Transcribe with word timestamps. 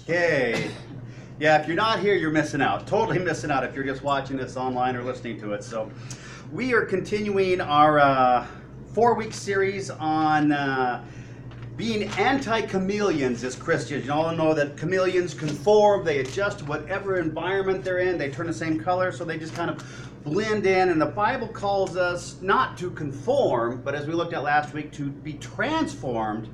Okay. 0.00 0.70
Yeah, 1.38 1.60
if 1.60 1.66
you're 1.66 1.76
not 1.76 2.00
here, 2.00 2.14
you're 2.14 2.30
missing 2.30 2.62
out. 2.62 2.86
Totally 2.86 3.18
missing 3.18 3.50
out 3.50 3.64
if 3.64 3.74
you're 3.74 3.84
just 3.84 4.02
watching 4.02 4.36
this 4.36 4.56
online 4.56 4.96
or 4.96 5.02
listening 5.02 5.40
to 5.40 5.52
it. 5.52 5.62
So, 5.64 5.90
we 6.50 6.72
are 6.74 6.84
continuing 6.84 7.60
our 7.60 7.98
uh, 7.98 8.46
four 8.92 9.14
week 9.14 9.32
series 9.32 9.90
on 9.90 10.52
uh, 10.52 11.04
being 11.76 12.04
anti 12.18 12.62
chameleons 12.62 13.44
as 13.44 13.54
Christians. 13.54 14.06
You 14.06 14.12
all 14.12 14.34
know 14.34 14.54
that 14.54 14.76
chameleons 14.76 15.34
conform, 15.34 16.04
they 16.04 16.18
adjust 16.18 16.60
to 16.60 16.64
whatever 16.64 17.18
environment 17.18 17.84
they're 17.84 17.98
in, 17.98 18.18
they 18.18 18.30
turn 18.30 18.46
the 18.46 18.52
same 18.52 18.78
color, 18.78 19.12
so 19.12 19.24
they 19.24 19.38
just 19.38 19.54
kind 19.54 19.70
of 19.70 19.82
blend 20.24 20.66
in. 20.66 20.90
And 20.90 21.00
the 21.00 21.06
Bible 21.06 21.48
calls 21.48 21.96
us 21.96 22.40
not 22.40 22.76
to 22.78 22.90
conform, 22.90 23.82
but 23.82 23.94
as 23.94 24.06
we 24.06 24.14
looked 24.14 24.32
at 24.32 24.42
last 24.42 24.74
week, 24.74 24.92
to 24.92 25.08
be 25.08 25.34
transformed 25.34 26.48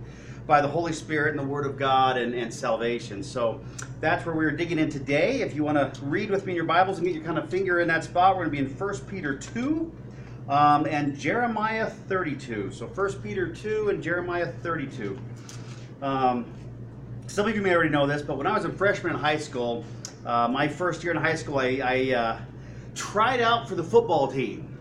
by 0.48 0.62
the 0.62 0.66
Holy 0.66 0.94
Spirit 0.94 1.30
and 1.30 1.38
the 1.38 1.44
Word 1.44 1.66
of 1.66 1.76
God 1.76 2.16
and, 2.16 2.34
and 2.34 2.52
salvation. 2.52 3.22
So 3.22 3.60
that's 4.00 4.24
where 4.24 4.34
we're 4.34 4.50
digging 4.50 4.78
in 4.78 4.88
today. 4.88 5.43
If 5.43 5.54
you 5.54 5.62
want 5.62 5.76
to 5.76 6.04
read 6.06 6.30
with 6.30 6.46
me 6.46 6.52
in 6.52 6.56
your 6.56 6.64
Bibles 6.64 6.96
and 6.96 7.06
get 7.06 7.14
your 7.14 7.22
kind 7.22 7.39
of 7.39 7.50
finger 7.50 7.80
in 7.80 7.89
that 7.89 8.02
spot, 8.02 8.34
we're 8.34 8.46
going 8.46 8.64
to 8.64 8.64
be 8.64 8.72
in 8.72 8.79
1 8.79 8.98
Peter 9.00 9.36
2 9.36 9.92
um, 10.48 10.86
and 10.86 11.18
Jeremiah 11.18 11.90
32. 11.90 12.72
So 12.72 12.86
1 12.86 13.12
Peter 13.22 13.53
2 13.53 13.90
and 13.90 14.03
Jeremiah 14.03 14.50
32. 14.62 15.18
Um, 16.00 16.46
some 17.26 17.46
of 17.46 17.54
you 17.54 17.61
may 17.61 17.75
already 17.75 17.90
know 17.90 18.06
this, 18.06 18.22
but 18.22 18.39
when 18.39 18.46
I 18.46 18.54
was 18.54 18.64
a 18.64 18.72
freshman 18.72 19.12
in 19.12 19.18
high 19.20 19.36
school, 19.36 19.84
uh, 20.25 20.48
my 20.48 20.67
first 20.67 21.04
year 21.04 21.12
in 21.12 21.18
high 21.18 21.34
school, 21.34 21.58
I, 21.58 21.80
I 21.84 22.14
uh, 22.14 22.40
tried 22.94 23.42
out 23.42 23.68
for 23.68 23.75
the 23.75 23.84
football 23.84 24.28
team. 24.28 24.78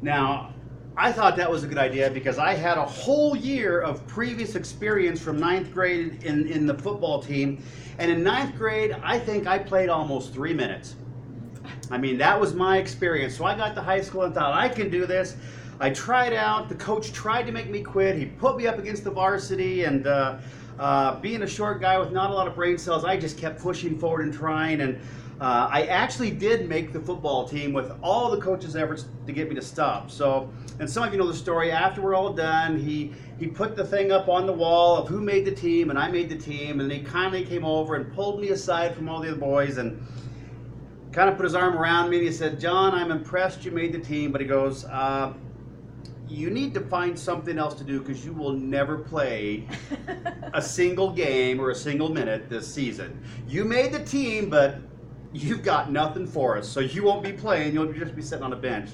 Now, 0.00 0.49
I 0.96 1.12
thought 1.12 1.36
that 1.36 1.50
was 1.50 1.64
a 1.64 1.66
good 1.66 1.78
idea 1.78 2.10
because 2.10 2.38
I 2.38 2.54
had 2.54 2.76
a 2.76 2.84
whole 2.84 3.36
year 3.36 3.80
of 3.80 4.06
previous 4.06 4.54
experience 4.54 5.20
from 5.20 5.38
ninth 5.38 5.72
grade 5.72 6.24
in, 6.24 6.46
in 6.48 6.66
the 6.66 6.74
football 6.74 7.22
team. 7.22 7.62
And 7.98 8.10
in 8.10 8.22
ninth 8.22 8.56
grade, 8.56 8.96
I 9.02 9.18
think 9.18 9.46
I 9.46 9.58
played 9.58 9.88
almost 9.88 10.32
three 10.32 10.54
minutes. 10.54 10.96
I 11.90 11.98
mean, 11.98 12.18
that 12.18 12.38
was 12.38 12.54
my 12.54 12.78
experience. 12.78 13.36
So 13.36 13.44
I 13.44 13.56
got 13.56 13.74
to 13.76 13.82
high 13.82 14.00
school 14.00 14.22
and 14.22 14.34
thought, 14.34 14.52
I 14.52 14.68
can 14.68 14.90
do 14.90 15.06
this. 15.06 15.36
I 15.80 15.90
tried 15.90 16.34
out. 16.34 16.68
The 16.68 16.74
coach 16.74 17.12
tried 17.12 17.44
to 17.44 17.52
make 17.52 17.70
me 17.70 17.82
quit. 17.82 18.16
He 18.16 18.26
put 18.26 18.56
me 18.56 18.66
up 18.66 18.78
against 18.78 19.04
the 19.04 19.10
varsity. 19.10 19.84
And 19.84 20.06
uh, 20.06 20.38
uh, 20.80 21.20
being 21.20 21.42
a 21.42 21.46
short 21.46 21.78
guy 21.78 21.98
with 21.98 22.10
not 22.10 22.30
a 22.30 22.32
lot 22.32 22.48
of 22.48 22.54
brain 22.54 22.78
cells, 22.78 23.04
I 23.04 23.18
just 23.18 23.36
kept 23.36 23.60
pushing 23.60 23.98
forward 23.98 24.24
and 24.24 24.32
trying. 24.32 24.80
And 24.80 24.98
uh, 25.38 25.68
I 25.70 25.82
actually 25.82 26.30
did 26.30 26.70
make 26.70 26.94
the 26.94 27.00
football 27.00 27.46
team 27.46 27.74
with 27.74 27.92
all 28.02 28.30
the 28.30 28.40
coach's 28.40 28.76
efforts 28.76 29.04
to 29.26 29.32
get 29.32 29.50
me 29.50 29.54
to 29.56 29.62
stop. 29.62 30.10
So, 30.10 30.50
and 30.78 30.88
some 30.88 31.04
of 31.04 31.12
you 31.12 31.18
know 31.18 31.26
the 31.26 31.34
story. 31.34 31.70
After 31.70 32.00
we're 32.00 32.14
all 32.14 32.32
done, 32.32 32.78
he 32.78 33.12
he 33.38 33.46
put 33.46 33.76
the 33.76 33.84
thing 33.84 34.10
up 34.10 34.28
on 34.28 34.46
the 34.46 34.54
wall 34.54 34.96
of 34.96 35.06
who 35.06 35.20
made 35.20 35.44
the 35.44 35.52
team, 35.52 35.90
and 35.90 35.98
I 35.98 36.10
made 36.10 36.30
the 36.30 36.38
team. 36.38 36.80
And 36.80 36.90
he 36.90 37.00
kindly 37.00 37.44
came 37.44 37.64
over 37.64 37.96
and 37.96 38.10
pulled 38.14 38.40
me 38.40 38.48
aside 38.48 38.94
from 38.94 39.06
all 39.06 39.20
the 39.20 39.28
other 39.28 39.38
boys 39.38 39.76
and 39.76 40.02
kind 41.12 41.28
of 41.28 41.36
put 41.36 41.44
his 41.44 41.54
arm 41.54 41.76
around 41.76 42.08
me. 42.08 42.16
And 42.18 42.26
he 42.26 42.32
said, 42.32 42.58
"John, 42.58 42.94
I'm 42.94 43.10
impressed 43.10 43.66
you 43.66 43.70
made 43.70 43.92
the 43.92 44.00
team, 44.00 44.32
but 44.32 44.40
he 44.40 44.46
goes." 44.46 44.86
Uh, 44.86 45.34
you 46.30 46.48
need 46.48 46.72
to 46.74 46.80
find 46.80 47.18
something 47.18 47.58
else 47.58 47.74
to 47.74 47.84
do 47.84 48.00
because 48.00 48.24
you 48.24 48.32
will 48.32 48.52
never 48.52 48.98
play 48.98 49.66
a 50.54 50.62
single 50.62 51.10
game 51.10 51.60
or 51.60 51.70
a 51.70 51.74
single 51.74 52.08
minute 52.08 52.48
this 52.48 52.72
season. 52.72 53.20
You 53.48 53.64
made 53.64 53.92
the 53.92 54.04
team, 54.04 54.48
but 54.48 54.76
you've 55.32 55.62
got 55.62 55.90
nothing 55.90 56.26
for 56.26 56.56
us. 56.56 56.68
So 56.68 56.80
you 56.80 57.02
won't 57.02 57.24
be 57.24 57.32
playing, 57.32 57.74
you'll 57.74 57.92
just 57.92 58.14
be 58.14 58.22
sitting 58.22 58.44
on 58.44 58.52
a 58.52 58.56
bench. 58.56 58.90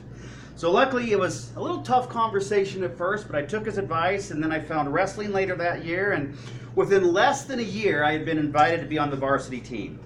So 0.55 0.71
luckily, 0.71 1.13
it 1.13 1.19
was 1.19 1.55
a 1.57 1.61
little 1.61 1.83
tough 1.83 2.09
conversation 2.09 2.83
at 2.83 2.97
first, 2.97 3.27
but 3.27 3.37
I 3.37 3.43
took 3.43 3.67
his 3.67 3.77
advice, 3.77 4.31
and 4.31 4.43
then 4.43 4.51
I 4.51 4.59
found 4.59 4.91
wrestling 4.91 5.31
later 5.33 5.55
that 5.57 5.85
year. 5.85 6.13
And 6.13 6.35
within 6.75 7.13
less 7.13 7.45
than 7.45 7.59
a 7.59 7.63
year, 7.63 8.03
I 8.03 8.13
had 8.13 8.25
been 8.25 8.39
invited 8.39 8.81
to 8.81 8.87
be 8.87 8.99
on 8.99 9.11
the 9.11 9.17
varsity 9.17 9.61
team. 9.61 10.01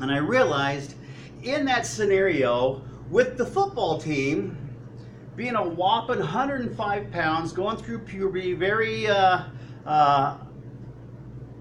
And 0.00 0.12
I 0.12 0.18
realized 0.18 0.94
in 1.42 1.64
that 1.64 1.84
scenario, 1.84 2.82
with 3.10 3.36
the 3.36 3.44
football 3.44 3.98
team, 3.98 4.56
being 5.36 5.54
a 5.54 5.62
whopping 5.62 6.18
105 6.18 7.10
pounds, 7.10 7.52
going 7.52 7.76
through 7.76 8.00
puberty, 8.00 8.52
very 8.52 9.06
uh, 9.06 9.44
uh, 9.86 10.36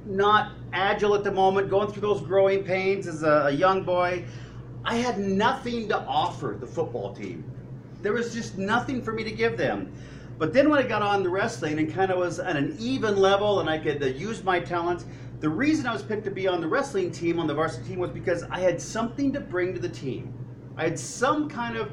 not 0.06 0.54
agile 0.74 1.16
at 1.16 1.24
the 1.24 1.32
moment, 1.32 1.70
going 1.70 1.92
through 1.92 2.02
those 2.02 2.22
growing 2.22 2.64
pains 2.64 3.08
as 3.08 3.24
a, 3.24 3.46
a 3.48 3.52
young 3.52 3.84
boy. 3.84 4.26
I 4.84 4.96
had 4.96 5.20
nothing 5.20 5.88
to 5.90 6.00
offer 6.00 6.58
the 6.60 6.68
football 6.68 7.14
team. 7.14 7.44
There 8.02 8.14
was 8.14 8.34
just 8.34 8.58
nothing 8.58 9.02
for 9.02 9.14
me 9.14 9.24
to 9.24 9.32
give 9.32 9.58
them. 9.58 9.94
But 10.38 10.54
then 10.54 10.70
when 10.70 10.80
I 10.80 10.88
got 10.88 11.04
on 11.04 11.22
the 11.22 11.30
wrestling 11.30 11.78
and 11.78 11.94
kind 11.94 12.12
of 12.12 12.18
was 12.18 12.40
at 12.40 12.56
an 12.56 12.76
even 12.80 13.16
level 13.18 13.60
and 13.60 13.70
I 13.70 13.78
could 13.78 14.02
uh, 14.02 14.08
use 14.08 14.44
my 14.44 14.60
talents, 14.60 15.06
the 15.40 15.50
reason 15.50 15.86
I 15.86 15.94
was 15.94 16.02
picked 16.02 16.24
to 16.26 16.32
be 16.32 16.48
on 16.48 16.62
the 16.62 16.68
wrestling 16.68 17.12
team, 17.12 17.40
on 17.40 17.48
the 17.48 17.54
varsity 17.54 17.90
team, 17.90 18.00
was 18.00 18.10
because 18.10 18.44
I 18.44 18.60
had 18.60 18.82
something 18.82 19.32
to 19.34 19.40
bring 19.40 19.74
to 19.76 19.80
the 19.80 19.90
team. 19.90 20.34
I 20.78 20.84
had 20.84 20.98
some 20.98 21.48
kind 21.48 21.78
of 21.78 21.92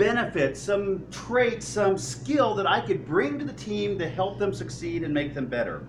benefit, 0.00 0.56
some 0.56 1.06
trait, 1.10 1.62
some 1.62 1.96
skill 1.96 2.54
that 2.56 2.66
I 2.66 2.80
could 2.80 3.06
bring 3.06 3.38
to 3.38 3.44
the 3.44 3.52
team 3.52 3.98
to 3.98 4.08
help 4.08 4.38
them 4.38 4.52
succeed 4.52 5.02
and 5.04 5.14
make 5.14 5.34
them 5.34 5.46
better 5.46 5.86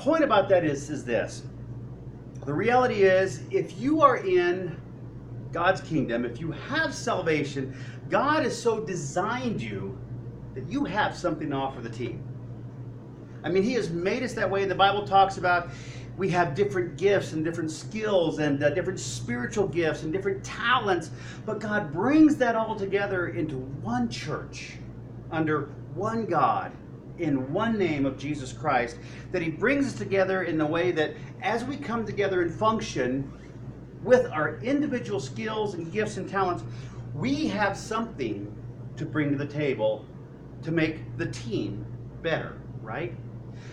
point 0.00 0.24
about 0.24 0.48
that 0.48 0.64
is, 0.64 0.88
is 0.88 1.04
this. 1.04 1.42
The 2.46 2.54
reality 2.54 3.02
is, 3.02 3.42
if 3.50 3.78
you 3.78 4.00
are 4.00 4.16
in 4.16 4.76
God's 5.52 5.82
kingdom, 5.82 6.24
if 6.24 6.40
you 6.40 6.52
have 6.52 6.94
salvation, 6.94 7.76
God 8.08 8.44
has 8.44 8.60
so 8.60 8.80
designed 8.80 9.60
you 9.60 9.96
that 10.54 10.66
you 10.68 10.84
have 10.84 11.14
something 11.14 11.50
to 11.50 11.56
offer 11.56 11.82
the 11.82 11.90
team. 11.90 12.24
I 13.44 13.50
mean, 13.50 13.62
He 13.62 13.74
has 13.74 13.90
made 13.90 14.22
us 14.22 14.32
that 14.34 14.50
way. 14.50 14.64
The 14.64 14.74
Bible 14.74 15.06
talks 15.06 15.36
about 15.36 15.70
we 16.16 16.28
have 16.30 16.54
different 16.54 16.96
gifts 16.96 17.32
and 17.32 17.44
different 17.44 17.70
skills 17.70 18.38
and 18.38 18.62
uh, 18.62 18.70
different 18.70 19.00
spiritual 19.00 19.66
gifts 19.66 20.02
and 20.02 20.12
different 20.12 20.44
talents, 20.44 21.10
but 21.46 21.60
God 21.60 21.92
brings 21.92 22.36
that 22.36 22.54
all 22.54 22.76
together 22.76 23.28
into 23.28 23.56
one 23.56 24.08
church 24.08 24.78
under 25.30 25.70
one 25.94 26.26
God 26.26 26.72
in 27.18 27.52
one 27.52 27.78
name 27.78 28.06
of 28.06 28.18
Jesus 28.18 28.52
Christ, 28.52 28.96
that 29.32 29.42
He 29.42 29.50
brings 29.50 29.86
us 29.86 29.94
together 29.94 30.44
in 30.44 30.58
the 30.58 30.66
way 30.66 30.90
that 30.92 31.14
as 31.42 31.64
we 31.64 31.76
come 31.76 32.06
together 32.06 32.42
and 32.42 32.52
function 32.52 33.30
with 34.02 34.26
our 34.30 34.58
individual 34.60 35.20
skills 35.20 35.74
and 35.74 35.92
gifts 35.92 36.16
and 36.16 36.28
talents, 36.28 36.64
we 37.14 37.46
have 37.48 37.76
something 37.76 38.52
to 38.96 39.04
bring 39.04 39.30
to 39.30 39.36
the 39.36 39.46
table 39.46 40.04
to 40.62 40.70
make 40.70 41.16
the 41.18 41.26
team 41.26 41.84
better, 42.22 42.56
right? 42.82 43.14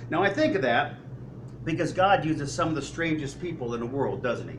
Now 0.10 0.24
I 0.24 0.34
think 0.34 0.56
of 0.56 0.62
that 0.64 0.96
because 1.68 1.92
God 1.92 2.24
uses 2.24 2.52
some 2.52 2.70
of 2.70 2.76
the 2.76 2.82
strangest 2.82 3.42
people 3.42 3.74
in 3.74 3.82
the 3.82 3.86
world, 3.86 4.24
doesn't 4.24 4.48
He? 4.48 4.58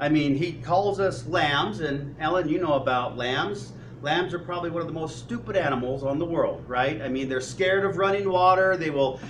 I 0.00 0.08
mean, 0.08 0.34
He 0.34 0.54
calls 0.54 0.98
us 0.98 1.26
lambs, 1.26 1.80
and 1.80 2.16
Ellen, 2.18 2.48
you 2.48 2.58
know 2.58 2.72
about 2.72 3.16
lambs. 3.16 3.72
Lambs 4.00 4.32
are 4.32 4.38
probably 4.38 4.70
one 4.70 4.80
of 4.80 4.88
the 4.88 4.94
most 4.94 5.18
stupid 5.18 5.54
animals 5.54 6.02
on 6.02 6.18
the 6.18 6.24
world, 6.24 6.64
right? 6.66 7.00
I 7.02 7.08
mean, 7.08 7.28
they're 7.28 7.42
scared 7.42 7.84
of 7.84 7.98
running 7.98 8.28
water. 8.28 8.76
They 8.76 8.88
will 8.90 9.20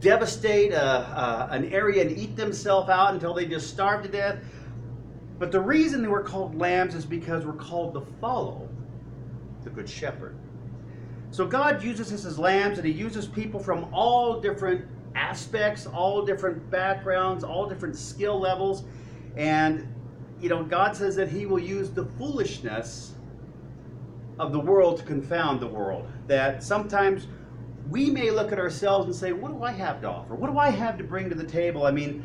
devastate 0.00 0.72
a, 0.72 0.84
a, 0.84 1.48
an 1.50 1.72
area 1.72 2.02
and 2.02 2.16
eat 2.16 2.36
themselves 2.36 2.88
out 2.88 3.12
until 3.12 3.34
they 3.34 3.46
just 3.46 3.68
starve 3.68 4.04
to 4.04 4.08
death. 4.08 4.38
But 5.38 5.50
the 5.50 5.60
reason 5.60 6.00
they 6.00 6.08
were 6.08 6.22
called 6.22 6.56
lambs 6.56 6.94
is 6.94 7.04
because 7.04 7.44
we're 7.44 7.54
called 7.54 7.94
to 7.94 8.06
follow 8.20 8.68
the 9.64 9.70
Good 9.70 9.88
Shepherd. 9.88 10.36
So 11.32 11.44
God 11.44 11.82
uses 11.82 12.12
us 12.12 12.24
as 12.24 12.38
lambs, 12.38 12.78
and 12.78 12.86
He 12.86 12.92
uses 12.92 13.26
people 13.26 13.58
from 13.58 13.92
all 13.92 14.40
different 14.40 14.86
aspects, 15.16 15.86
all 15.86 16.24
different 16.24 16.70
backgrounds, 16.70 17.42
all 17.42 17.66
different 17.66 17.96
skill 17.96 18.38
levels. 18.38 18.84
And, 19.36 19.88
you 20.40 20.48
know, 20.48 20.62
God 20.62 20.94
says 20.94 21.16
that 21.16 21.28
He 21.28 21.46
will 21.46 21.58
use 21.58 21.90
the 21.90 22.04
foolishness 22.04 23.14
of 24.38 24.52
the 24.52 24.60
world 24.60 24.98
to 24.98 25.04
confound 25.04 25.60
the 25.60 25.66
world. 25.66 26.06
That 26.26 26.62
sometimes 26.62 27.26
we 27.88 28.10
may 28.10 28.30
look 28.30 28.52
at 28.52 28.58
ourselves 28.58 29.06
and 29.06 29.14
say, 29.14 29.32
What 29.32 29.52
do 29.52 29.62
I 29.62 29.72
have 29.72 30.00
to 30.02 30.08
offer? 30.08 30.34
What 30.34 30.50
do 30.50 30.58
I 30.58 30.70
have 30.70 30.98
to 30.98 31.04
bring 31.04 31.28
to 31.30 31.34
the 31.34 31.46
table? 31.46 31.86
I 31.86 31.90
mean, 31.90 32.24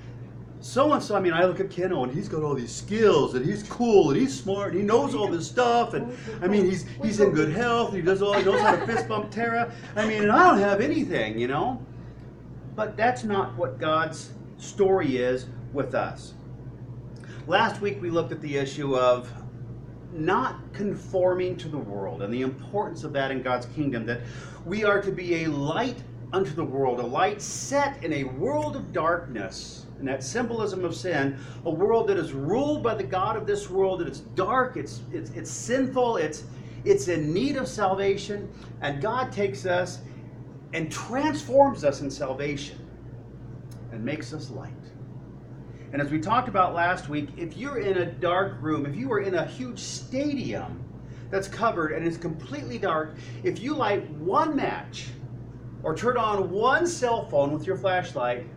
so 0.60 0.94
and 0.94 1.02
so, 1.02 1.16
I 1.16 1.20
mean, 1.20 1.34
I 1.34 1.46
look 1.46 1.60
at 1.60 1.72
Keno 1.72 2.04
and 2.04 2.14
he's 2.14 2.30
got 2.30 2.44
all 2.44 2.54
these 2.54 2.74
skills 2.74 3.34
and 3.34 3.44
he's 3.44 3.64
cool 3.64 4.12
and 4.12 4.20
he's 4.20 4.38
smart 4.38 4.74
and 4.74 4.82
he 4.82 4.86
knows 4.86 5.16
all 5.16 5.28
this 5.28 5.48
stuff 5.48 5.96
and 5.96 6.16
I 6.42 6.48
mean, 6.48 6.66
he's 6.66 6.86
he's 7.02 7.20
in 7.20 7.32
good 7.32 7.52
health 7.52 7.94
he 7.94 8.02
does 8.02 8.22
all 8.22 8.34
he 8.34 8.44
knows 8.44 8.62
how 8.62 8.76
to 8.76 8.86
fist 8.86 9.08
bump 9.08 9.32
Tara. 9.32 9.72
I 9.96 10.06
mean, 10.06 10.24
and 10.24 10.32
I 10.32 10.50
don't 10.50 10.60
have 10.60 10.82
anything, 10.82 11.40
you 11.40 11.48
know. 11.48 11.84
But 12.82 12.98
that's 12.98 13.24
not 13.24 13.56
what 13.58 13.78
God's 13.78 14.32
story 14.58 15.18
is 15.18 15.46
with 15.72 15.94
us. 15.94 16.34
Last 17.46 17.80
week 17.80 18.02
we 18.02 18.10
looked 18.10 18.32
at 18.32 18.42
the 18.42 18.58
issue 18.58 18.98
of 18.98 19.32
not 20.12 20.56
conforming 20.74 21.58
to 21.58 21.68
the 21.68 21.78
world 21.78 22.24
and 22.24 22.34
the 22.34 22.42
importance 22.42 23.04
of 23.04 23.14
that 23.14 23.30
in 23.30 23.44
God's 23.44 23.68
kingdom, 23.68 24.08
that 24.08 24.22
we 24.66 24.84
are 24.84 25.00
to 25.00 25.12
be 25.12 25.44
a 25.44 25.48
light 25.52 26.02
unto 26.34 26.56
the 26.56 26.64
world, 26.64 27.00
a 27.00 27.06
light 27.06 27.40
set 27.40 28.04
in 28.04 28.14
a 28.14 28.24
world 28.24 28.76
of 28.76 28.92
darkness, 28.92 29.86
and 30.00 30.08
that 30.08 30.24
symbolism 30.24 30.84
of 30.84 30.96
sin, 30.96 31.38
a 31.66 31.70
world 31.70 32.08
that 32.08 32.18
is 32.18 32.34
ruled 32.34 32.82
by 32.82 32.96
the 32.96 33.04
God 33.04 33.38
of 33.38 33.46
this 33.46 33.70
world, 33.70 34.00
that 34.00 34.08
it's 34.08 34.22
dark, 34.22 34.76
it's, 34.76 35.02
it's, 35.12 35.30
it's 35.36 35.52
sinful, 35.52 36.18
it's, 36.18 36.46
it's 36.84 37.10
in 37.10 37.32
need 37.32 37.58
of 37.58 37.68
salvation, 37.68 38.52
and 38.82 39.00
God 39.00 39.32
takes 39.32 39.68
us 39.68 40.00
and 40.74 40.92
transforms 40.92 41.84
us 41.84 42.02
in 42.02 42.10
salvation. 42.10 42.78
And 43.92 44.06
makes 44.06 44.32
us 44.32 44.50
light. 44.50 44.72
And 45.92 46.02
as 46.02 46.10
we 46.10 46.20
talked 46.20 46.48
about 46.48 46.74
last 46.74 47.10
week, 47.10 47.28
if 47.36 47.58
you're 47.58 47.80
in 47.80 47.98
a 47.98 48.06
dark 48.06 48.62
room, 48.62 48.86
if 48.86 48.96
you 48.96 49.12
are 49.12 49.20
in 49.20 49.36
a 49.36 49.46
huge 49.46 49.80
stadium 49.80 50.82
that's 51.30 51.50
covered 51.50 51.92
and 51.92 52.08
is 52.08 52.18
completely 52.18 52.78
dark, 52.78 53.16
if 53.44 53.60
you 53.60 53.76
light 53.76 54.10
one 54.12 54.56
match 54.56 55.08
or 55.84 55.94
turn 55.94 56.16
on 56.16 56.50
one 56.50 56.88
cell 56.88 57.28
phone 57.28 57.52
with 57.52 57.68
your 57.68 57.76
flashlight, 57.76 58.48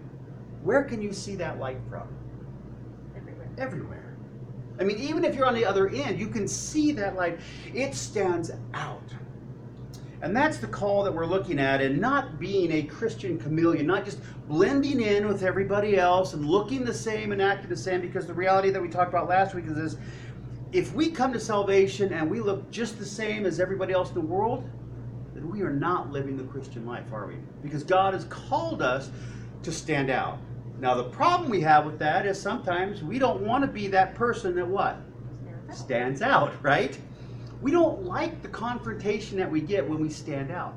where 0.62 0.84
can 0.84 1.02
you 1.02 1.12
see 1.12 1.34
that 1.34 1.58
light 1.58 1.78
from? 1.88 2.06
Everywhere. 3.16 3.50
Everywhere. 3.58 4.16
I 4.78 4.84
mean, 4.84 4.98
even 4.98 5.24
if 5.24 5.34
you're 5.34 5.46
on 5.46 5.54
the 5.54 5.64
other 5.64 5.88
end, 5.88 6.18
you 6.20 6.28
can 6.28 6.46
see 6.46 6.92
that 6.92 7.16
light. 7.16 7.40
It 7.72 7.94
stands 7.94 8.52
out. 8.72 9.02
And 10.24 10.34
that's 10.34 10.56
the 10.56 10.66
call 10.66 11.04
that 11.04 11.12
we're 11.12 11.26
looking 11.26 11.58
at, 11.58 11.82
and 11.82 12.00
not 12.00 12.40
being 12.40 12.72
a 12.72 12.82
Christian 12.84 13.38
chameleon, 13.38 13.86
not 13.86 14.06
just 14.06 14.18
blending 14.48 15.02
in 15.02 15.28
with 15.28 15.42
everybody 15.42 15.98
else 15.98 16.32
and 16.32 16.46
looking 16.46 16.82
the 16.82 16.94
same 16.94 17.32
and 17.32 17.42
acting 17.42 17.68
the 17.68 17.76
same, 17.76 18.00
because 18.00 18.26
the 18.26 18.32
reality 18.32 18.70
that 18.70 18.80
we 18.80 18.88
talked 18.88 19.10
about 19.10 19.28
last 19.28 19.54
week 19.54 19.66
is 19.66 19.74
this 19.74 19.96
if 20.72 20.94
we 20.94 21.10
come 21.10 21.30
to 21.34 21.38
salvation 21.38 22.14
and 22.14 22.30
we 22.30 22.40
look 22.40 22.70
just 22.70 22.98
the 22.98 23.04
same 23.04 23.44
as 23.44 23.60
everybody 23.60 23.92
else 23.92 24.08
in 24.08 24.14
the 24.14 24.20
world, 24.22 24.66
then 25.34 25.50
we 25.50 25.60
are 25.60 25.74
not 25.74 26.10
living 26.10 26.38
the 26.38 26.44
Christian 26.44 26.86
life, 26.86 27.12
are 27.12 27.26
we? 27.26 27.36
Because 27.62 27.84
God 27.84 28.14
has 28.14 28.24
called 28.24 28.80
us 28.80 29.10
to 29.62 29.70
stand 29.70 30.08
out. 30.08 30.38
Now, 30.80 30.94
the 30.94 31.04
problem 31.04 31.50
we 31.50 31.60
have 31.60 31.84
with 31.84 31.98
that 31.98 32.24
is 32.24 32.40
sometimes 32.40 33.02
we 33.02 33.18
don't 33.18 33.42
want 33.42 33.62
to 33.62 33.68
be 33.68 33.88
that 33.88 34.14
person 34.14 34.54
that 34.56 34.66
what? 34.66 34.96
Stands 35.70 36.22
out, 36.22 36.54
right? 36.62 36.98
We 37.64 37.70
don't 37.70 38.04
like 38.04 38.42
the 38.42 38.48
confrontation 38.48 39.38
that 39.38 39.50
we 39.50 39.62
get 39.62 39.88
when 39.88 39.98
we 39.98 40.10
stand 40.10 40.50
out. 40.50 40.74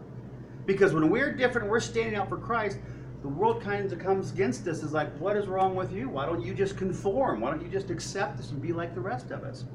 Because 0.65 0.93
when 0.93 1.09
we're 1.09 1.33
different, 1.33 1.67
we're 1.67 1.81
standing 1.81 2.15
out 2.15 2.29
for 2.29 2.37
Christ, 2.37 2.77
the 3.21 3.27
world 3.27 3.61
kind 3.61 3.91
of 3.91 3.99
comes 3.99 4.31
against 4.31 4.65
us 4.69 4.83
is 4.83 4.93
like, 4.93 5.13
what 5.17 5.35
is 5.35 5.47
wrong 5.47 5.75
with 5.75 5.91
you? 5.91 6.07
Why 6.07 6.25
don't 6.25 6.41
you 6.41 6.53
just 6.53 6.77
conform? 6.77 7.41
Why 7.41 7.51
don't 7.51 7.61
you 7.61 7.67
just 7.67 7.89
accept 7.89 8.37
this 8.37 8.51
and 8.51 8.61
be 8.61 8.71
like 8.71 8.95
the 8.95 9.01
rest 9.01 9.31
of 9.31 9.43
us? 9.43 9.65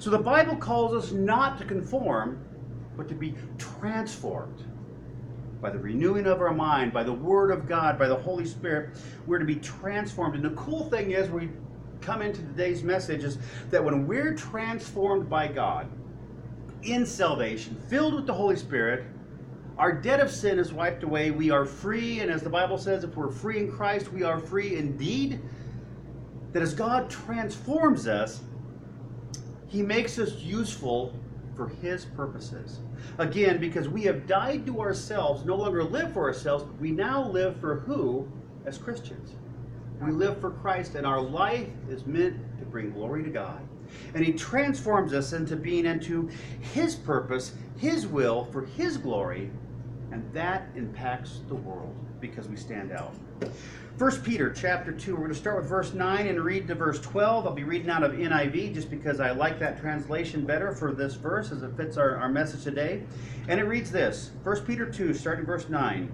So 0.00 0.10
the 0.10 0.18
Bible 0.18 0.56
calls 0.56 0.92
us 0.92 1.12
not 1.12 1.56
to 1.58 1.64
conform, 1.64 2.44
but 2.96 3.06
to 3.06 3.14
be 3.14 3.36
transformed 3.56 4.64
by 5.62 5.70
the 5.70 5.78
renewing 5.78 6.26
of 6.26 6.40
our 6.40 6.52
mind, 6.52 6.92
by 6.92 7.04
the 7.04 7.12
Word 7.12 7.52
of 7.52 7.68
God, 7.68 7.96
by 7.96 8.08
the 8.08 8.16
Holy 8.16 8.44
Spirit. 8.44 8.96
We're 9.24 9.38
to 9.38 9.44
be 9.44 9.54
transformed. 9.54 10.34
And 10.34 10.44
the 10.44 10.60
cool 10.60 10.90
thing 10.90 11.12
is, 11.12 11.30
we 11.30 11.48
come 12.00 12.22
into 12.22 12.42
today's 12.42 12.82
message, 12.82 13.22
is 13.22 13.38
that 13.70 13.84
when 13.84 14.08
we're 14.08 14.34
transformed 14.34 15.30
by 15.30 15.46
God 15.46 15.88
in 16.82 17.04
salvation, 17.06 17.80
filled 17.88 18.14
with 18.14 18.26
the 18.26 18.32
Holy 18.32 18.56
Spirit, 18.56 19.04
our 19.78 19.92
debt 19.92 20.20
of 20.20 20.30
sin 20.30 20.58
is 20.58 20.72
wiped 20.72 21.04
away. 21.04 21.30
We 21.30 21.50
are 21.50 21.64
free. 21.64 22.20
And 22.20 22.30
as 22.30 22.42
the 22.42 22.50
Bible 22.50 22.76
says, 22.76 23.02
if 23.02 23.16
we're 23.16 23.30
free 23.30 23.58
in 23.58 23.72
Christ, 23.72 24.12
we 24.12 24.22
are 24.22 24.38
free 24.38 24.76
indeed. 24.76 25.40
That 26.52 26.62
as 26.62 26.74
God 26.74 27.08
transforms 27.08 28.06
us, 28.06 28.40
He 29.68 29.80
makes 29.80 30.18
us 30.18 30.34
useful 30.34 31.14
for 31.56 31.68
His 31.68 32.04
purposes. 32.04 32.80
Again, 33.18 33.58
because 33.58 33.88
we 33.88 34.02
have 34.02 34.26
died 34.26 34.66
to 34.66 34.80
ourselves, 34.80 35.44
no 35.46 35.56
longer 35.56 35.82
live 35.82 36.12
for 36.12 36.26
ourselves, 36.26 36.64
but 36.64 36.78
we 36.78 36.90
now 36.90 37.26
live 37.30 37.58
for 37.58 37.76
who 37.80 38.28
as 38.66 38.76
Christians? 38.76 39.32
We 40.02 40.12
live 40.12 40.40
for 40.40 40.50
Christ, 40.50 40.94
and 40.94 41.06
our 41.06 41.20
life 41.20 41.68
is 41.88 42.06
meant 42.06 42.36
to 42.58 42.64
bring 42.64 42.90
glory 42.90 43.22
to 43.22 43.30
God. 43.30 43.60
And 44.14 44.24
He 44.24 44.32
transforms 44.32 45.12
us 45.12 45.32
into 45.32 45.56
being 45.56 45.86
into 45.86 46.28
His 46.74 46.94
purpose, 46.94 47.54
His 47.76 48.06
will, 48.06 48.44
for 48.46 48.64
His 48.64 48.96
glory, 48.96 49.50
and 50.12 50.30
that 50.32 50.68
impacts 50.76 51.40
the 51.48 51.54
world 51.54 51.94
because 52.20 52.48
we 52.48 52.56
stand 52.56 52.92
out. 52.92 53.14
1 53.98 54.22
Peter 54.22 54.50
chapter 54.50 54.92
2, 54.92 55.12
we're 55.12 55.18
going 55.18 55.30
to 55.30 55.38
start 55.38 55.58
with 55.58 55.68
verse 55.68 55.92
9 55.92 56.26
and 56.26 56.40
read 56.42 56.66
to 56.68 56.74
verse 56.74 57.00
12. 57.00 57.46
I'll 57.46 57.52
be 57.52 57.64
reading 57.64 57.90
out 57.90 58.02
of 58.02 58.12
NIV 58.12 58.72
just 58.74 58.90
because 58.90 59.20
I 59.20 59.30
like 59.32 59.58
that 59.58 59.78
translation 59.78 60.46
better 60.46 60.72
for 60.72 60.92
this 60.92 61.14
verse 61.14 61.52
as 61.52 61.62
it 61.62 61.76
fits 61.76 61.96
our, 61.96 62.16
our 62.16 62.28
message 62.28 62.64
today. 62.64 63.02
And 63.48 63.60
it 63.60 63.64
reads 63.64 63.90
this 63.90 64.30
1 64.42 64.64
Peter 64.64 64.86
2, 64.86 65.12
starting 65.12 65.44
verse 65.44 65.68
9. 65.68 66.12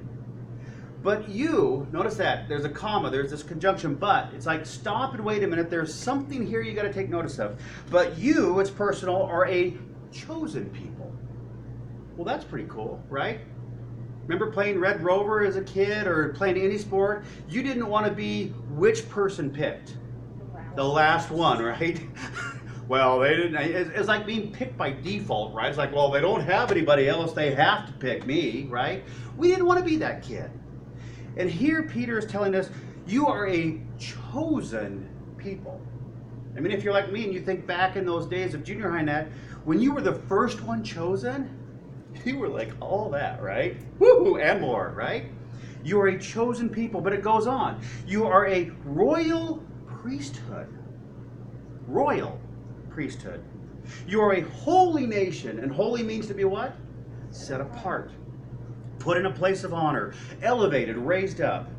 But 1.02 1.28
you, 1.28 1.86
notice 1.92 2.16
that, 2.16 2.48
there's 2.48 2.64
a 2.64 2.68
comma, 2.68 3.10
there's 3.10 3.30
this 3.30 3.42
conjunction, 3.42 3.94
but. 3.94 4.32
It's 4.34 4.46
like, 4.46 4.66
stop 4.66 5.14
and 5.14 5.24
wait 5.24 5.42
a 5.42 5.46
minute, 5.46 5.70
there's 5.70 5.94
something 5.94 6.46
here 6.46 6.62
you 6.62 6.72
got 6.72 6.82
to 6.82 6.92
take 6.92 7.08
notice 7.08 7.38
of. 7.38 7.60
But 7.90 8.18
you, 8.18 8.58
it's 8.60 8.70
personal, 8.70 9.22
are 9.22 9.46
a 9.46 9.76
chosen 10.10 10.70
people. 10.70 11.12
Well, 12.16 12.24
that's 12.24 12.44
pretty 12.44 12.66
cool, 12.68 13.02
right? 13.08 13.40
Remember 14.26 14.50
playing 14.50 14.80
Red 14.80 15.02
Rover 15.04 15.44
as 15.44 15.56
a 15.56 15.62
kid 15.62 16.06
or 16.06 16.30
playing 16.30 16.58
any 16.58 16.78
sport? 16.78 17.24
You 17.48 17.62
didn't 17.62 17.86
want 17.86 18.06
to 18.06 18.12
be 18.12 18.48
which 18.70 19.08
person 19.08 19.50
picked? 19.50 19.96
The 20.74 20.84
last 20.84 21.30
one, 21.30 21.62
right? 21.62 22.00
well, 22.88 23.20
they 23.20 23.36
didn't. 23.36 23.54
It's 23.56 24.08
like 24.08 24.26
being 24.26 24.50
picked 24.50 24.76
by 24.76 24.90
default, 24.90 25.54
right? 25.54 25.68
It's 25.68 25.78
like, 25.78 25.94
well, 25.94 26.10
they 26.10 26.20
don't 26.20 26.40
have 26.40 26.72
anybody 26.72 27.08
else. 27.08 27.32
They 27.32 27.54
have 27.54 27.86
to 27.86 27.92
pick 27.92 28.26
me, 28.26 28.66
right? 28.68 29.04
We 29.36 29.48
didn't 29.48 29.66
want 29.66 29.78
to 29.78 29.84
be 29.84 29.96
that 29.98 30.22
kid. 30.22 30.50
And 31.36 31.50
here 31.50 31.82
Peter 31.82 32.18
is 32.18 32.26
telling 32.26 32.54
us, 32.54 32.70
you 33.06 33.26
are 33.26 33.48
a 33.48 33.80
chosen 33.98 35.08
people. 35.36 35.80
I 36.56 36.60
mean, 36.60 36.72
if 36.72 36.82
you're 36.82 36.94
like 36.94 37.12
me 37.12 37.24
and 37.24 37.32
you 37.34 37.40
think 37.40 37.66
back 37.66 37.96
in 37.96 38.06
those 38.06 38.26
days 38.26 38.54
of 38.54 38.64
junior 38.64 38.90
high 38.90 39.02
net, 39.02 39.30
when 39.64 39.80
you 39.80 39.92
were 39.92 40.00
the 40.00 40.14
first 40.14 40.62
one 40.62 40.82
chosen, 40.82 41.50
you 42.24 42.38
were 42.38 42.48
like 42.48 42.72
all 42.80 43.10
that, 43.10 43.42
right? 43.42 43.76
Woo, 43.98 44.38
and 44.38 44.60
more, 44.60 44.92
right? 44.96 45.26
You 45.84 46.00
are 46.00 46.08
a 46.08 46.18
chosen 46.18 46.68
people, 46.68 47.00
but 47.00 47.12
it 47.12 47.22
goes 47.22 47.46
on. 47.46 47.80
You 48.06 48.24
are 48.24 48.48
a 48.48 48.72
royal 48.84 49.62
priesthood. 49.86 50.66
Royal 51.86 52.40
priesthood. 52.90 53.44
You 54.08 54.20
are 54.20 54.32
a 54.32 54.40
holy 54.40 55.06
nation, 55.06 55.60
and 55.60 55.70
holy 55.70 56.02
means 56.02 56.26
to 56.26 56.34
be 56.34 56.44
what? 56.44 56.74
Set 57.30 57.60
apart, 57.60 58.10
put 59.06 59.16
in 59.16 59.26
a 59.26 59.30
place 59.30 59.62
of 59.62 59.72
honor, 59.72 60.12
elevated, 60.42 60.96
raised 60.96 61.40
up. 61.40 61.70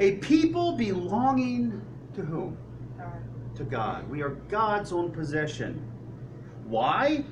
A 0.00 0.16
people 0.16 0.72
belonging 0.72 1.80
to 2.12 2.22
whom? 2.22 2.58
To 3.54 3.62
God. 3.62 4.10
We 4.10 4.20
are 4.22 4.30
God's 4.48 4.90
own 4.90 5.12
possession. 5.12 5.80
Why? 6.64 7.24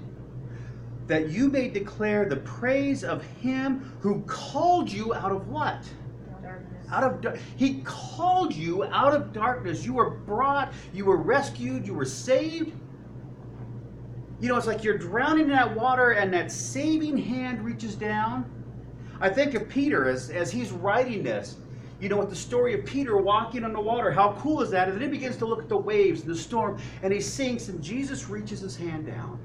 that 1.08 1.30
you 1.30 1.48
may 1.48 1.68
declare 1.70 2.26
the 2.26 2.36
praise 2.36 3.02
of 3.02 3.24
him 3.40 3.96
who 4.00 4.20
called 4.26 4.92
you 4.92 5.14
out 5.14 5.32
of 5.32 5.48
what? 5.48 5.82
Darkness. 6.42 6.86
Out 6.90 7.24
of 7.24 7.40
he 7.56 7.80
called 7.82 8.54
you 8.54 8.84
out 8.84 9.14
of 9.14 9.32
darkness. 9.32 9.86
You 9.86 9.94
were 9.94 10.10
brought, 10.10 10.70
you 10.92 11.06
were 11.06 11.16
rescued, 11.16 11.86
you 11.86 11.94
were 11.94 12.04
saved. 12.04 12.72
You 14.38 14.48
know, 14.48 14.58
it's 14.58 14.66
like 14.66 14.84
you're 14.84 14.98
drowning 14.98 15.44
in 15.44 15.50
that 15.52 15.74
water 15.74 16.10
and 16.10 16.30
that 16.34 16.52
saving 16.52 17.16
hand 17.16 17.64
reaches 17.64 17.94
down. 17.94 18.44
I 19.20 19.28
think 19.28 19.54
of 19.54 19.68
Peter 19.68 20.08
as, 20.08 20.30
as 20.30 20.50
he's 20.50 20.70
writing 20.70 21.22
this. 21.22 21.56
You 22.00 22.08
know, 22.08 22.18
with 22.18 22.30
the 22.30 22.36
story 22.36 22.78
of 22.78 22.84
Peter 22.84 23.16
walking 23.16 23.64
on 23.64 23.72
the 23.72 23.80
water, 23.80 24.12
how 24.12 24.36
cool 24.38 24.62
is 24.62 24.70
that? 24.70 24.88
And 24.88 24.96
then 24.96 25.02
he 25.02 25.18
begins 25.18 25.36
to 25.38 25.46
look 25.46 25.60
at 25.60 25.68
the 25.68 25.76
waves 25.76 26.20
and 26.20 26.30
the 26.30 26.36
storm, 26.36 26.78
and 27.02 27.12
he 27.12 27.20
sinks, 27.20 27.68
and 27.68 27.82
Jesus 27.82 28.28
reaches 28.28 28.60
his 28.60 28.76
hand 28.76 29.06
down. 29.06 29.40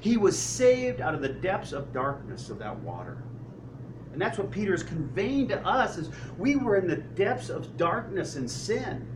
He 0.00 0.16
was 0.16 0.38
saved 0.38 1.00
out 1.00 1.14
of 1.14 1.22
the 1.22 1.28
depths 1.28 1.72
of 1.72 1.92
darkness 1.92 2.50
of 2.50 2.58
that 2.60 2.78
water. 2.80 3.24
And 4.12 4.22
that's 4.22 4.38
what 4.38 4.50
Peter 4.50 4.72
is 4.72 4.82
conveying 4.82 5.48
to 5.48 5.66
us 5.66 5.98
is 5.98 6.10
we 6.38 6.56
were 6.56 6.76
in 6.76 6.86
the 6.86 6.96
depths 6.96 7.50
of 7.50 7.76
darkness 7.76 8.36
and 8.36 8.50
sin 8.50 9.06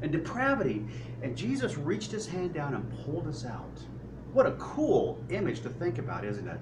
and 0.00 0.12
depravity. 0.12 0.86
And 1.22 1.36
Jesus 1.36 1.76
reached 1.76 2.12
his 2.12 2.26
hand 2.26 2.54
down 2.54 2.74
and 2.74 3.04
pulled 3.04 3.26
us 3.26 3.44
out. 3.44 3.78
What 4.32 4.46
a 4.46 4.52
cool 4.52 5.18
image 5.30 5.60
to 5.62 5.68
think 5.68 5.98
about, 5.98 6.24
isn't 6.24 6.48
it? 6.48 6.60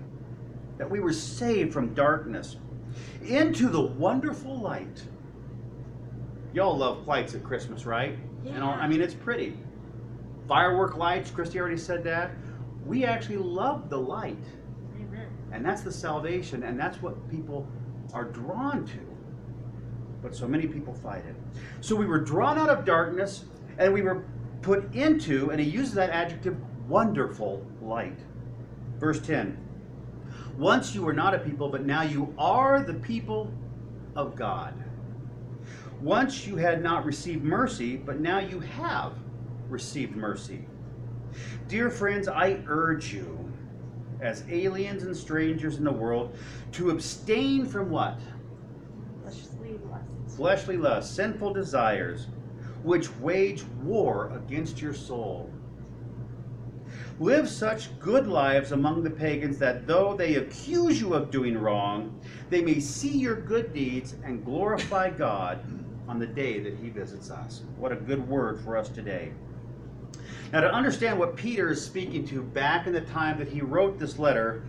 That 0.78 0.90
we 0.90 1.00
were 1.00 1.12
saved 1.12 1.72
from 1.72 1.94
darkness 1.94 2.56
into 3.26 3.68
the 3.68 3.80
wonderful 3.80 4.58
light. 4.58 5.02
Y'all 6.52 6.76
love 6.76 7.06
lights 7.06 7.34
at 7.34 7.42
Christmas, 7.42 7.86
right? 7.86 8.18
You 8.44 8.52
know, 8.52 8.66
I 8.66 8.86
mean, 8.86 9.00
it's 9.00 9.14
pretty. 9.14 9.56
Firework 10.46 10.96
lights, 10.96 11.30
Christy 11.30 11.58
already 11.58 11.78
said 11.78 12.04
that 12.04 12.32
we 12.84 13.04
actually 13.04 13.38
love 13.38 13.88
the 13.88 13.98
light. 13.98 14.44
Amen. 14.96 15.26
And 15.52 15.64
that's 15.64 15.82
the 15.82 15.92
salvation, 15.92 16.64
and 16.64 16.78
that's 16.78 17.00
what 17.00 17.30
people 17.30 17.66
are 18.12 18.24
drawn 18.24 18.86
to. 18.86 19.00
But 20.22 20.36
so 20.36 20.46
many 20.46 20.66
people 20.66 20.92
fight 20.94 21.24
it. 21.24 21.34
So 21.80 21.96
we 21.96 22.06
were 22.06 22.20
drawn 22.20 22.58
out 22.58 22.68
of 22.68 22.84
darkness, 22.84 23.44
and 23.78 23.92
we 23.92 24.02
were 24.02 24.24
put 24.62 24.94
into, 24.94 25.50
and 25.50 25.60
he 25.60 25.68
uses 25.68 25.94
that 25.94 26.10
adjective, 26.10 26.56
wonderful 26.88 27.64
light. 27.80 28.18
Verse 28.98 29.20
10 29.20 29.58
Once 30.56 30.94
you 30.94 31.02
were 31.02 31.12
not 31.12 31.34
a 31.34 31.38
people, 31.38 31.68
but 31.68 31.84
now 31.84 32.02
you 32.02 32.32
are 32.38 32.80
the 32.80 32.94
people 32.94 33.50
of 34.14 34.36
God. 34.36 34.74
Once 36.00 36.46
you 36.46 36.56
had 36.56 36.82
not 36.82 37.04
received 37.04 37.42
mercy, 37.42 37.96
but 37.96 38.20
now 38.20 38.38
you 38.38 38.60
have 38.60 39.14
received 39.68 40.14
mercy. 40.14 40.66
Dear 41.66 41.90
friends, 41.90 42.28
I 42.28 42.62
urge 42.68 43.12
you, 43.12 43.52
as 44.20 44.44
aliens 44.48 45.02
and 45.02 45.16
strangers 45.16 45.78
in 45.78 45.84
the 45.84 45.92
world, 45.92 46.36
to 46.72 46.90
abstain 46.90 47.66
from 47.66 47.90
what? 47.90 48.20
Fleshly 49.22 49.78
lusts. 49.90 50.36
fleshly 50.36 50.76
lusts, 50.76 51.14
sinful 51.14 51.52
desires, 51.52 52.28
which 52.84 53.10
wage 53.16 53.64
war 53.82 54.30
against 54.36 54.80
your 54.80 54.94
soul. 54.94 55.50
Live 57.20 57.48
such 57.48 57.96
good 58.00 58.26
lives 58.26 58.72
among 58.72 59.04
the 59.04 59.10
pagans 59.10 59.56
that 59.58 59.86
though 59.86 60.16
they 60.16 60.34
accuse 60.34 61.00
you 61.00 61.14
of 61.14 61.30
doing 61.30 61.56
wrong, 61.56 62.20
they 62.50 62.60
may 62.60 62.80
see 62.80 63.16
your 63.16 63.36
good 63.36 63.72
deeds 63.72 64.16
and 64.24 64.44
glorify 64.44 65.10
God 65.10 65.60
on 66.08 66.18
the 66.18 66.26
day 66.26 66.58
that 66.58 66.76
He 66.76 66.88
visits 66.88 67.30
us. 67.30 67.62
What 67.78 67.92
a 67.92 67.96
good 67.96 68.28
word 68.28 68.60
for 68.60 68.76
us 68.76 68.88
today. 68.88 69.32
Now, 70.52 70.62
to 70.62 70.72
understand 70.72 71.16
what 71.16 71.36
Peter 71.36 71.70
is 71.70 71.84
speaking 71.84 72.26
to 72.28 72.42
back 72.42 72.88
in 72.88 72.92
the 72.92 73.00
time 73.02 73.38
that 73.38 73.48
he 73.48 73.60
wrote 73.60 73.98
this 73.98 74.18
letter, 74.18 74.64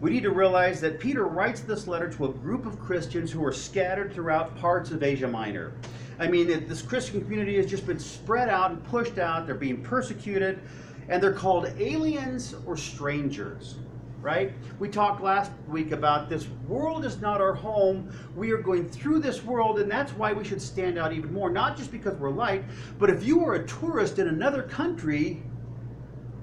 we 0.00 0.10
need 0.10 0.22
to 0.22 0.30
realize 0.30 0.80
that 0.82 1.00
Peter 1.00 1.24
writes 1.24 1.62
this 1.62 1.86
letter 1.86 2.10
to 2.10 2.26
a 2.26 2.28
group 2.28 2.66
of 2.66 2.78
Christians 2.78 3.32
who 3.32 3.44
are 3.44 3.52
scattered 3.52 4.12
throughout 4.12 4.56
parts 4.58 4.90
of 4.90 5.02
Asia 5.02 5.28
Minor. 5.28 5.72
I 6.18 6.28
mean, 6.28 6.46
this 6.46 6.82
Christian 6.82 7.22
community 7.22 7.56
has 7.56 7.66
just 7.66 7.86
been 7.86 7.98
spread 7.98 8.48
out 8.48 8.70
and 8.70 8.84
pushed 8.84 9.18
out. 9.18 9.46
They're 9.46 9.54
being 9.54 9.82
persecuted, 9.82 10.60
and 11.08 11.22
they're 11.22 11.32
called 11.32 11.66
aliens 11.78 12.54
or 12.66 12.76
strangers, 12.76 13.76
right? 14.20 14.52
We 14.78 14.88
talked 14.88 15.22
last 15.22 15.52
week 15.68 15.92
about 15.92 16.28
this 16.28 16.48
world 16.66 17.04
is 17.04 17.20
not 17.20 17.40
our 17.40 17.54
home. 17.54 18.12
We 18.34 18.50
are 18.50 18.58
going 18.58 18.88
through 18.88 19.20
this 19.20 19.44
world, 19.44 19.78
and 19.78 19.90
that's 19.90 20.12
why 20.12 20.32
we 20.32 20.44
should 20.44 20.60
stand 20.60 20.98
out 20.98 21.12
even 21.12 21.32
more. 21.32 21.50
Not 21.50 21.76
just 21.76 21.92
because 21.92 22.14
we're 22.16 22.30
light, 22.30 22.64
but 22.98 23.10
if 23.10 23.24
you 23.24 23.44
are 23.44 23.54
a 23.54 23.66
tourist 23.66 24.18
in 24.18 24.28
another 24.28 24.62
country, 24.62 25.42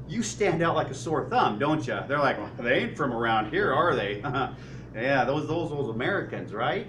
you 0.07 0.21
stand 0.21 0.61
out 0.61 0.75
like 0.75 0.89
a 0.89 0.93
sore 0.93 1.29
thumb, 1.29 1.59
don't 1.59 1.85
you? 1.85 1.99
They're 2.07 2.19
like, 2.19 2.37
well, 2.37 2.51
they 2.59 2.79
ain't 2.79 2.97
from 2.97 3.13
around 3.13 3.51
here, 3.51 3.73
are 3.73 3.95
they? 3.95 4.17
yeah, 4.95 5.25
those, 5.25 5.47
those 5.47 5.69
those 5.69 5.89
Americans, 5.89 6.53
right? 6.53 6.87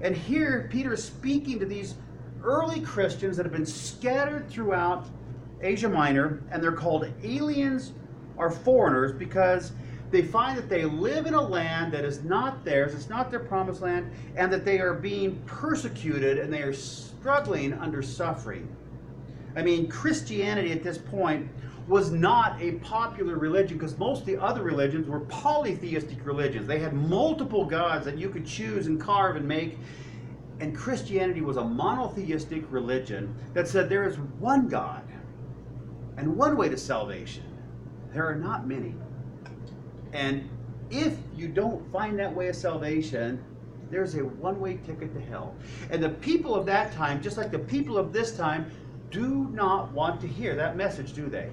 And 0.00 0.16
here 0.16 0.68
Peter 0.70 0.94
is 0.94 1.04
speaking 1.04 1.58
to 1.60 1.66
these 1.66 1.94
early 2.42 2.80
Christians 2.80 3.36
that 3.36 3.44
have 3.44 3.52
been 3.52 3.66
scattered 3.66 4.48
throughout 4.48 5.06
Asia 5.62 5.88
Minor, 5.88 6.42
and 6.50 6.62
they're 6.62 6.72
called 6.72 7.06
aliens 7.22 7.92
or 8.36 8.50
foreigners 8.50 9.12
because 9.12 9.72
they 10.10 10.22
find 10.22 10.58
that 10.58 10.68
they 10.68 10.84
live 10.84 11.26
in 11.26 11.34
a 11.34 11.40
land 11.40 11.92
that 11.92 12.04
is 12.04 12.24
not 12.24 12.64
theirs, 12.64 12.94
it's 12.94 13.08
not 13.08 13.30
their 13.30 13.40
promised 13.40 13.80
land, 13.80 14.10
and 14.36 14.52
that 14.52 14.64
they 14.64 14.80
are 14.80 14.94
being 14.94 15.40
persecuted 15.46 16.38
and 16.38 16.52
they 16.52 16.62
are 16.62 16.72
struggling 16.72 17.72
under 17.74 18.02
suffering. 18.02 18.68
I 19.54 19.62
mean, 19.62 19.88
Christianity 19.88 20.72
at 20.72 20.82
this 20.82 20.98
point 20.98 21.48
was 21.86 22.10
not 22.10 22.60
a 22.60 22.72
popular 22.72 23.36
religion 23.36 23.76
because 23.76 23.98
most 23.98 24.20
of 24.20 24.26
the 24.26 24.36
other 24.36 24.62
religions 24.62 25.08
were 25.08 25.20
polytheistic 25.20 26.24
religions. 26.24 26.66
They 26.66 26.78
had 26.78 26.92
multiple 26.92 27.64
gods 27.64 28.04
that 28.04 28.16
you 28.16 28.30
could 28.30 28.46
choose 28.46 28.86
and 28.86 29.00
carve 29.00 29.36
and 29.36 29.46
make. 29.46 29.78
And 30.60 30.76
Christianity 30.76 31.40
was 31.40 31.56
a 31.56 31.64
monotheistic 31.64 32.64
religion 32.70 33.34
that 33.54 33.66
said 33.66 33.88
there 33.88 34.06
is 34.06 34.18
one 34.38 34.68
God 34.68 35.02
and 36.20 36.36
one 36.36 36.56
way 36.56 36.68
to 36.68 36.76
salvation. 36.76 37.44
There 38.12 38.28
are 38.28 38.34
not 38.34 38.66
many. 38.66 38.94
And 40.12 40.48
if 40.90 41.16
you 41.34 41.48
don't 41.48 41.90
find 41.90 42.18
that 42.18 42.34
way 42.34 42.48
of 42.48 42.56
salvation, 42.56 43.42
there's 43.90 44.14
a 44.16 44.24
one 44.24 44.60
way 44.60 44.78
ticket 44.86 45.14
to 45.14 45.20
hell. 45.20 45.54
And 45.90 46.02
the 46.02 46.10
people 46.10 46.54
of 46.54 46.66
that 46.66 46.92
time, 46.92 47.22
just 47.22 47.38
like 47.38 47.50
the 47.50 47.58
people 47.58 47.96
of 47.96 48.12
this 48.12 48.36
time, 48.36 48.70
do 49.10 49.48
not 49.52 49.90
want 49.92 50.20
to 50.20 50.28
hear 50.28 50.54
that 50.56 50.76
message, 50.76 51.14
do 51.14 51.28
they? 51.28 51.48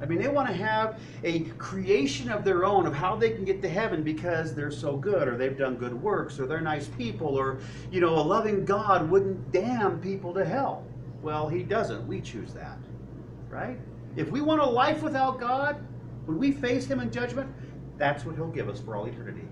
I 0.00 0.04
mean, 0.04 0.18
they 0.20 0.28
want 0.28 0.48
to 0.48 0.54
have 0.54 0.98
a 1.22 1.40
creation 1.58 2.28
of 2.28 2.44
their 2.44 2.64
own 2.64 2.86
of 2.86 2.92
how 2.92 3.14
they 3.14 3.30
can 3.30 3.44
get 3.44 3.62
to 3.62 3.68
heaven 3.68 4.02
because 4.02 4.52
they're 4.52 4.72
so 4.72 4.96
good 4.96 5.28
or 5.28 5.36
they've 5.36 5.56
done 5.56 5.76
good 5.76 5.94
works 5.94 6.40
or 6.40 6.46
they're 6.46 6.60
nice 6.60 6.88
people 6.88 7.38
or, 7.38 7.60
you 7.92 8.00
know, 8.00 8.16
a 8.16 8.20
loving 8.20 8.64
God 8.64 9.08
wouldn't 9.08 9.52
damn 9.52 10.00
people 10.00 10.34
to 10.34 10.44
hell. 10.44 10.84
Well, 11.22 11.48
He 11.48 11.62
doesn't. 11.62 12.04
We 12.08 12.20
choose 12.20 12.52
that, 12.52 12.78
right? 13.48 13.78
If 14.16 14.30
we 14.30 14.40
want 14.40 14.60
a 14.60 14.66
life 14.66 15.02
without 15.02 15.40
God, 15.40 15.76
when 16.26 16.38
we 16.38 16.52
face 16.52 16.86
Him 16.86 17.00
in 17.00 17.10
judgment, 17.10 17.50
that's 17.98 18.24
what 18.24 18.34
He'll 18.34 18.48
give 18.48 18.68
us 18.68 18.80
for 18.80 18.96
all 18.96 19.06
eternity. 19.06 19.46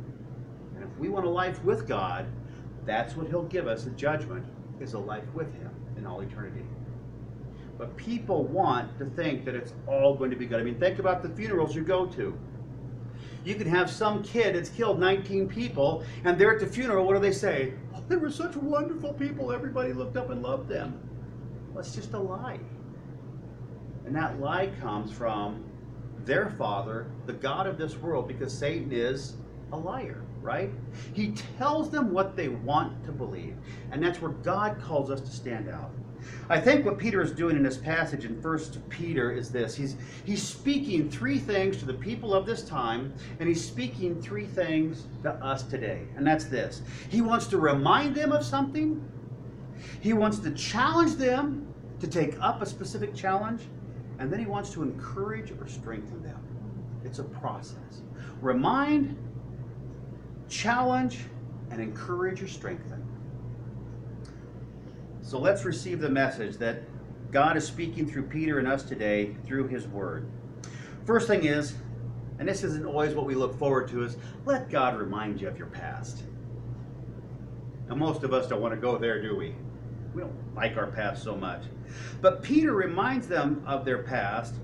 And 0.75 0.85
if 0.85 0.99
we 0.99 1.09
want 1.09 1.27
a 1.27 1.31
life 1.31 1.63
with 1.65 1.89
God, 1.89 2.27
that's 2.85 3.17
what 3.17 3.29
He'll 3.29 3.45
give 3.45 3.67
us 3.67 3.87
in 3.87 3.97
judgment, 3.97 4.45
is 4.81 4.95
a 4.95 4.99
life 4.99 5.25
with 5.35 5.53
Him 5.55 5.71
in 5.97 6.07
all 6.07 6.21
eternity. 6.21 6.65
But 7.79 7.97
people 7.97 8.45
want 8.45 8.99
to 8.99 9.07
think 9.07 9.47
that 9.47 9.55
it's 9.55 9.73
all 9.87 10.15
going 10.15 10.31
to 10.31 10.37
be 10.37 10.45
good. 10.45 10.61
I 10.61 10.63
mean, 10.63 10.79
think 10.79 10.99
about 10.99 11.23
the 11.23 11.31
funerals 11.31 11.75
you 11.75 11.83
go 11.83 12.05
to. 12.07 12.39
You 13.43 13.55
can 13.55 13.67
have 13.67 13.91
some 13.91 14.23
kid 14.23 14.55
that's 14.55 14.69
killed 14.69 15.01
19 15.01 15.49
people, 15.49 16.05
and 16.25 16.39
they're 16.39 16.55
at 16.55 16.61
the 16.61 16.67
funeral. 16.67 17.07
What 17.07 17.15
do 17.15 17.21
they 17.21 17.33
say? 17.33 17.73
Oh, 17.95 18.03
they 18.07 18.17
were 18.17 18.31
such 18.31 18.55
wonderful 18.57 19.15
people. 19.15 19.51
Everybody 19.51 19.95
looked 19.95 20.19
up 20.19 20.29
and 20.29 20.43
loved 20.43 20.69
them. 20.69 21.01
Well, 21.71 21.81
it's 21.81 21.95
just 21.95 22.13
a 22.13 22.19
lie. 22.19 22.61
And 24.07 24.15
that 24.17 24.41
lie 24.41 24.71
comes 24.81 25.13
from 25.13 25.65
their 26.25 26.51
father, 26.51 27.11
the 27.27 27.33
God 27.33 27.67
of 27.67 27.79
this 27.79 27.97
world, 27.97 28.29
because 28.29 28.57
Satan 28.57 28.93
is 28.93 29.37
a 29.73 29.77
liar, 29.77 30.23
right? 30.43 30.71
He 31.13 31.33
tells 31.59 31.91
them 31.91 32.13
what 32.13 32.37
they 32.37 32.49
want 32.49 33.05
to 33.05 33.13
believe. 33.13 33.57
And 33.93 34.03
that's 34.03 34.21
where 34.21 34.33
God 34.33 34.81
calls 34.81 35.11
us 35.11 35.21
to 35.21 35.31
stand 35.31 35.69
out. 35.69 35.91
I 36.49 36.61
think 36.61 36.85
what 36.85 36.99
Peter 36.99 37.23
is 37.23 37.33
doing 37.33 37.57
in 37.57 37.63
this 37.63 37.77
passage 37.77 38.25
in 38.25 38.43
1 38.43 38.59
Peter 38.89 39.31
is 39.31 39.51
this. 39.51 39.75
He's 39.75 39.97
he's 40.25 40.43
speaking 40.43 41.11
three 41.11 41.39
things 41.39 41.77
to 41.79 41.87
the 41.87 41.95
people 41.95 42.35
of 42.35 42.47
this 42.47 42.63
time, 42.63 43.15
and 43.39 43.49
he's 43.49 43.65
speaking 43.65 44.21
three 44.21 44.47
things 44.47 45.07
to 45.23 45.33
us 45.35 45.63
today. 45.63 46.03
And 46.17 46.27
that's 46.27 46.45
this. 46.45 46.83
He 47.09 47.21
wants 47.21 47.47
to 47.49 47.59
remind 47.59 48.15
them 48.15 48.33
of 48.33 48.45
something. 48.45 49.03
He 50.01 50.13
wants 50.13 50.39
to 50.41 50.51
challenge 50.51 51.15
them 51.15 51.67
to 52.01 52.07
take 52.07 52.37
up 52.41 52.63
a 52.63 52.67
specific 52.67 53.15
challenge, 53.15 53.63
and 54.21 54.31
then 54.31 54.39
he 54.39 54.47
wants 54.47 54.71
to 54.71 54.83
encourage 54.83 55.51
or 55.51 55.67
strengthen 55.67 56.23
them. 56.23 56.39
It's 57.05 57.19
a 57.19 57.25
process. 57.25 58.03
Remind, 58.43 59.17
challenge, 60.49 61.21
and 61.71 61.81
encourage 61.81 62.43
or 62.43 62.47
strengthen. 62.47 63.03
So 65.23 65.39
let's 65.39 65.65
receive 65.65 66.01
the 66.01 66.11
message 66.11 66.59
that 66.59 66.83
God 67.33 67.57
is 67.57 67.67
speaking 67.67 68.07
through 68.07 68.25
Peter 68.25 68.59
and 68.59 68.69
us 68.69 68.83
today 68.83 69.37
through 69.47 69.69
his 69.69 69.87
word. 69.87 70.29
First 71.07 71.27
thing 71.27 71.45
is, 71.45 71.75
and 72.39 72.47
this 72.47 72.63
isn't 72.63 72.85
always 72.85 73.15
what 73.15 73.25
we 73.25 73.35
look 73.35 73.59
forward 73.59 73.89
to, 73.89 74.05
is 74.05 74.19
let 74.45 74.69
God 74.69 74.99
remind 74.99 75.41
you 75.41 75.49
of 75.49 75.57
your 75.57 75.69
past. 75.69 76.25
Now, 77.89 77.95
most 77.95 78.23
of 78.23 78.35
us 78.35 78.49
don't 78.49 78.61
want 78.61 78.75
to 78.75 78.81
go 78.81 78.99
there, 78.99 79.23
do 79.23 79.35
we? 79.35 79.55
We 80.15 80.23
don't 80.23 80.55
like 80.55 80.77
our 80.77 80.89
past 80.89 81.23
so 81.23 81.37
much. 81.37 81.63
But 82.21 82.43
Peter 82.43 82.73
reminds 82.73 83.27
them 83.29 83.63
of 83.67 83.85
their 83.85 84.03
past, 84.03 84.55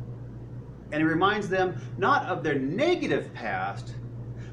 and 0.92 1.00
he 1.00 1.04
reminds 1.04 1.48
them 1.48 1.80
not 1.98 2.26
of 2.26 2.42
their 2.42 2.58
negative 2.58 3.32
past, 3.34 3.94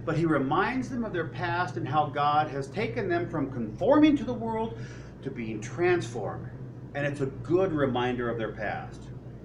but 0.05 0.17
he 0.17 0.25
reminds 0.25 0.89
them 0.89 1.03
of 1.03 1.13
their 1.13 1.27
past 1.27 1.77
and 1.77 1.87
how 1.87 2.07
God 2.07 2.49
has 2.49 2.67
taken 2.67 3.07
them 3.07 3.29
from 3.29 3.51
conforming 3.51 4.17
to 4.17 4.23
the 4.23 4.33
world 4.33 4.77
to 5.21 5.31
being 5.31 5.61
transformed. 5.61 6.49
And 6.95 7.05
it's 7.05 7.21
a 7.21 7.27
good 7.27 7.71
reminder 7.71 8.29
of 8.29 8.37
their 8.37 8.51
past. 8.51 9.01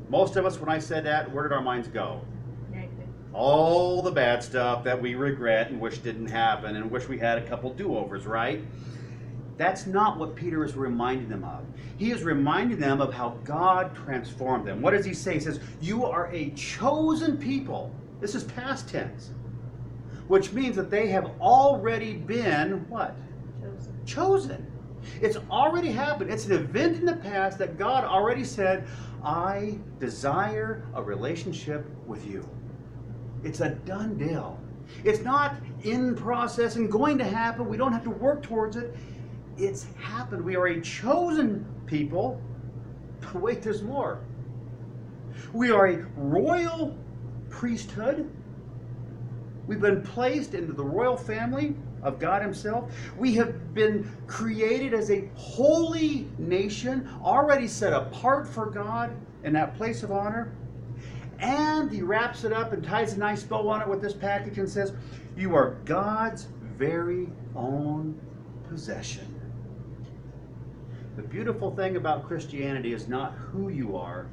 Most 0.09 0.37
of 0.37 0.45
us, 0.45 0.59
when 0.59 0.69
I 0.69 0.79
said 0.79 1.05
that, 1.05 1.31
where 1.33 1.45
did 1.45 1.53
our 1.53 1.63
minds 1.63 1.89
go? 1.89 2.21
All 3.33 4.03
the 4.03 4.11
bad 4.11 4.43
stuff 4.43 4.83
that 4.85 5.01
we 5.01 5.15
regret 5.15 5.71
and 5.71 5.81
wish 5.81 5.99
didn't 5.99 6.29
happen 6.29 6.77
and 6.77 6.91
wish 6.91 7.09
we 7.09 7.19
had 7.19 7.39
a 7.39 7.47
couple 7.47 7.73
do 7.73 7.97
overs, 7.97 8.27
right? 8.27 8.65
That's 9.59 9.87
not 9.87 10.19
what 10.19 10.37
Peter 10.37 10.65
is 10.65 10.75
reminding 10.77 11.29
them 11.29 11.43
of. 11.45 11.65
He 11.99 12.13
is 12.13 12.23
reminding 12.23 12.79
them 12.79 13.01
of 13.01 13.13
how 13.13 13.31
God 13.45 13.95
transformed 13.95 14.67
them. 14.67 14.81
What 14.81 14.93
does 14.93 15.05
he 15.05 15.13
say? 15.13 15.35
He 15.35 15.41
says, 15.41 15.59
You 15.81 16.07
are 16.07 16.31
a 16.33 16.51
chosen 16.51 17.37
people. 17.37 17.93
This 18.21 18.37
is 18.37 18.45
past 18.45 18.89
tense, 18.89 19.31
which 20.29 20.53
means 20.53 20.77
that 20.77 20.91
they 20.91 21.09
have 21.09 21.33
already 21.41 22.15
been 22.15 22.89
what? 22.89 23.17
Chosen. 23.61 24.07
chosen. 24.07 24.67
It's 25.21 25.37
already 25.51 25.91
happened. 25.91 26.31
It's 26.31 26.47
an 26.47 26.53
event 26.53 26.97
in 26.97 27.05
the 27.05 27.17
past 27.17 27.59
that 27.59 27.79
God 27.79 28.05
already 28.05 28.45
said, 28.45 28.87
I 29.25 29.79
desire 29.99 30.85
a 30.95 31.03
relationship 31.03 31.85
with 32.07 32.27
you. 32.27 32.49
It's 33.43 33.61
a 33.61 33.71
done 33.71 34.17
deal. 34.17 34.59
It's 35.05 35.21
not 35.21 35.57
in 35.83 36.15
process 36.15 36.77
and 36.77 36.91
going 36.91 37.19
to 37.19 37.25
happen. 37.25 37.69
We 37.69 37.77
don't 37.77 37.93
have 37.93 38.05
to 38.05 38.11
work 38.11 38.43
towards 38.43 38.77
it. 38.77 38.97
It's 39.59 39.87
happened. 40.01 40.45
We 40.45 40.57
are 40.57 40.69
a 40.69 40.81
chosen 40.81 41.67
people. 41.87 42.41
But 43.21 43.35
wait, 43.43 43.63
there's 43.63 43.83
more. 43.83 44.21
We 45.53 45.71
are 45.71 45.89
a 45.89 46.07
royal 46.17 46.97
priesthood. 47.51 48.31
We've 49.67 49.81
been 49.81 50.03
placed 50.03 50.55
into 50.55 50.73
the 50.73 50.85
royal 50.85 51.17
family 51.17 51.75
of 52.03 52.19
God 52.19 52.41
Himself. 52.43 52.93
We 53.19 53.35
have 53.35 53.75
been 53.75 54.11
created 54.27 54.95
as 54.95 55.11
a 55.11 55.29
holy 55.35 56.29
nation, 56.39 57.09
already 57.23 57.67
set 57.67 57.93
apart 57.93 58.49
for 58.49 58.67
God 58.67 59.11
in 59.45 59.53
that 59.55 59.77
place 59.77 60.03
of 60.03 60.13
honor. 60.13 60.53
And 61.41 61.91
He 61.91 62.03
wraps 62.03 62.45
it 62.45 62.53
up 62.53 62.73
and 62.73 62.83
ties 62.83 63.15
a 63.15 63.19
nice 63.19 63.43
bow 63.43 63.69
on 63.69 63.83
it 63.83 63.89
with 63.89 64.01
this 64.01 64.15
package 64.15 64.59
and 64.59 64.69
says, 64.69 64.93
You 65.37 65.55
are 65.55 65.77
God's 65.85 66.49
very 66.77 67.29
own 67.55 68.19
possession. 68.69 69.38
The 71.19 71.25
beautiful 71.25 71.75
thing 71.75 71.97
about 71.97 72.29
Christianity 72.29 72.93
is 72.93 73.09
not 73.09 73.33
who 73.33 73.71
you 73.71 73.97
are, 73.97 74.29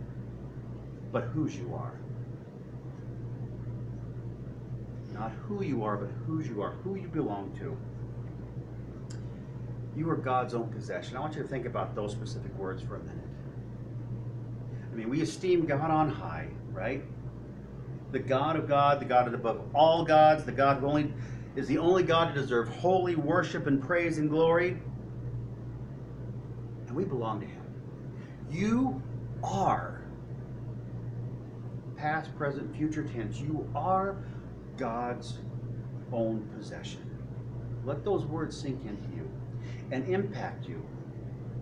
but 1.12 1.24
whose 1.24 1.58
you 1.58 1.74
are. 1.74 2.00
Not 5.12 5.32
who 5.48 5.64
you 5.64 5.84
are, 5.84 5.98
but 5.98 6.12
whose 6.28 6.48
you 6.48 6.62
are, 6.62 6.74
who 6.84 6.94
you 6.94 7.08
belong 7.08 7.58
to. 7.58 7.76
You 9.98 10.08
are 10.12 10.16
God's 10.16 10.54
own 10.54 10.72
possession. 10.72 11.18
I 11.18 11.22
want 11.22 11.36
you 11.36 11.42
to 11.42 11.48
think 11.48 11.66
about 11.66 11.96
those 11.96 12.12
specific 12.12 12.56
words 12.56 12.84
for 12.84 12.98
a 12.98 13.00
minute. 13.00 13.30
I 14.94 14.96
mean, 14.96 15.10
we 15.10 15.24
esteem 15.24 15.66
God 15.66 15.90
on 15.90 16.12
high, 16.12 16.50
right? 16.72 17.04
The 18.12 18.20
God 18.20 18.58
of 18.58 18.68
God, 18.68 19.02
the 19.02 19.06
God 19.06 19.34
above 19.34 19.60
all 19.74 20.06
gods, 20.06 20.44
the 20.44 20.52
God 20.52 20.82
who 20.82 20.86
only 20.86 21.12
is 21.56 21.66
the 21.66 21.80
only 21.80 22.04
God 22.04 22.36
to 22.36 22.40
deserve 22.40 22.68
holy 22.68 23.16
worship 23.16 23.66
and 23.66 23.82
praise 23.82 24.20
and 24.20 24.30
glory. 24.30 24.78
We 26.96 27.04
belong 27.04 27.42
to 27.42 27.46
Him. 27.46 27.62
You 28.50 29.02
are, 29.44 30.02
past, 31.98 32.36
present, 32.38 32.74
future 32.76 33.04
tense, 33.04 33.38
you 33.38 33.70
are 33.76 34.18
God's 34.78 35.40
own 36.14 36.48
possession. 36.58 37.02
Let 37.84 38.06
those 38.06 38.26
words 38.26 38.58
sink 38.58 38.82
into 38.86 39.16
you 39.16 39.30
and 39.92 40.08
impact 40.08 40.68
you 40.68 40.84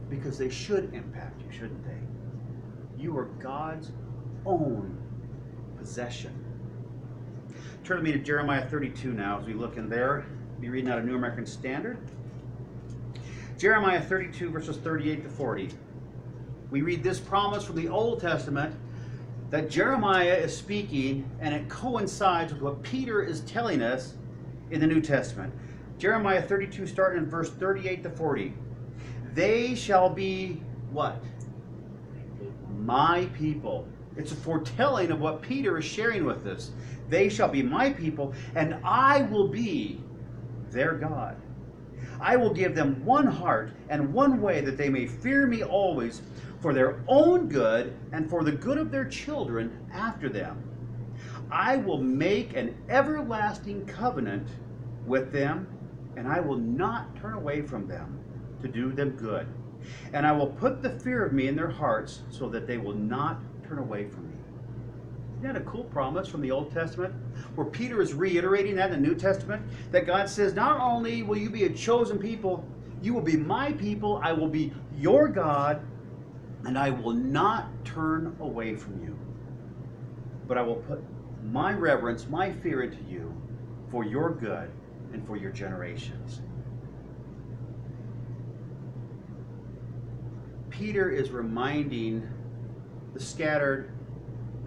because 0.10 0.38
they 0.38 0.50
should 0.50 0.94
impact 0.94 1.42
you, 1.42 1.52
shouldn't 1.52 1.84
they? 1.84 3.02
You 3.02 3.18
are 3.18 3.26
God's 3.26 3.92
own 4.46 4.96
possession. 5.78 6.34
Turn 7.84 7.98
with 7.98 8.06
me 8.06 8.12
to 8.12 8.20
Jeremiah 8.20 8.70
32 8.70 9.14
now 9.14 9.40
as 9.40 9.46
we 9.46 9.54
look 9.54 9.78
in 9.78 9.90
there. 9.90 10.26
Be 10.62 10.70
reading 10.70 10.92
out 10.92 11.00
a 11.00 11.04
New 11.04 11.16
American 11.16 11.46
Standard. 11.46 11.98
Jeremiah 13.58 14.02
32, 14.02 14.50
verses 14.50 14.78
38 14.78 15.24
to 15.24 15.30
40. 15.30 15.70
We 16.72 16.82
read 16.82 17.04
this 17.04 17.20
promise 17.20 17.64
from 17.64 17.76
the 17.76 17.88
Old 17.88 18.20
Testament 18.20 18.76
that 19.52 19.70
Jeremiah 19.70 20.34
is 20.34 20.56
speaking, 20.56 21.30
and 21.40 21.54
it 21.54 21.70
coincides 21.70 22.52
with 22.52 22.62
what 22.62 22.82
Peter 22.82 23.22
is 23.22 23.42
telling 23.42 23.82
us 23.82 24.16
in 24.72 24.82
the 24.82 24.88
New 24.88 25.02
Testament. 25.02 25.54
Jeremiah 26.00 26.42
32, 26.42 26.88
starting 26.88 27.24
in 27.24 27.30
verse 27.30 27.52
38 27.52 28.04
to 28.04 28.10
40. 28.10 28.54
They 29.34 29.76
shall 29.76 30.10
be 30.10 30.62
what? 30.92 31.24
My 32.80 33.28
people. 33.38 33.88
It's 34.18 34.32
a 34.32 34.36
foretelling 34.36 35.12
of 35.12 35.22
what 35.22 35.42
Peter 35.42 35.78
is 35.78 35.86
sharing 35.86 36.26
with 36.26 36.46
us. 36.48 36.72
They 37.10 37.30
shall 37.30 37.48
be 37.48 37.62
my 37.62 37.94
people, 37.94 38.34
and 38.56 38.76
I 38.84 39.22
will 39.24 39.48
be 39.48 40.02
their 40.72 40.94
God. 40.94 41.36
I 42.20 42.36
will 42.36 42.54
give 42.54 42.76
them 42.76 43.04
one 43.06 43.28
heart 43.28 43.72
and 43.90 44.14
one 44.14 44.42
way 44.42 44.62
that 44.62 44.78
they 44.78 44.90
may 44.90 45.08
fear 45.08 45.48
me 45.48 45.64
always 45.64 46.22
for 46.62 46.74
their 46.74 47.02
own 47.08 47.50
good 47.50 47.94
and 48.12 48.30
for 48.30 48.44
the 48.44 48.52
good 48.52 48.78
of 48.78 48.92
their 48.92 49.06
children 49.06 49.86
after 49.92 50.30
them. 50.30 50.64
I 51.52 51.78
will 51.78 52.02
make 52.02 52.56
an 52.56 52.76
everlasting 52.90 53.86
covenant 53.86 54.48
with 55.06 55.32
them, 55.32 55.68
and 56.16 56.28
I 56.28 56.40
will 56.40 56.58
not 56.58 57.16
turn 57.18 57.34
away 57.34 57.62
from 57.62 57.88
them 57.88 58.20
to 58.62 58.68
do 58.68 58.92
them 58.92 59.12
good. 59.12 59.48
And 60.14 60.26
I 60.26 60.32
will 60.32 60.48
put 60.48 60.82
the 60.82 60.90
fear 60.90 61.26
of 61.26 61.34
me 61.34 61.48
in 61.48 61.56
their 61.56 61.70
hearts 61.70 62.22
so 62.30 62.48
that 62.50 62.66
they 62.66 62.78
will 62.78 62.96
not 62.96 63.42
turn 63.68 63.80
away 63.80 64.08
from 64.08 64.30
me. 64.30 64.33
Isn't 65.44 65.56
that 65.56 65.62
a 65.62 65.66
cool 65.66 65.84
promise 65.84 66.30
from 66.30 66.40
the 66.40 66.52
Old 66.52 66.72
Testament? 66.72 67.14
Where 67.56 67.68
Peter 67.68 68.02
is 68.02 68.14
reiterating 68.14 68.78
that 68.78 68.94
in 68.94 69.02
the 69.02 69.08
New 69.10 69.14
Testament? 69.14 69.62
That 69.92 70.06
God 70.06 70.30
says, 70.30 70.54
Not 70.54 70.80
only 70.80 71.22
will 71.22 71.36
you 71.36 71.50
be 71.50 71.66
a 71.66 71.70
chosen 71.70 72.18
people, 72.18 72.66
you 73.02 73.14
will 73.14 73.20
be 73.22 73.36
my 73.36 73.74
people, 73.74 74.22
I 74.24 74.32
will 74.32 74.48
be 74.48 74.72
your 74.98 75.28
God, 75.28 75.86
and 76.64 76.78
I 76.78 76.92
will 76.92 77.12
not 77.12 77.68
turn 77.84 78.38
away 78.40 78.78
from 78.78 79.04
you. 79.04 79.20
But 80.48 80.58
I 80.58 80.62
will 80.62 80.78
put 80.78 81.04
my 81.52 81.74
reverence, 81.74 82.26
my 82.30 82.50
fear 82.50 82.84
into 82.84 83.04
you 83.04 83.36
for 83.92 84.06
your 84.06 84.32
good 84.32 84.72
and 85.12 85.28
for 85.28 85.36
your 85.36 85.52
generations. 85.52 86.40
Peter 90.70 91.10
is 91.10 91.32
reminding 91.32 92.26
the 93.14 93.20
scattered, 93.20 93.92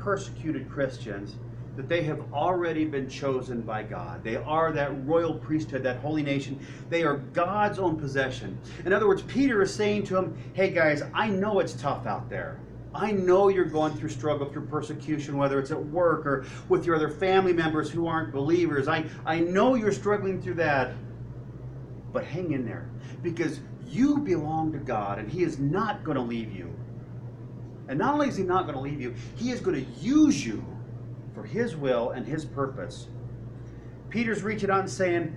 persecuted 0.06 0.70
Christians 0.70 1.34
that 1.74 1.88
they 1.88 2.04
have 2.04 2.32
already 2.32 2.84
been 2.84 3.08
chosen 3.08 3.60
by 3.60 3.82
God. 3.82 4.22
They 4.22 4.36
are 4.36 4.70
that 4.70 5.04
royal 5.04 5.34
priesthood, 5.34 5.82
that 5.82 5.96
holy 5.96 6.22
nation. 6.22 6.64
They 6.88 7.02
are 7.02 7.16
God's 7.16 7.80
own 7.80 7.96
possession. 7.96 8.56
In 8.84 8.92
other 8.92 9.08
words, 9.08 9.22
Peter 9.22 9.62
is 9.62 9.74
saying 9.74 10.04
to 10.04 10.14
them, 10.14 10.38
hey 10.52 10.70
guys, 10.70 11.02
I 11.12 11.26
know 11.26 11.58
it's 11.58 11.72
tough 11.72 12.06
out 12.06 12.30
there. 12.30 12.60
I 12.94 13.10
know 13.10 13.48
you're 13.48 13.64
going 13.64 13.94
through 13.94 14.10
struggle, 14.10 14.48
through 14.48 14.66
persecution, 14.66 15.36
whether 15.36 15.58
it's 15.58 15.72
at 15.72 15.86
work 15.86 16.24
or 16.24 16.46
with 16.68 16.86
your 16.86 16.94
other 16.94 17.10
family 17.10 17.52
members 17.52 17.90
who 17.90 18.06
aren't 18.06 18.32
believers. 18.32 18.86
I, 18.86 19.06
I 19.24 19.40
know 19.40 19.74
you're 19.74 19.90
struggling 19.90 20.40
through 20.40 20.54
that. 20.54 20.92
But 22.12 22.22
hang 22.24 22.52
in 22.52 22.64
there 22.64 22.88
because 23.24 23.58
you 23.88 24.18
belong 24.18 24.70
to 24.70 24.78
God 24.78 25.18
and 25.18 25.28
He 25.28 25.42
is 25.42 25.58
not 25.58 26.04
going 26.04 26.16
to 26.16 26.22
leave 26.22 26.52
you. 26.52 26.72
And 27.88 27.98
not 27.98 28.14
only 28.14 28.28
is 28.28 28.36
He 28.36 28.42
not 28.42 28.64
going 28.64 28.74
to 28.74 28.80
leave 28.80 29.00
you, 29.00 29.14
He 29.36 29.50
is 29.50 29.60
going 29.60 29.84
to 29.84 29.90
use 30.00 30.44
you 30.44 30.64
for 31.34 31.44
His 31.44 31.76
will 31.76 32.10
and 32.10 32.26
His 32.26 32.44
purpose. 32.44 33.08
Peter's 34.08 34.42
reaching 34.42 34.70
out 34.70 34.80
and 34.80 34.90
saying, 34.90 35.36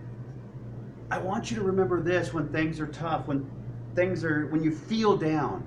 I 1.12 1.17
want 1.17 1.49
you 1.49 1.57
to 1.57 1.63
remember 1.63 2.01
this 2.01 2.33
when 2.33 2.49
things 2.49 2.79
are 2.79 2.88
tough, 2.88 3.27
when 3.27 3.49
things 3.95 4.23
are, 4.23 4.47
when 4.47 4.63
you 4.63 4.71
feel 4.71 5.17
down. 5.17 5.63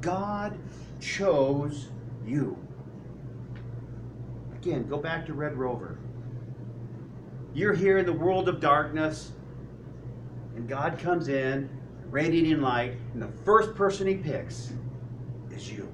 God 0.00 0.58
chose 1.00 1.88
you. 2.26 2.58
Again, 4.56 4.88
go 4.88 4.98
back 4.98 5.26
to 5.26 5.34
Red 5.34 5.56
Rover. 5.56 5.98
You're 7.54 7.74
here 7.74 7.98
in 7.98 8.06
the 8.06 8.12
world 8.12 8.48
of 8.48 8.60
darkness, 8.60 9.32
and 10.56 10.68
God 10.68 10.98
comes 10.98 11.28
in, 11.28 11.70
radiating 12.10 12.60
light, 12.60 12.94
and 13.12 13.22
the 13.22 13.30
first 13.44 13.74
person 13.74 14.06
He 14.06 14.16
picks 14.16 14.72
is 15.50 15.70
you. 15.70 15.88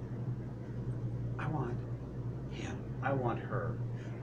I 1.50 1.54
want 1.54 1.76
him. 2.52 2.78
I 3.02 3.12
want 3.12 3.38
her. 3.40 3.76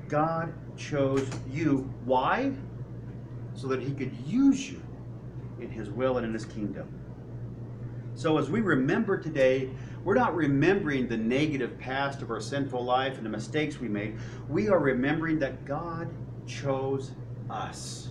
God 0.08 0.54
chose 0.78 1.28
you. 1.50 1.92
Why? 2.06 2.54
So 3.54 3.68
that 3.68 3.82
He 3.82 3.92
could 3.92 4.16
use 4.26 4.70
you 4.70 4.82
in 5.60 5.70
His 5.70 5.90
will 5.90 6.18
and 6.18 6.26
in 6.26 6.34
His 6.34 6.46
kingdom. 6.46 6.88
So, 8.16 8.38
as 8.38 8.50
we 8.50 8.62
remember 8.62 9.18
today, 9.18 9.70
we're 10.04 10.16
not 10.16 10.36
remembering 10.36 11.08
the 11.08 11.18
negative 11.18 11.78
past 11.78 12.22
of 12.22 12.32
our 12.32 12.40
sinful 12.40 12.84
life 12.84 13.18
and 13.18 13.26
the 13.26 13.30
mistakes 13.30 13.80
we 13.80 13.88
made. 13.88 14.18
We 14.48 14.70
are 14.70 14.80
remembering 14.80 15.40
that 15.40 15.66
God 15.66 16.10
chose 16.48 17.12
us. 17.50 18.10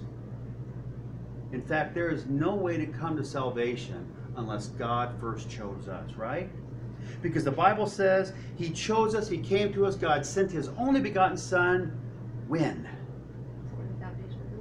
In 1.53 1.63
fact, 1.63 1.95
there 1.95 2.11
is 2.11 2.27
no 2.27 2.55
way 2.55 2.77
to 2.77 2.87
come 2.87 3.17
to 3.17 3.25
salvation 3.25 4.13
unless 4.37 4.67
God 4.69 5.19
first 5.19 5.49
chose 5.49 5.89
us, 5.89 6.13
right? 6.15 6.51
Because 7.23 7.45
the 7.45 7.51
Bible 7.51 7.87
says 7.87 8.33
He 8.57 8.71
chose 8.71 9.15
us, 9.15 9.29
He 9.29 9.39
came 9.39 9.73
to 9.73 9.87
us, 9.87 9.97
God 9.97 10.25
sent 10.25 10.51
His 10.51 10.69
only 10.79 11.01
begotten 11.01 11.37
Son 11.37 11.99
when? 12.49 12.89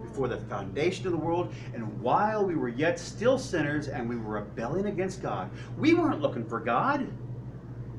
Before 0.02 0.28
the 0.28 0.38
foundation 0.38 1.06
of 1.08 1.12
the 1.12 1.18
world, 1.18 1.54
and 1.74 2.02
while 2.02 2.46
we 2.46 2.56
were 2.56 2.70
yet 2.70 2.98
still 2.98 3.38
sinners 3.38 3.90
and 3.90 4.08
we 4.08 4.16
were 4.16 4.40
rebelling 4.40 4.86
against 4.86 5.22
God, 5.22 5.50
we 5.78 5.94
weren't 5.94 6.22
looking 6.22 6.46
for 6.46 6.60
God. 6.60 7.08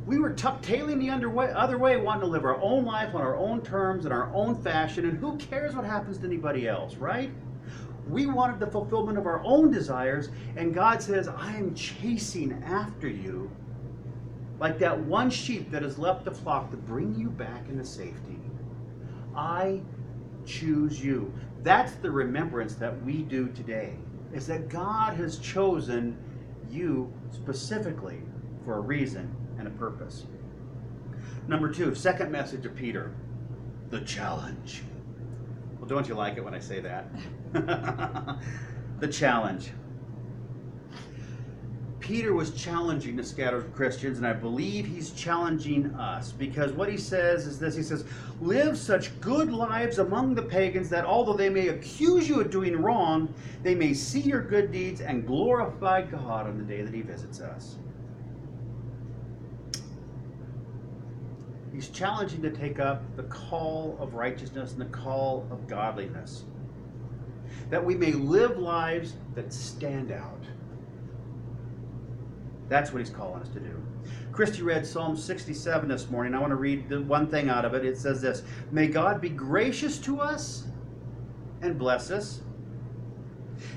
We 0.06 0.18
were 0.18 0.30
tuck 0.30 0.62
tailing 0.62 0.98
the 0.98 1.10
underway, 1.10 1.50
other 1.52 1.78
way, 1.78 1.96
wanting 1.96 2.22
to 2.22 2.26
live 2.26 2.44
our 2.44 2.60
own 2.62 2.84
life 2.84 3.14
on 3.14 3.20
our 3.20 3.36
own 3.36 3.60
terms 3.60 4.06
in 4.06 4.12
our 4.12 4.32
own 4.32 4.54
fashion, 4.62 5.04
and 5.04 5.18
who 5.18 5.36
cares 5.36 5.74
what 5.74 5.84
happens 5.84 6.18
to 6.18 6.26
anybody 6.26 6.68
else, 6.68 6.94
right? 6.94 7.30
We 8.08 8.26
wanted 8.26 8.60
the 8.60 8.68
fulfillment 8.68 9.18
of 9.18 9.26
our 9.26 9.42
own 9.44 9.72
desires, 9.72 10.30
and 10.56 10.72
God 10.72 11.02
says, 11.02 11.26
I 11.26 11.56
am 11.56 11.74
chasing 11.74 12.62
after 12.64 13.08
you 13.08 13.50
like 14.58 14.78
that 14.78 14.98
one 14.98 15.30
sheep 15.30 15.70
that 15.70 15.82
has 15.82 15.98
left 15.98 16.24
the 16.24 16.30
flock 16.30 16.70
to 16.70 16.76
bring 16.76 17.14
you 17.14 17.28
back 17.28 17.68
into 17.68 17.84
safety. 17.84 18.38
I 19.34 19.82
choose 20.46 21.04
you. 21.04 21.32
That's 21.62 21.92
the 21.96 22.10
remembrance 22.10 22.74
that 22.76 23.02
we 23.04 23.22
do 23.22 23.48
today, 23.48 23.94
is 24.32 24.46
that 24.46 24.68
God 24.68 25.14
has 25.14 25.38
chosen 25.38 26.16
you 26.70 27.12
specifically 27.32 28.22
for 28.64 28.78
a 28.78 28.80
reason 28.80 29.34
and 29.58 29.66
a 29.68 29.70
purpose. 29.72 30.24
Number 31.48 31.72
two, 31.72 31.94
second 31.94 32.32
message 32.32 32.64
of 32.66 32.74
Peter, 32.74 33.12
the 33.90 34.00
challenge. 34.00 34.82
Well, 35.78 35.88
don't 35.88 36.08
you 36.08 36.14
like 36.14 36.36
it 36.36 36.44
when 36.44 36.54
I 36.54 36.60
say 36.60 36.80
that? 36.80 37.08
the 39.00 39.08
challenge. 39.08 39.70
Peter 42.06 42.32
was 42.32 42.52
challenging 42.52 43.16
the 43.16 43.24
scattered 43.24 43.74
Christians, 43.74 44.18
and 44.18 44.26
I 44.28 44.32
believe 44.32 44.86
he's 44.86 45.10
challenging 45.10 45.86
us 45.96 46.30
because 46.30 46.70
what 46.70 46.88
he 46.88 46.96
says 46.96 47.48
is 47.48 47.58
this 47.58 47.74
he 47.74 47.82
says, 47.82 48.04
Live 48.40 48.78
such 48.78 49.20
good 49.20 49.50
lives 49.52 49.98
among 49.98 50.36
the 50.36 50.42
pagans 50.42 50.88
that 50.90 51.04
although 51.04 51.32
they 51.32 51.48
may 51.48 51.66
accuse 51.66 52.28
you 52.28 52.40
of 52.40 52.48
doing 52.48 52.80
wrong, 52.80 53.34
they 53.64 53.74
may 53.74 53.92
see 53.92 54.20
your 54.20 54.40
good 54.40 54.70
deeds 54.70 55.00
and 55.00 55.26
glorify 55.26 56.02
God 56.02 56.46
on 56.46 56.58
the 56.58 56.62
day 56.62 56.80
that 56.80 56.94
he 56.94 57.02
visits 57.02 57.40
us. 57.40 57.74
He's 61.74 61.88
challenging 61.88 62.40
to 62.42 62.50
take 62.52 62.78
up 62.78 63.02
the 63.16 63.24
call 63.24 63.98
of 63.98 64.14
righteousness 64.14 64.70
and 64.70 64.80
the 64.80 64.96
call 64.96 65.44
of 65.50 65.66
godliness, 65.66 66.44
that 67.68 67.84
we 67.84 67.96
may 67.96 68.12
live 68.12 68.58
lives 68.58 69.14
that 69.34 69.52
stand 69.52 70.12
out 70.12 70.44
that's 72.68 72.92
what 72.92 72.98
he's 73.00 73.10
calling 73.10 73.42
us 73.42 73.48
to 73.50 73.60
do. 73.60 73.80
Christy 74.32 74.62
read 74.62 74.86
Psalm 74.86 75.16
67 75.16 75.88
this 75.88 76.10
morning. 76.10 76.34
I 76.34 76.38
want 76.38 76.50
to 76.50 76.56
read 76.56 76.88
the 76.88 77.00
one 77.00 77.26
thing 77.26 77.48
out 77.48 77.64
of 77.64 77.74
it. 77.74 77.84
It 77.84 77.96
says 77.96 78.20
this 78.20 78.42
May 78.70 78.88
God 78.88 79.20
be 79.20 79.28
gracious 79.28 79.98
to 80.00 80.20
us 80.20 80.66
and 81.62 81.78
bless 81.78 82.10
us, 82.10 82.42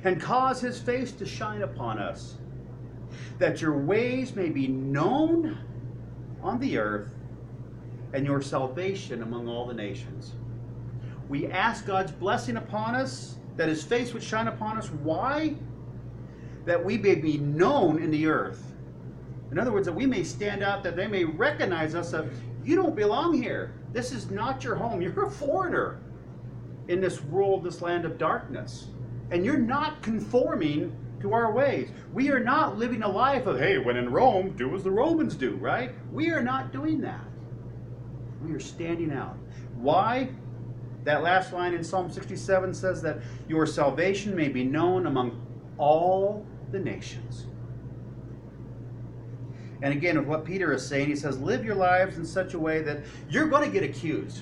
and 0.03 0.19
cause 0.19 0.59
his 0.59 0.79
face 0.79 1.11
to 1.13 1.25
shine 1.25 1.61
upon 1.61 1.97
us, 1.97 2.37
that 3.37 3.61
your 3.61 3.77
ways 3.77 4.35
may 4.35 4.49
be 4.49 4.67
known 4.67 5.57
on 6.41 6.59
the 6.59 6.77
earth, 6.77 7.11
and 8.13 8.25
your 8.25 8.41
salvation 8.41 9.21
among 9.21 9.47
all 9.47 9.65
the 9.65 9.73
nations. 9.73 10.33
We 11.29 11.47
ask 11.47 11.85
God's 11.85 12.11
blessing 12.11 12.57
upon 12.57 12.95
us, 12.95 13.37
that 13.55 13.69
his 13.69 13.83
face 13.83 14.13
would 14.13 14.23
shine 14.23 14.47
upon 14.47 14.77
us. 14.77 14.87
Why? 14.87 15.55
That 16.65 16.83
we 16.83 16.97
may 16.97 17.15
be 17.15 17.37
known 17.37 18.01
in 18.01 18.09
the 18.09 18.27
earth. 18.27 18.68
In 19.51 19.59
other 19.59 19.71
words, 19.71 19.85
that 19.85 19.93
we 19.93 20.05
may 20.05 20.23
stand 20.23 20.63
out, 20.63 20.83
that 20.83 20.95
they 20.95 21.07
may 21.07 21.23
recognize 21.23 21.95
us 21.95 22.11
that 22.11 22.25
you 22.63 22.75
don't 22.75 22.95
belong 22.95 23.33
here. 23.33 23.73
This 23.93 24.11
is 24.11 24.29
not 24.29 24.63
your 24.63 24.75
home. 24.75 25.01
You're 25.01 25.25
a 25.25 25.31
foreigner 25.31 25.99
in 26.87 27.01
this 27.01 27.23
world, 27.23 27.63
this 27.63 27.81
land 27.81 28.05
of 28.05 28.17
darkness. 28.17 28.87
And 29.31 29.45
you're 29.45 29.59
not 29.59 30.01
conforming 30.01 30.95
to 31.21 31.33
our 31.33 31.51
ways. 31.51 31.91
We 32.13 32.31
are 32.31 32.39
not 32.39 32.77
living 32.77 33.03
a 33.03 33.07
life 33.07 33.45
of, 33.45 33.59
hey, 33.59 33.77
when 33.77 33.95
in 33.95 34.11
Rome, 34.11 34.55
do 34.57 34.73
as 34.75 34.83
the 34.83 34.89
Romans 34.89 35.35
do, 35.35 35.55
right? 35.57 35.91
We 36.11 36.31
are 36.31 36.41
not 36.41 36.71
doing 36.71 36.99
that. 37.01 37.23
We 38.41 38.53
are 38.53 38.59
standing 38.59 39.11
out. 39.11 39.37
Why? 39.75 40.29
That 41.03 41.21
last 41.21 41.53
line 41.53 41.73
in 41.73 41.83
Psalm 41.83 42.11
67 42.11 42.73
says 42.73 43.01
that 43.03 43.19
your 43.47 43.65
salvation 43.65 44.35
may 44.35 44.49
be 44.49 44.63
known 44.63 45.05
among 45.05 45.45
all 45.77 46.45
the 46.71 46.79
nations. 46.79 47.45
And 49.81 49.93
again, 49.93 50.17
with 50.17 50.27
what 50.27 50.45
Peter 50.45 50.73
is 50.73 50.85
saying, 50.85 51.07
he 51.07 51.15
says, 51.15 51.39
live 51.39 51.63
your 51.63 51.75
lives 51.75 52.17
in 52.17 52.25
such 52.25 52.53
a 52.53 52.59
way 52.59 52.81
that 52.81 53.03
you're 53.29 53.47
going 53.47 53.63
to 53.63 53.71
get 53.71 53.83
accused. 53.87 54.41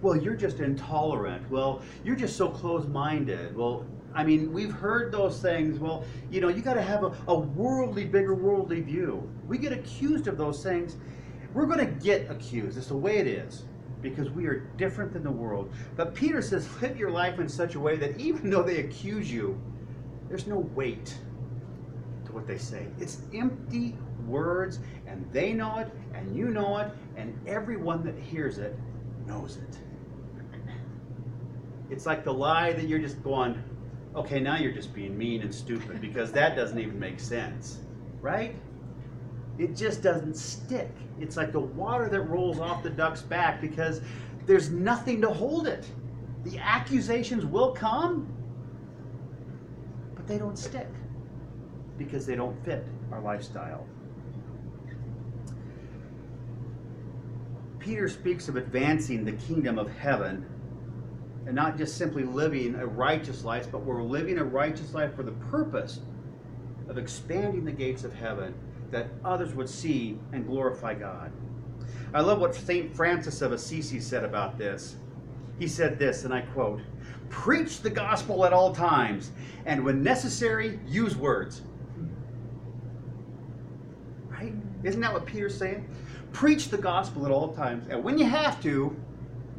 Well, 0.00 0.16
you're 0.16 0.34
just 0.34 0.60
intolerant. 0.60 1.50
Well, 1.50 1.82
you're 2.04 2.16
just 2.16 2.36
so 2.36 2.48
close 2.48 2.86
minded. 2.86 3.54
Well, 3.54 3.84
I 4.14 4.24
mean, 4.24 4.52
we've 4.52 4.72
heard 4.72 5.12
those 5.12 5.40
things. 5.42 5.78
Well, 5.78 6.04
you 6.30 6.40
know, 6.40 6.48
you 6.48 6.62
got 6.62 6.74
to 6.74 6.82
have 6.82 7.04
a, 7.04 7.12
a 7.28 7.38
worldly, 7.38 8.06
bigger 8.06 8.34
worldly 8.34 8.80
view. 8.80 9.30
We 9.46 9.58
get 9.58 9.72
accused 9.72 10.26
of 10.26 10.38
those 10.38 10.62
things. 10.62 10.96
We're 11.52 11.66
going 11.66 11.78
to 11.78 12.04
get 12.04 12.30
accused. 12.30 12.78
It's 12.78 12.86
the 12.86 12.96
way 12.96 13.18
it 13.18 13.26
is 13.26 13.64
because 14.00 14.30
we 14.30 14.46
are 14.46 14.60
different 14.78 15.12
than 15.12 15.22
the 15.22 15.30
world. 15.30 15.70
But 15.96 16.14
Peter 16.14 16.40
says, 16.40 16.66
live 16.80 16.96
your 16.96 17.10
life 17.10 17.38
in 17.38 17.48
such 17.48 17.74
a 17.74 17.80
way 17.80 17.96
that 17.96 18.18
even 18.18 18.48
though 18.48 18.62
they 18.62 18.78
accuse 18.78 19.30
you, 19.30 19.60
there's 20.28 20.46
no 20.46 20.60
weight 20.74 21.14
to 22.24 22.32
what 22.32 22.46
they 22.46 22.56
say. 22.56 22.86
It's 22.98 23.18
empty 23.34 23.96
words, 24.30 24.78
and 25.06 25.26
they 25.32 25.52
know 25.52 25.78
it, 25.78 25.90
and 26.14 26.36
you 26.36 26.48
know 26.48 26.78
it, 26.78 26.90
and 27.16 27.38
everyone 27.46 28.04
that 28.04 28.16
hears 28.18 28.58
it 28.58 28.78
knows 29.26 29.56
it. 29.56 29.78
It's 31.90 32.06
like 32.06 32.24
the 32.24 32.32
lie 32.32 32.72
that 32.72 32.86
you're 32.86 33.00
just 33.00 33.22
going, 33.22 33.62
okay, 34.14 34.40
now 34.40 34.56
you're 34.56 34.72
just 34.72 34.94
being 34.94 35.16
mean 35.16 35.42
and 35.42 35.54
stupid 35.54 36.00
because 36.00 36.32
that 36.32 36.54
doesn't 36.56 36.78
even 36.78 36.98
make 36.98 37.18
sense, 37.18 37.78
right? 38.20 38.54
It 39.58 39.76
just 39.76 40.02
doesn't 40.02 40.36
stick. 40.36 40.90
It's 41.20 41.36
like 41.36 41.52
the 41.52 41.60
water 41.60 42.08
that 42.08 42.22
rolls 42.22 42.60
off 42.60 42.82
the 42.82 42.90
duck's 42.90 43.22
back 43.22 43.60
because 43.60 44.00
there's 44.46 44.70
nothing 44.70 45.20
to 45.20 45.28
hold 45.28 45.66
it. 45.66 45.84
The 46.44 46.58
accusations 46.58 47.44
will 47.44 47.72
come, 47.72 48.32
but 50.14 50.26
they 50.26 50.38
don't 50.38 50.58
stick 50.58 50.88
because 51.98 52.24
they 52.24 52.36
don't 52.36 52.56
fit 52.64 52.86
our 53.12 53.20
lifestyle. 53.20 53.86
Peter 57.80 58.08
speaks 58.08 58.48
of 58.48 58.56
advancing 58.56 59.24
the 59.24 59.32
kingdom 59.32 59.78
of 59.78 59.90
heaven 59.90 60.46
and 61.46 61.54
not 61.56 61.78
just 61.78 61.96
simply 61.96 62.22
living 62.22 62.74
a 62.76 62.86
righteous 62.86 63.42
life, 63.42 63.66
but 63.72 63.82
we're 63.82 64.02
living 64.02 64.38
a 64.38 64.44
righteous 64.44 64.94
life 64.94 65.16
for 65.16 65.22
the 65.22 65.32
purpose 65.32 66.00
of 66.88 66.98
expanding 66.98 67.64
the 67.64 67.72
gates 67.72 68.04
of 68.04 68.12
heaven 68.12 68.54
that 68.90 69.08
others 69.24 69.54
would 69.54 69.68
see 69.68 70.18
and 70.32 70.46
glorify 70.46 70.94
God. 70.94 71.32
I 72.12 72.20
love 72.20 72.40
what 72.40 72.54
St. 72.54 72.94
Francis 72.94 73.40
of 73.40 73.52
Assisi 73.52 73.98
said 73.98 74.24
about 74.24 74.58
this. 74.58 74.96
He 75.58 75.66
said 75.66 75.98
this, 75.98 76.24
and 76.24 76.34
I 76.34 76.42
quote 76.42 76.80
Preach 77.30 77.80
the 77.80 77.90
gospel 77.90 78.44
at 78.44 78.52
all 78.52 78.74
times, 78.74 79.30
and 79.64 79.84
when 79.84 80.02
necessary, 80.02 80.80
use 80.86 81.16
words. 81.16 81.62
Right? 84.28 84.52
Isn't 84.82 85.00
that 85.00 85.12
what 85.12 85.26
Peter's 85.26 85.56
saying? 85.56 85.88
Preach 86.32 86.68
the 86.68 86.78
gospel 86.78 87.26
at 87.26 87.32
all 87.32 87.52
times, 87.52 87.86
and 87.88 88.02
when 88.02 88.18
you 88.18 88.24
have 88.24 88.62
to, 88.62 88.96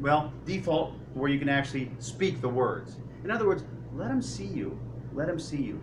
well, 0.00 0.32
default 0.46 0.94
where 1.14 1.30
you 1.30 1.38
can 1.38 1.48
actually 1.48 1.90
speak 1.98 2.40
the 2.40 2.48
words. 2.48 2.96
In 3.24 3.30
other 3.30 3.46
words, 3.46 3.64
let 3.94 4.08
them 4.08 4.22
see 4.22 4.46
you. 4.46 4.78
Let 5.14 5.26
them 5.26 5.38
see 5.38 5.58
you. 5.58 5.80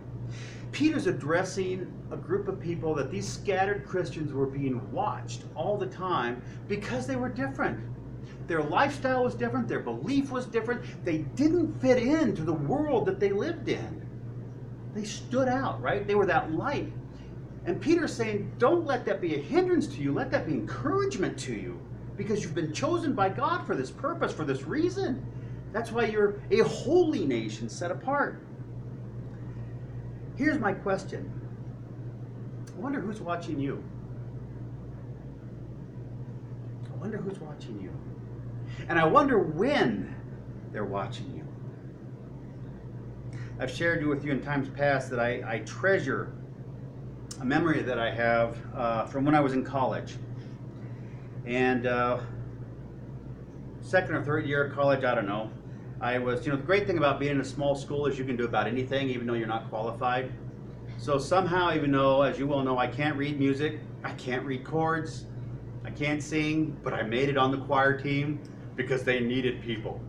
Peter's 0.72 1.06
addressing 1.06 1.92
a 2.10 2.16
group 2.16 2.48
of 2.48 2.60
people 2.60 2.94
that 2.94 3.10
these 3.10 3.28
scattered 3.28 3.86
Christians 3.86 4.32
were 4.32 4.46
being 4.46 4.80
watched 4.92 5.44
all 5.54 5.76
the 5.76 5.86
time 5.86 6.42
because 6.68 7.06
they 7.06 7.16
were 7.16 7.28
different. 7.28 7.80
Their 8.46 8.62
lifestyle 8.62 9.24
was 9.24 9.34
different, 9.34 9.68
their 9.68 9.80
belief 9.80 10.30
was 10.30 10.46
different. 10.46 10.82
They 11.04 11.18
didn't 11.18 11.80
fit 11.80 11.98
into 11.98 12.42
the 12.42 12.52
world 12.52 13.06
that 13.06 13.20
they 13.20 13.30
lived 13.30 13.68
in. 13.68 14.08
They 14.94 15.04
stood 15.04 15.48
out, 15.48 15.80
right? 15.80 16.06
They 16.06 16.16
were 16.16 16.26
that 16.26 16.52
light. 16.52 16.92
And 17.66 17.80
Peter's 17.80 18.14
saying, 18.14 18.52
don't 18.58 18.86
let 18.86 19.04
that 19.04 19.20
be 19.20 19.34
a 19.34 19.38
hindrance 19.38 19.86
to 19.88 20.00
you, 20.00 20.12
let 20.12 20.30
that 20.30 20.46
be 20.46 20.52
encouragement 20.52 21.38
to 21.40 21.52
you 21.52 21.78
because 22.16 22.42
you've 22.42 22.54
been 22.54 22.72
chosen 22.72 23.14
by 23.14 23.28
God 23.28 23.66
for 23.66 23.74
this 23.74 23.90
purpose, 23.90 24.32
for 24.32 24.44
this 24.44 24.62
reason. 24.64 25.24
That's 25.72 25.92
why 25.92 26.06
you're 26.06 26.40
a 26.50 26.60
holy 26.60 27.24
nation 27.24 27.68
set 27.68 27.90
apart. 27.90 28.42
Here's 30.36 30.58
my 30.58 30.72
question 30.72 31.30
I 32.68 32.80
wonder 32.80 33.00
who's 33.00 33.20
watching 33.20 33.60
you. 33.60 33.82
I 36.92 36.96
wonder 36.96 37.18
who's 37.18 37.38
watching 37.40 37.80
you. 37.80 37.92
And 38.88 38.98
I 38.98 39.04
wonder 39.04 39.38
when 39.38 40.14
they're 40.72 40.84
watching 40.84 41.34
you. 41.36 41.46
I've 43.58 43.70
shared 43.70 44.04
with 44.06 44.24
you 44.24 44.32
in 44.32 44.40
times 44.40 44.68
past 44.70 45.10
that 45.10 45.20
I, 45.20 45.42
I 45.46 45.58
treasure 45.60 46.32
a 47.40 47.44
memory 47.44 47.82
that 47.82 47.98
I 47.98 48.10
have 48.10 48.58
uh, 48.74 49.06
from 49.06 49.24
when 49.24 49.34
I 49.34 49.40
was 49.40 49.54
in 49.54 49.64
college. 49.64 50.16
And 51.46 51.86
uh, 51.86 52.20
second 53.80 54.14
or 54.14 54.22
third 54.22 54.46
year 54.46 54.64
of 54.64 54.74
college, 54.74 55.04
I 55.04 55.14
don't 55.14 55.26
know. 55.26 55.50
I 56.02 56.18
was, 56.18 56.44
you 56.46 56.52
know, 56.52 56.58
the 56.58 56.64
great 56.64 56.86
thing 56.86 56.98
about 56.98 57.18
being 57.18 57.32
in 57.32 57.40
a 57.40 57.44
small 57.44 57.74
school 57.74 58.06
is 58.06 58.18
you 58.18 58.24
can 58.24 58.36
do 58.36 58.44
about 58.44 58.66
anything, 58.66 59.08
even 59.08 59.26
though 59.26 59.34
you're 59.34 59.48
not 59.48 59.68
qualified. 59.68 60.32
So 60.98 61.18
somehow, 61.18 61.74
even 61.74 61.92
though, 61.92 62.22
as 62.22 62.38
you 62.38 62.46
well 62.46 62.62
know, 62.62 62.78
I 62.78 62.86
can't 62.86 63.16
read 63.16 63.38
music, 63.38 63.80
I 64.04 64.12
can't 64.12 64.44
read 64.44 64.64
chords, 64.64 65.24
I 65.84 65.90
can't 65.90 66.22
sing, 66.22 66.76
but 66.82 66.92
I 66.92 67.02
made 67.02 67.30
it 67.30 67.38
on 67.38 67.50
the 67.50 67.58
choir 67.58 67.98
team 67.98 68.38
because 68.76 69.02
they 69.02 69.20
needed 69.20 69.62
people, 69.62 70.00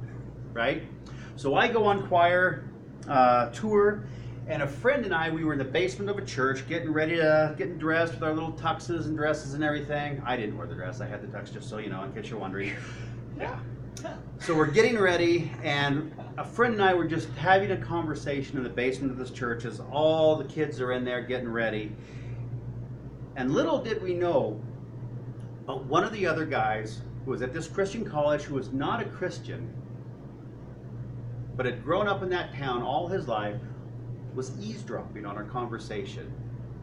right? 0.54 0.84
So 1.38 1.56
I 1.56 1.70
go 1.70 1.86
on 1.86 2.08
choir 2.08 2.66
uh, 3.08 3.50
tour, 3.50 4.06
and 4.48 4.62
a 4.64 4.68
friend 4.68 5.06
and 5.06 5.14
I, 5.14 5.30
we 5.30 5.44
were 5.44 5.54
in 5.54 5.60
the 5.60 5.66
basement 5.66 6.10
of 6.10 6.18
a 6.18 6.26
church, 6.26 6.68
getting 6.68 6.92
ready 6.92 7.16
to 7.16 7.56
getting 7.58 7.78
dressed 7.78 8.14
with 8.14 8.24
our 8.24 8.34
little 8.34 8.54
tuxes 8.54 9.06
and 9.06 9.16
dresses 9.16 9.54
and 9.54 9.64
everything. 9.64 10.22
I 10.26 10.36
didn't 10.36 10.58
wear 10.58 10.68
the 10.68 10.76
dress; 10.76 11.02
I 11.02 11.08
had 11.08 11.22
the 11.22 11.28
tux, 11.28 11.54
just 11.54 11.70
so 11.70 11.78
you 11.78 11.90
know, 11.90 12.04
in 12.04 12.14
case 12.14 12.30
you're 12.30 12.40
wondering. 12.40 12.74
Yeah. 13.38 13.58
So 14.40 14.56
we're 14.56 14.68
getting 14.68 15.00
ready, 15.00 15.52
and 15.64 16.14
a 16.38 16.44
friend 16.44 16.74
and 16.74 16.84
I 16.84 16.94
were 16.94 17.06
just 17.06 17.30
having 17.30 17.72
a 17.72 17.78
conversation 17.78 18.58
in 18.58 18.64
the 18.64 18.70
basement 18.70 19.12
of 19.12 19.18
this 19.18 19.32
church 19.32 19.66
as 19.66 19.80
all 19.92 20.36
the 20.36 20.44
kids 20.44 20.80
are 20.82 20.92
in 20.92 21.06
there 21.06 21.22
getting 21.22 21.48
ready. 21.48 21.92
And 23.36 23.52
little 23.52 23.82
did 23.82 24.02
we 24.02 24.14
know, 24.14 24.62
but 25.66 25.86
one 25.86 26.04
of 26.04 26.12
the 26.12 26.28
other 26.28 26.46
guys 26.46 27.02
who 27.26 27.32
was 27.32 27.42
at 27.42 27.54
this 27.54 27.68
Christian 27.68 28.04
college 28.04 28.44
who 28.44 28.56
was 28.56 28.72
not 28.72 29.02
a 29.02 29.06
Christian, 29.06 29.74
but 31.56 31.66
had 31.66 31.84
grown 31.84 32.08
up 32.08 32.22
in 32.22 32.30
that 32.30 32.54
town 32.54 32.82
all 32.84 33.08
his 33.08 33.28
life, 33.28 33.62
was 34.36 34.52
eavesdropping 34.60 35.26
on 35.26 35.38
our 35.38 35.44
conversation. 35.44 36.32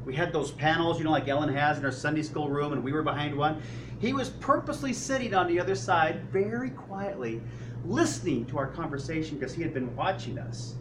We 0.05 0.15
had 0.15 0.33
those 0.33 0.53
panels, 0.53 0.99
you 0.99 1.05
know, 1.05 1.11
like 1.11 1.29
Ellen 1.29 1.53
has 1.55 1.77
in 1.77 1.83
her 1.83 1.93
Sunday 1.93 2.23
school 2.23 2.49
room, 2.49 2.73
and 2.73 2.83
we 2.83 2.93
were 2.93 3.03
behind 3.03 3.37
one. 3.37 3.61
He 3.99 4.13
was 4.13 4.31
purposely 4.31 4.93
sitting 4.93 5.35
on 5.35 5.47
the 5.49 5.61
other 5.61 5.75
side, 5.75 6.25
very 6.31 6.71
quietly, 6.71 7.43
listening 7.85 8.47
to 8.47 8.59
our 8.59 8.67
conversation 8.67 9.39
because 9.39 9.55
he 9.55 9.63
had 9.63 9.75
been 9.75 9.95
watching 9.97 10.39
us 10.39 10.77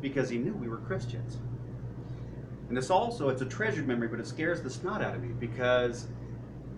because 0.00 0.28
he 0.28 0.38
knew 0.38 0.52
we 0.52 0.68
were 0.68 0.78
Christians. 0.78 1.38
And 2.68 2.76
this 2.76 2.90
also, 2.90 3.28
it's 3.28 3.42
a 3.42 3.46
treasured 3.46 3.86
memory, 3.86 4.08
but 4.08 4.20
it 4.20 4.26
scares 4.26 4.60
the 4.60 4.70
snot 4.70 5.02
out 5.02 5.14
of 5.14 5.22
me 5.22 5.28
because 5.38 6.08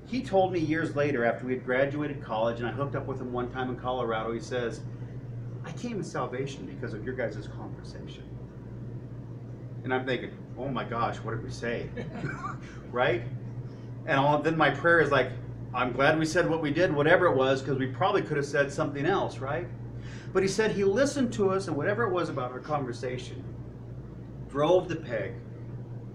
he 0.07 0.23
told 0.23 0.53
me 0.53 0.61
years 0.61 0.95
later 0.95 1.25
after 1.25 1.47
we 1.47 1.55
had 1.55 1.65
graduated 1.65 2.23
college 2.23 2.59
and 2.59 2.69
I 2.69 2.73
hooked 2.73 2.95
up 2.95 3.07
with 3.07 3.21
him 3.21 3.33
one 3.33 3.51
time 3.51 3.71
in 3.71 3.77
Colorado, 3.77 4.33
he 4.33 4.41
says, 4.41 4.81
I 5.65 5.73
came 5.73 5.99
to 5.99 6.05
salvation 6.05 6.67
because 6.67 6.95
of 6.95 7.05
your 7.05 7.15
guys' 7.15 7.49
conversation. 7.57 8.25
And 9.85 9.95
I'm 9.95 10.05
thinking, 10.05 10.31
oh 10.59 10.69
my 10.69 10.85
gosh, 10.85 11.17
what 11.19 11.33
did 11.33 11.45
we 11.45 11.51
say? 11.51 11.89
right? 12.93 13.23
And 14.07 14.19
all, 14.19 14.41
then 14.41 14.57
my 14.57 14.71
prayer 14.71 15.01
is 15.01 15.11
like, 15.11 15.31
I'm 15.75 15.93
glad 15.93 16.19
we 16.19 16.25
said 16.25 16.49
what 16.49 16.63
we 16.63 16.71
did, 16.71 16.93
whatever 16.93 17.27
it 17.27 17.37
was, 17.37 17.61
because 17.61 17.79
we 17.79 17.87
probably 17.87 18.23
could 18.23 18.37
have 18.37 18.47
said 18.47 18.73
something 18.73 19.05
else, 19.05 19.39
right? 19.39 19.67
But 20.33 20.43
he 20.43 20.49
said 20.49 20.73
he 20.73 20.85
listened 20.85 21.33
to 21.35 21.51
us, 21.51 21.69
and 21.69 21.77
whatever 21.77 22.05
it 22.05 22.13
was 22.13 22.29
about 22.29 22.53
our 22.53 22.59
conversation 22.59 23.45
drove 24.49 24.89
the 24.89 24.97
peg 24.97 25.35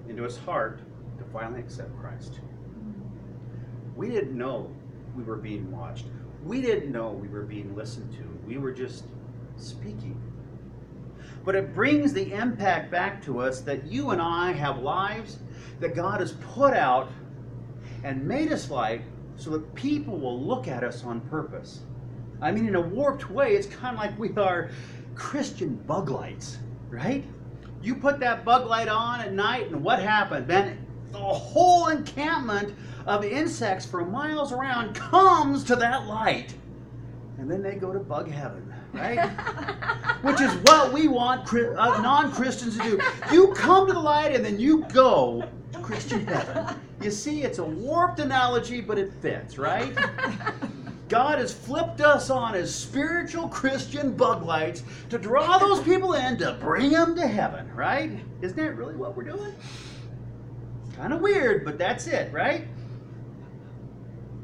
into 0.10 0.24
his 0.24 0.38
heart 0.38 0.82
to 1.18 1.24
finally 1.26 1.60
accept 1.60 1.96
Christ. 2.00 2.40
We 3.96 4.10
didn't 4.10 4.38
know 4.38 4.74
we 5.16 5.24
were 5.24 5.36
being 5.36 5.72
watched. 5.72 6.06
We 6.44 6.62
didn't 6.62 6.92
know 6.92 7.12
we 7.12 7.28
were 7.28 7.44
being 7.44 7.76
listened 7.76 8.12
to. 8.14 8.24
We 8.48 8.58
were 8.58 8.72
just 8.72 9.06
speaking. 9.56 10.20
But 11.44 11.56
it 11.56 11.74
brings 11.74 12.14
the 12.14 12.34
impact 12.34 12.90
back 12.92 13.22
to 13.26 13.40
us 13.40 13.62
that 13.62 13.86
you 13.86 14.12
and 14.12 14.22
I 14.22 14.54
have 14.54 14.80
lives 14.80 15.40
that 15.80 15.96
God 15.96 16.20
has 16.20 16.34
put 16.34 16.74
out 16.74 17.12
and 18.04 18.26
made 18.26 18.52
us 18.52 18.70
light 18.70 19.02
so 19.36 19.50
that 19.52 19.76
people 19.76 20.18
will 20.18 20.40
look 20.40 20.68
at 20.68 20.84
us 20.84 21.04
on 21.04 21.22
purpose. 21.22 21.82
I 22.42 22.52
mean, 22.52 22.68
in 22.68 22.76
a 22.76 22.82
warped 22.82 23.30
way, 23.30 23.56
it's 23.56 23.68
kind 23.68 23.96
of 23.96 24.02
like 24.02 24.18
we 24.18 24.34
are 24.36 24.70
Christian 25.16 25.76
bug 25.76 26.10
lights, 26.10 26.60
right? 26.90 27.26
You 27.82 27.96
put 27.96 28.20
that 28.20 28.46
bug 28.46 28.68
light 28.68 28.88
on 28.88 29.22
at 29.22 29.34
night, 29.34 29.68
and 29.68 29.84
what 29.84 30.00
happens? 30.00 30.48
Then 30.48 30.86
the 31.12 31.20
whole 31.20 31.90
encampment 31.90 32.74
of 33.06 33.24
insects 33.24 33.86
for 33.86 34.06
miles 34.06 34.52
around 34.52 34.96
comes 34.96 35.64
to 35.66 35.76
that 35.76 36.06
light. 36.08 36.56
And 37.38 37.50
then 37.50 37.62
they 37.62 37.76
go 37.76 37.92
to 37.92 38.00
bug 38.00 38.30
heaven, 38.30 38.73
right? 38.94 39.30
Which 40.22 40.40
is 40.42 40.54
what 40.64 40.94
we 40.94 41.08
want 41.08 41.52
uh, 41.54 42.02
non 42.02 42.32
Christians 42.32 42.78
to 42.78 42.84
do. 42.84 43.02
You 43.32 43.54
come 43.54 43.88
to 43.88 43.94
the 43.94 44.00
light 44.00 44.34
and 44.36 44.44
then 44.44 44.60
you 44.60 44.86
go 44.94 45.48
to 45.74 45.80
Christian 45.80 46.26
heaven. 46.26 46.80
You 47.02 47.12
see, 47.12 47.44
it's 47.44 47.60
a 47.60 47.64
warped 47.64 48.20
analogy, 48.20 48.80
but 48.80 48.98
it 48.98 49.12
fits, 49.22 49.58
right? 49.58 49.94
God 51.10 51.38
has 51.38 51.54
flipped 51.54 52.02
us 52.02 52.30
on 52.30 52.56
as 52.56 52.74
spiritual 52.74 53.48
Christian 53.50 54.14
bug 54.16 54.44
lights 54.44 54.84
to 55.10 55.18
draw 55.18 55.58
those 55.58 55.82
people 55.84 56.14
in 56.14 56.38
to 56.38 56.58
bring 56.60 56.92
them 56.92 57.16
to 57.16 57.28
heaven, 57.28 57.72
right? 57.76 58.12
Isn't 58.42 58.58
that 58.58 58.76
really 58.76 58.96
what 58.96 59.16
we're 59.16 59.24
doing? 59.24 59.54
Kind 60.96 61.14
of 61.14 61.22
weird, 61.22 61.66
but 61.66 61.78
that's 61.78 62.08
it, 62.08 62.32
right? 62.32 62.68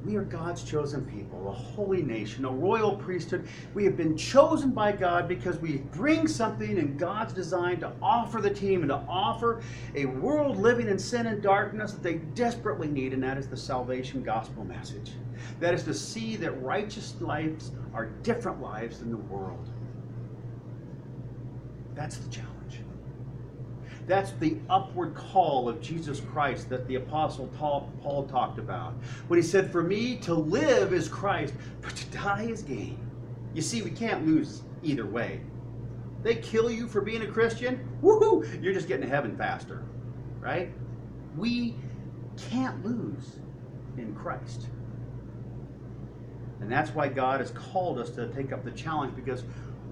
We 0.10 0.15
are 0.15 0.24
God's 0.24 0.63
chosen 0.63 1.06
people, 1.06 1.50
a 1.50 1.52
holy 1.52 2.02
nation, 2.02 2.43
a 2.43 2.50
royal 2.50 2.95
priesthood. 2.95 3.48
We 3.76 3.86
have 3.86 3.95
been 3.95 4.17
chosen 4.17 4.72
by 4.72 4.91
God 4.91 5.28
because 5.28 5.60
we 5.60 5.78
bring 5.91 6.28
something 6.28 6.80
in 6.80 6.98
God's 6.98 7.32
design 7.32 7.80
to 7.82 7.91
offer 8.02 8.41
the 8.41 8.50
team 8.50 8.82
and 8.82 8.89
to 8.89 9.04
offer 9.08 9.62
a 9.93 10.08
world 10.08 10.58
living 10.58 10.88
in 10.88 10.98
sin 10.98 11.28
and 11.28 11.43
darkness 11.43 11.91
that 11.91 12.02
they 12.02 12.15
desperately 12.34 12.88
need, 12.88 13.13
and 13.13 13.22
that 13.22 13.38
is 13.38 13.48
the 13.48 13.56
salvation 13.56 14.24
gospel 14.24 14.65
message. 14.65 15.12
That 15.60 15.76
is 15.76 15.84
to 15.84 15.93
see 15.93 16.36
that 16.38 16.60
righteous 16.60 17.13
lives 17.22 17.69
are 17.93 18.08
different 18.24 18.60
lives 18.60 18.98
than 19.02 19.12
the 19.12 19.17
world. 19.17 19.69
That's 21.93 22.17
the 22.17 22.30
challenge. 22.32 22.59
That's 24.10 24.32
the 24.39 24.58
upward 24.72 25.13
call 25.13 25.69
of 25.69 25.82
Jesus 25.82 26.19
Christ 26.19 26.67
that 26.69 26.88
the 26.88 26.95
Apostle 26.95 27.45
Paul 27.60 28.28
talked 28.28 28.58
about. 28.58 28.95
When 29.28 29.38
he 29.38 29.43
said, 29.43 29.72
For 29.72 29.84
me 29.84 30.15
to 30.22 30.34
live 30.34 30.93
is 30.93 31.08
Christ, 31.08 31.54
but 31.80 31.95
to 31.95 32.06
die 32.08 32.48
is 32.50 32.63
gain. 32.63 32.98
You 33.54 33.62
see, 33.62 33.84
we 33.84 33.91
can't 33.91 34.26
lose 34.26 34.63
either 34.82 35.06
way. 35.06 35.41
They 36.24 36.38
kill 36.38 36.72
you 36.72 36.88
for 36.88 37.02
being 37.02 37.22
a 37.22 37.28
Christian, 37.28 37.88
woohoo, 38.02 38.63
you're 38.63 38.74
just 38.74 38.88
getting 38.88 39.08
to 39.08 39.15
heaven 39.15 39.38
faster, 39.38 39.84
right? 40.39 40.72
We 41.38 41.76
can't 42.50 42.84
lose 42.84 43.38
in 44.00 44.15
Christ. 44.15 44.69
And 46.62 46.72
that's 46.72 46.89
why 46.95 47.10
God 47.10 47.41
has 47.41 47.52
called 47.52 48.00
us 48.00 48.10
to 48.12 48.28
take 48.30 48.52
up 48.52 48.65
the 48.65 48.72
challenge 48.72 49.15
because 49.15 49.43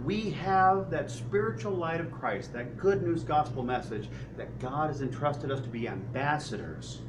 we 0.03 0.29
have 0.31 0.89
that 0.89 1.09
spiritual 1.09 1.73
light 1.73 1.99
of 1.99 2.11
Christ, 2.11 2.53
that 2.53 2.77
good 2.77 3.03
news 3.03 3.23
gospel 3.23 3.63
message 3.63 4.09
that 4.37 4.59
God 4.59 4.87
has 4.87 5.01
entrusted 5.01 5.51
us 5.51 5.59
to 5.61 5.69
be 5.69 5.87
ambassadors 5.87 6.99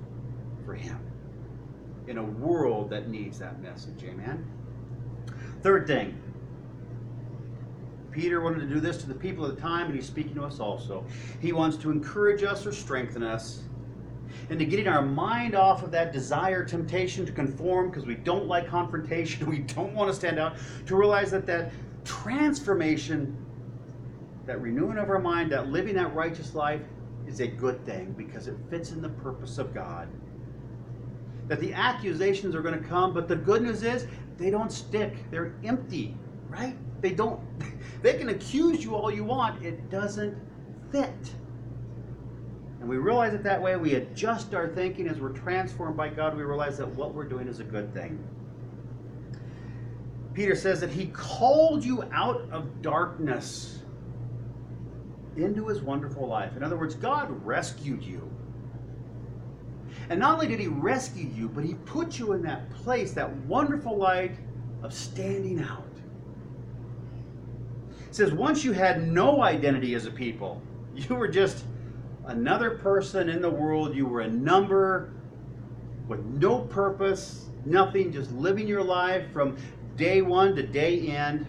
for 0.64 0.74
Him 0.74 0.98
in 2.07 2.18
a 2.18 2.24
world 2.24 2.90
that 2.90 3.09
needs 3.09 3.38
that 3.38 3.61
message. 3.61 4.03
Amen. 4.05 4.46
Third 5.62 5.87
thing, 5.87 6.18
Peter 8.11 8.40
wanted 8.40 8.61
to 8.61 8.66
do 8.66 8.81
this 8.81 8.98
to 8.98 9.07
the 9.07 9.14
people 9.14 9.44
of 9.44 9.55
the 9.55 9.61
time, 9.61 9.87
and 9.87 9.94
he's 9.94 10.07
speaking 10.07 10.35
to 10.35 10.44
us 10.44 10.59
also. 10.59 11.05
He 11.40 11.53
wants 11.53 11.77
to 11.79 11.90
encourage 11.90 12.42
us 12.42 12.66
or 12.66 12.72
strengthen 12.72 13.22
us 13.22 13.62
into 14.51 14.64
getting 14.64 14.88
our 14.88 15.03
mind 15.03 15.55
off 15.55 15.83
of 15.83 15.90
that 15.90 16.12
desire, 16.12 16.64
temptation 16.64 17.27
to 17.27 17.33
conform 17.33 17.90
because 17.90 18.07
we 18.07 18.14
don't 18.14 18.46
like 18.46 18.66
confrontation, 18.66 19.46
we 19.51 19.59
don't 19.59 19.94
want 19.94 20.11
to 20.11 20.14
stand 20.14 20.38
out, 20.38 20.57
to 20.87 20.96
realize 20.96 21.31
that 21.31 21.46
that 21.46 21.70
transformation, 22.09 23.37
that 24.47 24.61
renewing 24.62 24.97
of 24.97 25.11
our 25.11 25.18
mind, 25.18 25.53
that 25.53 25.68
living 25.68 25.94
that 25.94 26.14
righteous 26.14 26.55
life 26.55 26.81
is 27.27 27.40
a 27.40 27.47
good 27.47 27.85
thing 27.85 28.14
because 28.16 28.49
it 28.49 28.57
fits 28.71 28.92
in 28.92 29.03
the 29.03 29.11
purpose 29.11 29.59
of 29.59 29.75
God. 29.75 30.09
That 31.49 31.61
the 31.61 31.75
accusations 31.75 32.55
are 32.55 32.62
going 32.62 32.81
to 32.81 32.88
come, 32.88 33.12
but 33.12 33.29
the 33.29 33.37
good 33.37 33.62
news 33.62 33.83
is 33.83 34.07
they 34.38 34.51
don't 34.51 34.73
stick. 34.73 35.16
They're 35.31 35.55
empty, 35.64 36.16
right? 36.49 36.77
They 37.03 37.11
don't, 37.11 37.40
they 38.03 38.14
can 38.14 38.31
accuse 38.31 38.83
you 38.83 38.94
all 38.94 39.11
you 39.11 39.25
want. 39.25 39.62
It 39.62 39.90
doesn't 39.90 40.37
fit. 40.90 41.35
And 42.81 42.88
we 42.88 42.97
realize 42.97 43.35
it 43.35 43.42
that 43.42 43.61
way. 43.61 43.77
We 43.77 43.94
adjust 43.94 44.55
our 44.55 44.68
thinking 44.68 45.09
as 45.09 45.21
we're 45.21 45.33
transformed 45.33 45.97
by 45.97 46.09
God. 46.09 46.37
We 46.37 46.42
realize 46.42 46.79
that 46.79 46.88
what 46.88 47.12
we're 47.12 47.29
doing 47.29 47.49
is 47.49 47.61
a 47.61 47.64
good 47.64 47.92
thing. 47.92 48.18
Peter 50.38 50.55
says 50.55 50.81
that 50.81 50.90
he 50.90 51.07
called 51.07 51.85
you 51.85 52.05
out 52.12 52.48
of 52.53 52.81
darkness 52.81 53.81
into 55.37 55.66
his 55.66 55.81
wonderful 55.81 56.29
life. 56.29 56.57
In 56.57 56.62
other 56.62 56.77
words, 56.77 56.94
God 56.94 57.44
rescued 57.44 58.05
you. 58.05 58.22
And 60.11 60.20
not 60.20 60.35
only 60.35 60.46
did 60.46 60.61
he 60.61 60.68
rescue 60.68 61.29
you, 61.35 61.48
but 61.48 61.64
he 61.64 61.74
put 61.74 62.20
you 62.20 62.35
in 62.35 62.42
that 62.42 62.70
place, 62.70 63.11
that 63.14 63.35
wonderful 63.46 63.96
light 63.96 64.37
of 64.85 64.94
standing 64.94 65.61
out. 65.61 65.83
It 68.07 68.14
says, 68.14 68.31
once 68.31 68.62
you 68.62 68.70
had 68.70 69.09
no 69.09 69.42
identity 69.42 69.96
as 69.96 70.07
a 70.07 70.11
people, 70.12 70.62
you 70.94 71.16
were 71.16 71.27
just 71.27 71.64
another 72.27 72.79
person 72.79 73.29
in 73.29 73.42
the 73.42 73.51
world, 73.51 73.92
you 73.92 74.07
were 74.07 74.20
a 74.20 74.31
number 74.31 75.14
with 76.07 76.24
no 76.24 76.61
purpose, 76.61 77.46
nothing, 77.64 78.12
just 78.12 78.31
living 78.33 78.68
your 78.68 78.85
life 78.85 79.24
from 79.33 79.57
day 79.99 80.23
one 80.23 80.55
to 80.55 80.63
day 80.63 81.09
end, 81.09 81.45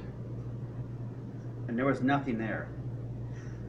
and 1.67 1.77
there 1.77 1.85
was 1.85 2.01
nothing 2.01 2.37
there. 2.37 2.67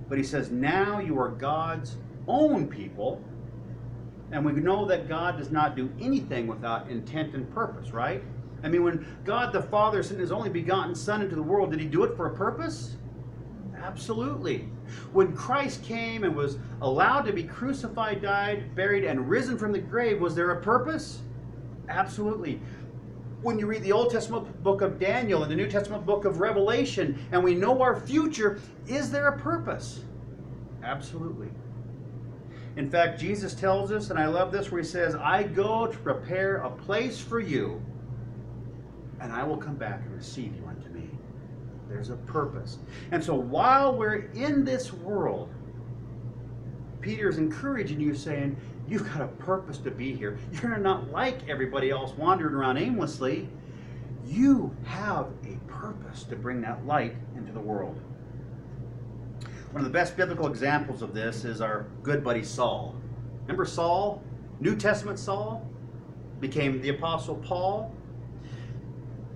But 0.09 0.19
he 0.19 0.25
says, 0.25 0.51
now 0.51 0.99
you 0.99 1.21
are 1.21 1.29
God's 1.29 1.97
own 2.27 2.67
people, 2.67 3.23
and 4.33 4.45
we 4.45 4.53
know 4.53 4.87
that 4.87 5.09
God 5.09 5.37
does 5.37 5.51
not 5.51 5.77
do 5.77 5.93
anything 6.01 6.47
without 6.47 6.89
intent 6.89 7.35
and 7.35 7.49
purpose, 7.55 7.93
right? 7.93 8.23
I 8.65 8.69
mean, 8.69 8.83
when 8.83 9.07
God 9.25 9.53
the 9.53 9.63
Father 9.63 10.03
sent 10.03 10.19
his 10.19 10.33
only 10.33 10.51
begotten 10.51 10.95
Son 10.95 11.23
into 11.23 11.37
the 11.37 11.43
world, 11.43 11.71
did 11.71 11.81
he 11.81 11.87
do 11.87 12.03
it 12.05 12.17
for 12.17 12.27
a 12.27 12.35
purpose? 12.35 12.97
Absolutely. 13.79 14.69
When 15.13 15.35
Christ 15.35 15.85
came 15.85 16.25
and 16.25 16.35
was 16.35 16.59
allowed 16.81 17.23
to 17.23 17.33
be 17.33 17.45
crucified, 17.45 18.23
died, 18.23 18.75
buried, 18.75 19.05
and 19.05 19.29
risen 19.29 19.57
from 19.57 19.73
the 19.73 19.79
grave, 19.79 20.21
was 20.21 20.35
there 20.35 20.51
a 20.51 20.61
purpose? 20.61 21.21
Absolutely 21.89 22.61
when 23.43 23.59
you 23.59 23.67
read 23.67 23.83
the 23.83 23.93
Old 23.93 24.11
Testament 24.11 24.63
book 24.63 24.83
of 24.83 24.99
Daniel 24.99 25.43
and 25.43 25.51
the 25.51 25.57
New 25.57 25.69
Testament 25.69 26.05
book 26.05 26.25
of 26.25 26.41
Revelation, 26.41 27.19
and 27.33 27.43
we 27.43 27.55
know 27.55 27.81
our 27.81 27.99
future, 27.99 28.61
is 28.87 29.11
there 29.11 29.29
a 29.29 29.39
purpose? 29.39 30.01
Absolutely. 30.83 31.49
In 32.77 32.91
fact, 32.91 33.19
Jesus 33.19 33.55
tells 33.55 33.93
us, 33.93 34.11
and 34.11 34.19
I 34.19 34.27
love 34.27 34.53
this, 34.53 34.71
where 34.71 34.81
he 34.81 34.87
says, 34.87 35.15
I 35.15 35.43
go 35.43 35.87
to 35.87 35.99
prepare 35.99 36.59
a 36.59 36.71
place 36.71 37.19
for 37.19 37.41
you, 37.41 37.83
and 39.21 39.33
I 39.33 39.43
will 39.43 39.57
come 39.57 39.77
back 39.77 40.03
and 40.03 40.15
receive 40.15 40.55
you 40.55 40.67
unto 40.67 40.89
me. 40.91 41.09
There's 41.89 42.11
a 42.11 42.17
purpose. 42.17 42.79
And 43.11 43.23
so 43.23 43.35
while 43.35 43.97
we're 43.97 44.31
in 44.35 44.65
this 44.65 44.93
world, 44.93 45.51
Peter 47.01 47.29
is 47.29 47.39
encouraging 47.39 48.01
you, 48.01 48.15
saying, 48.15 48.57
You've 48.91 49.09
got 49.09 49.23
a 49.23 49.29
purpose 49.29 49.79
to 49.79 49.91
be 49.91 50.13
here. 50.13 50.37
You're 50.61 50.77
not 50.77 51.13
like 51.13 51.49
everybody 51.49 51.91
else 51.91 52.13
wandering 52.19 52.55
around 52.55 52.77
aimlessly. 52.77 53.49
You 54.27 54.77
have 54.85 55.29
a 55.45 55.57
purpose 55.69 56.25
to 56.25 56.37
bring 56.37 56.61
that 56.63 56.85
light 56.85 57.15
into 57.37 57.53
the 57.53 57.61
world. 57.61 58.01
One 59.71 59.85
of 59.85 59.85
the 59.85 59.97
best 59.97 60.17
biblical 60.17 60.49
examples 60.49 61.03
of 61.03 61.15
this 61.15 61.45
is 61.45 61.61
our 61.61 61.87
good 62.03 62.25
buddy 62.25 62.43
Saul. 62.43 62.97
Remember 63.43 63.65
Saul? 63.65 64.23
New 64.59 64.75
Testament 64.75 65.19
Saul? 65.19 65.65
became 66.41 66.81
the 66.81 66.89
Apostle 66.89 67.37
Paul. 67.37 67.95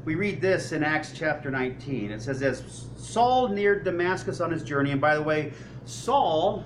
We 0.05 0.17
read 0.17 0.41
this 0.41 0.73
in 0.73 0.83
Acts 0.83 1.13
chapter 1.15 1.51
19. 1.51 2.11
It 2.11 2.23
says, 2.23 2.43
As 2.43 2.89
Saul 2.97 3.49
neared 3.49 3.85
Damascus 3.85 4.41
on 4.41 4.51
his 4.51 4.63
journey, 4.63 4.91
and 4.91 5.01
by 5.01 5.15
the 5.15 5.23
way, 5.23 5.53
Saul 5.85 6.65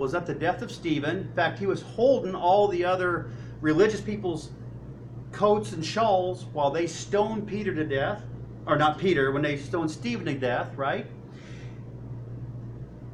was 0.00 0.14
at 0.14 0.24
the 0.24 0.34
death 0.34 0.62
of 0.62 0.72
Stephen. 0.72 1.18
In 1.18 1.32
fact, 1.34 1.58
he 1.58 1.66
was 1.66 1.82
holding 1.82 2.34
all 2.34 2.66
the 2.68 2.82
other 2.82 3.30
religious 3.60 4.00
people's 4.00 4.48
coats 5.30 5.72
and 5.72 5.84
shawls 5.84 6.46
while 6.54 6.70
they 6.70 6.86
stoned 6.86 7.46
Peter 7.46 7.74
to 7.74 7.84
death. 7.84 8.22
Or 8.66 8.76
not 8.76 8.98
Peter, 8.98 9.30
when 9.30 9.42
they 9.42 9.58
stoned 9.58 9.90
Stephen 9.90 10.24
to 10.24 10.34
death, 10.34 10.74
right? 10.74 11.06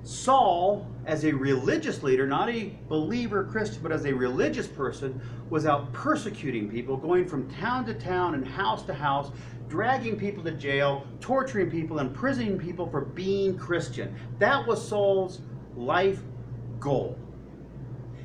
Saul, 0.04 0.88
as 1.06 1.24
a 1.24 1.32
religious 1.32 2.04
leader, 2.04 2.24
not 2.26 2.48
a 2.48 2.72
believer 2.88 3.42
Christian, 3.42 3.82
but 3.82 3.90
as 3.90 4.04
a 4.04 4.12
religious 4.12 4.68
person, 4.68 5.20
was 5.50 5.66
out 5.66 5.92
persecuting 5.92 6.68
people, 6.68 6.96
going 6.96 7.26
from 7.26 7.50
town 7.50 7.84
to 7.86 7.94
town 7.94 8.34
and 8.34 8.46
house 8.46 8.84
to 8.84 8.94
house, 8.94 9.32
dragging 9.68 10.16
people 10.16 10.44
to 10.44 10.52
jail, 10.52 11.04
torturing 11.20 11.68
people, 11.68 11.98
imprisoning 11.98 12.58
people 12.58 12.88
for 12.88 13.00
being 13.00 13.58
Christian. 13.58 14.14
That 14.38 14.64
was 14.66 14.86
Saul's 14.86 15.40
life 15.76 16.20
goal. 16.86 17.18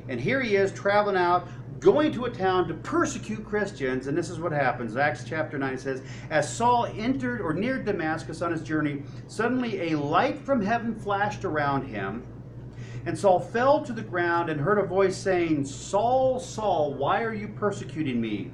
And 0.08 0.20
here 0.20 0.40
he 0.40 0.54
is 0.54 0.72
traveling 0.72 1.16
out, 1.16 1.48
going 1.80 2.12
to 2.12 2.26
a 2.26 2.30
town 2.30 2.68
to 2.68 2.74
persecute 2.74 3.44
Christians. 3.44 4.06
And 4.06 4.16
this 4.16 4.30
is 4.30 4.38
what 4.38 4.52
happens. 4.52 4.96
Acts 4.96 5.24
chapter 5.24 5.58
9 5.58 5.76
says, 5.76 6.02
As 6.30 6.56
Saul 6.56 6.86
entered 6.96 7.40
or 7.40 7.52
neared 7.52 7.84
Damascus 7.84 8.40
on 8.40 8.52
his 8.52 8.62
journey, 8.62 9.02
suddenly 9.26 9.90
a 9.90 9.98
light 9.98 10.38
from 10.38 10.62
heaven 10.62 10.94
flashed 10.94 11.44
around 11.44 11.88
him. 11.88 12.24
And 13.04 13.18
Saul 13.18 13.40
fell 13.40 13.84
to 13.84 13.92
the 13.92 14.00
ground 14.02 14.48
and 14.48 14.60
heard 14.60 14.78
a 14.78 14.86
voice 14.86 15.16
saying, 15.16 15.64
Saul, 15.64 16.38
Saul, 16.38 16.94
why 16.94 17.24
are 17.24 17.34
you 17.34 17.48
persecuting 17.48 18.20
me? 18.20 18.52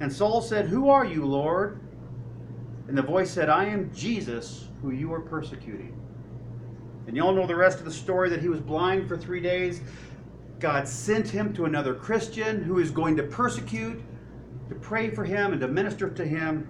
And 0.00 0.12
Saul 0.12 0.42
said, 0.42 0.66
Who 0.66 0.88
are 0.88 1.04
you, 1.04 1.24
Lord? 1.24 1.78
And 2.88 2.98
the 2.98 3.02
voice 3.02 3.30
said, 3.30 3.48
I 3.48 3.66
am 3.66 3.94
Jesus, 3.94 4.70
who 4.82 4.90
you 4.90 5.12
are 5.14 5.20
persecuting. 5.20 6.03
And 7.06 7.16
y'all 7.16 7.34
know 7.34 7.46
the 7.46 7.56
rest 7.56 7.78
of 7.78 7.84
the 7.84 7.92
story 7.92 8.30
that 8.30 8.40
he 8.40 8.48
was 8.48 8.60
blind 8.60 9.08
for 9.08 9.16
three 9.16 9.40
days. 9.40 9.80
God 10.58 10.88
sent 10.88 11.28
him 11.28 11.52
to 11.54 11.66
another 11.66 11.94
Christian 11.94 12.62
who 12.62 12.78
is 12.78 12.90
going 12.90 13.16
to 13.16 13.22
persecute, 13.24 14.02
to 14.68 14.74
pray 14.76 15.10
for 15.10 15.24
him, 15.24 15.52
and 15.52 15.60
to 15.60 15.68
minister 15.68 16.08
to 16.08 16.24
him. 16.24 16.68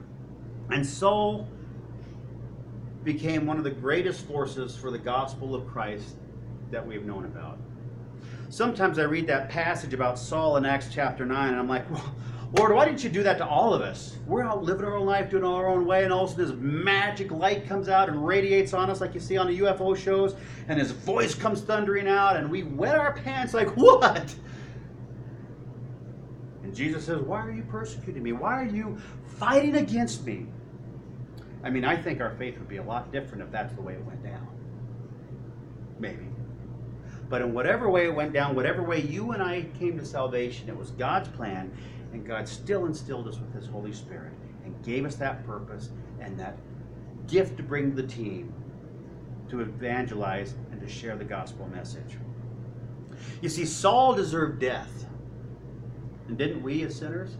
And 0.70 0.84
Saul 0.84 1.46
became 3.04 3.46
one 3.46 3.58
of 3.58 3.64
the 3.64 3.70
greatest 3.70 4.26
forces 4.26 4.76
for 4.76 4.90
the 4.90 4.98
gospel 4.98 5.54
of 5.54 5.66
Christ 5.66 6.16
that 6.70 6.84
we've 6.84 7.04
known 7.04 7.26
about. 7.26 7.58
Sometimes 8.48 8.98
I 8.98 9.02
read 9.02 9.26
that 9.26 9.48
passage 9.48 9.94
about 9.94 10.18
Saul 10.18 10.56
in 10.56 10.64
Acts 10.64 10.88
chapter 10.90 11.24
9, 11.26 11.48
and 11.50 11.58
I'm 11.58 11.68
like, 11.68 11.88
well, 11.90 12.14
Lord, 12.56 12.72
why 12.72 12.84
didn't 12.84 13.02
you 13.02 13.10
do 13.10 13.24
that 13.24 13.38
to 13.38 13.46
all 13.46 13.74
of 13.74 13.82
us? 13.82 14.16
We're 14.26 14.44
out 14.44 14.62
living 14.62 14.84
our 14.84 14.96
own 14.96 15.06
life, 15.06 15.28
doing 15.28 15.42
our 15.42 15.68
own 15.68 15.86
way, 15.86 16.04
and 16.04 16.12
all 16.12 16.24
of 16.24 16.30
a 16.30 16.34
sudden 16.34 16.46
this 16.46 16.56
magic 16.60 17.32
light 17.32 17.66
comes 17.66 17.88
out 17.88 18.08
and 18.08 18.24
radiates 18.24 18.72
on 18.72 18.90
us 18.90 19.00
like 19.00 19.12
you 19.12 19.18
see 19.18 19.36
on 19.36 19.48
the 19.48 19.58
UFO 19.58 19.96
shows, 19.96 20.36
and 20.68 20.78
his 20.78 20.92
voice 20.92 21.34
comes 21.34 21.62
thundering 21.62 22.06
out, 22.06 22.36
and 22.36 22.48
we 22.48 22.62
wet 22.62 22.96
our 22.96 23.12
pants 23.12 23.54
like, 23.54 23.68
what? 23.76 24.32
And 26.62 26.72
Jesus 26.72 27.04
says, 27.04 27.20
Why 27.22 27.40
are 27.44 27.50
you 27.50 27.62
persecuting 27.64 28.22
me? 28.22 28.32
Why 28.32 28.62
are 28.62 28.68
you 28.68 28.98
fighting 29.26 29.74
against 29.76 30.24
me? 30.24 30.46
I 31.64 31.70
mean, 31.70 31.84
I 31.84 31.96
think 31.96 32.20
our 32.20 32.36
faith 32.36 32.56
would 32.58 32.68
be 32.68 32.76
a 32.76 32.82
lot 32.82 33.10
different 33.10 33.42
if 33.42 33.50
that's 33.50 33.74
the 33.74 33.82
way 33.82 33.94
it 33.94 34.04
went 34.04 34.22
down. 34.22 34.46
Maybe. 35.98 36.28
But 37.28 37.42
in 37.42 37.52
whatever 37.52 37.90
way 37.90 38.06
it 38.06 38.14
went 38.14 38.32
down, 38.32 38.54
whatever 38.54 38.82
way 38.82 39.00
you 39.00 39.32
and 39.32 39.42
I 39.42 39.66
came 39.78 39.98
to 39.98 40.04
salvation, 40.04 40.68
it 40.68 40.76
was 40.76 40.90
God's 40.92 41.28
plan, 41.28 41.76
and 42.14 42.24
God 42.24 42.48
still 42.48 42.86
instilled 42.86 43.26
us 43.26 43.38
with 43.38 43.52
His 43.52 43.66
Holy 43.66 43.92
Spirit 43.92 44.32
and 44.64 44.82
gave 44.84 45.04
us 45.04 45.16
that 45.16 45.44
purpose 45.44 45.90
and 46.20 46.38
that 46.38 46.56
gift 47.26 47.56
to 47.56 47.62
bring 47.62 47.94
the 47.94 48.04
team 48.04 48.52
to 49.50 49.60
evangelize 49.60 50.54
and 50.70 50.80
to 50.80 50.88
share 50.88 51.16
the 51.16 51.24
gospel 51.24 51.68
message. 51.68 52.16
You 53.42 53.48
see, 53.48 53.64
Saul 53.64 54.14
deserved 54.14 54.60
death. 54.60 55.06
And 56.28 56.38
didn't 56.38 56.62
we 56.62 56.82
as 56.84 56.94
sinners? 56.94 57.36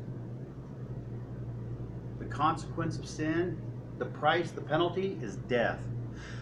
The 2.19 2.27
consequence 2.27 2.99
of 2.99 3.07
sin, 3.07 3.57
the 3.99 4.07
price, 4.07 4.51
the 4.51 4.61
penalty 4.61 5.19
is 5.23 5.37
death. 5.37 5.81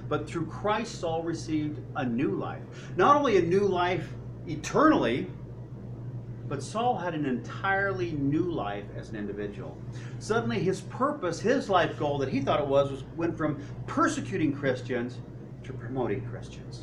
But 0.09 0.27
through 0.27 0.47
Christ, 0.47 1.01
Saul 1.01 1.23
received 1.23 1.81
a 1.97 2.05
new 2.05 2.31
life. 2.31 2.63
Not 2.97 3.17
only 3.17 3.37
a 3.37 3.43
new 3.43 3.67
life 3.67 4.09
eternally, 4.47 5.31
but 6.53 6.63
Saul 6.63 6.99
had 6.99 7.15
an 7.15 7.25
entirely 7.25 8.11
new 8.11 8.43
life 8.43 8.85
as 8.95 9.09
an 9.09 9.17
individual. 9.17 9.75
Suddenly, 10.19 10.59
his 10.59 10.83
purpose, 10.83 11.41
his 11.41 11.71
life 11.71 11.99
goal 11.99 12.19
that 12.19 12.29
he 12.29 12.43
thought 12.43 12.61
it 12.61 12.67
was, 12.67 12.91
was 12.91 13.05
went 13.17 13.39
from 13.39 13.59
persecuting 13.87 14.53
Christians 14.53 15.17
to 15.65 15.73
promoting 15.73 16.21
Christians, 16.27 16.83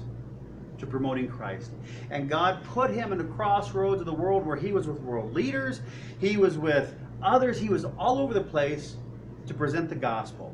to 0.79 0.87
promoting 0.87 1.27
Christ. 1.27 1.69
And 2.09 2.27
God 2.27 2.63
put 2.63 2.89
him 2.89 3.11
in 3.11 3.19
the 3.19 3.25
crossroads 3.25 3.99
of 3.99 4.07
the 4.07 4.11
world 4.11 4.43
where 4.43 4.55
he 4.55 4.71
was 4.71 4.87
with 4.87 4.99
world 5.01 5.35
leaders, 5.35 5.81
he 6.17 6.35
was 6.35 6.57
with 6.57 6.95
others, 7.21 7.59
he 7.59 7.69
was 7.69 7.85
all 7.85 8.17
over 8.17 8.33
the 8.33 8.41
place 8.41 8.95
to 9.45 9.53
present 9.53 9.87
the 9.87 9.95
gospel. 9.95 10.51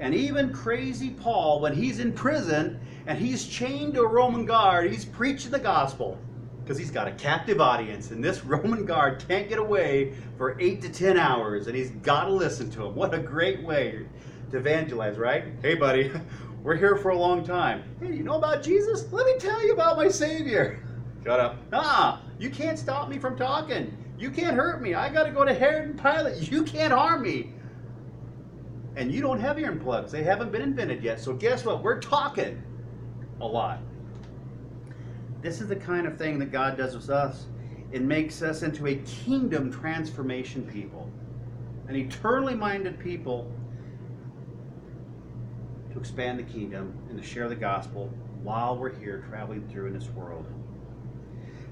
And 0.00 0.12
even 0.12 0.52
crazy 0.52 1.10
Paul, 1.10 1.60
when 1.60 1.72
he's 1.72 2.00
in 2.00 2.12
prison 2.12 2.80
and 3.06 3.16
he's 3.16 3.46
chained 3.46 3.94
to 3.94 4.00
a 4.00 4.08
Roman 4.08 4.44
guard, 4.44 4.90
he's 4.90 5.04
preaching 5.04 5.52
the 5.52 5.60
gospel 5.60 6.18
because 6.62 6.78
he's 6.78 6.90
got 6.90 7.08
a 7.08 7.12
captive 7.12 7.60
audience, 7.60 8.10
and 8.10 8.22
this 8.22 8.44
Roman 8.44 8.84
guard 8.84 9.24
can't 9.26 9.48
get 9.48 9.58
away 9.58 10.14
for 10.36 10.58
eight 10.60 10.82
to 10.82 10.88
ten 10.88 11.16
hours, 11.16 11.66
and 11.66 11.76
he's 11.76 11.90
got 11.90 12.24
to 12.24 12.32
listen 12.32 12.70
to 12.72 12.86
him. 12.86 12.94
What 12.94 13.14
a 13.14 13.18
great 13.18 13.62
way 13.62 14.06
to 14.50 14.58
evangelize, 14.58 15.18
right? 15.18 15.44
Hey, 15.62 15.74
buddy, 15.74 16.10
we're 16.62 16.76
here 16.76 16.96
for 16.96 17.10
a 17.10 17.18
long 17.18 17.44
time. 17.44 17.82
Hey, 18.00 18.14
you 18.14 18.22
know 18.22 18.36
about 18.36 18.62
Jesus? 18.62 19.10
Let 19.12 19.26
me 19.26 19.36
tell 19.38 19.64
you 19.64 19.72
about 19.72 19.96
my 19.96 20.08
Savior. 20.08 20.82
Shut 21.24 21.40
up. 21.40 21.56
Ah, 21.72 22.22
you 22.38 22.50
can't 22.50 22.78
stop 22.78 23.08
me 23.08 23.18
from 23.18 23.36
talking. 23.36 23.96
You 24.18 24.30
can't 24.30 24.56
hurt 24.56 24.82
me. 24.82 24.94
I 24.94 25.10
got 25.12 25.24
to 25.24 25.30
go 25.30 25.44
to 25.44 25.54
Herod 25.54 25.90
and 25.90 26.00
Pilate. 26.00 26.50
You 26.50 26.62
can't 26.62 26.92
harm 26.92 27.22
me. 27.22 27.52
And 28.96 29.12
you 29.12 29.20
don't 29.20 29.40
have 29.40 29.58
ear 29.58 29.74
plugs. 29.76 30.12
They 30.12 30.22
haven't 30.22 30.52
been 30.52 30.62
invented 30.62 31.02
yet. 31.02 31.20
So 31.20 31.32
guess 31.32 31.64
what? 31.64 31.82
We're 31.82 32.00
talking 32.00 32.62
a 33.40 33.46
lot. 33.46 33.80
This 35.42 35.60
is 35.60 35.68
the 35.68 35.76
kind 35.76 36.06
of 36.06 36.18
thing 36.18 36.38
that 36.38 36.52
God 36.52 36.76
does 36.76 36.94
with 36.94 37.08
us. 37.08 37.46
It 37.92 38.02
makes 38.02 38.42
us 38.42 38.62
into 38.62 38.86
a 38.86 38.96
kingdom 38.96 39.72
transformation 39.72 40.66
people, 40.66 41.10
an 41.88 41.96
eternally 41.96 42.54
minded 42.54 42.98
people 42.98 43.50
to 45.92 45.98
expand 45.98 46.38
the 46.38 46.44
kingdom 46.44 46.96
and 47.08 47.20
to 47.20 47.26
share 47.26 47.48
the 47.48 47.56
gospel 47.56 48.08
while 48.42 48.76
we're 48.76 48.94
here 48.94 49.24
traveling 49.28 49.66
through 49.68 49.86
in 49.86 49.94
this 49.94 50.08
world. 50.10 50.46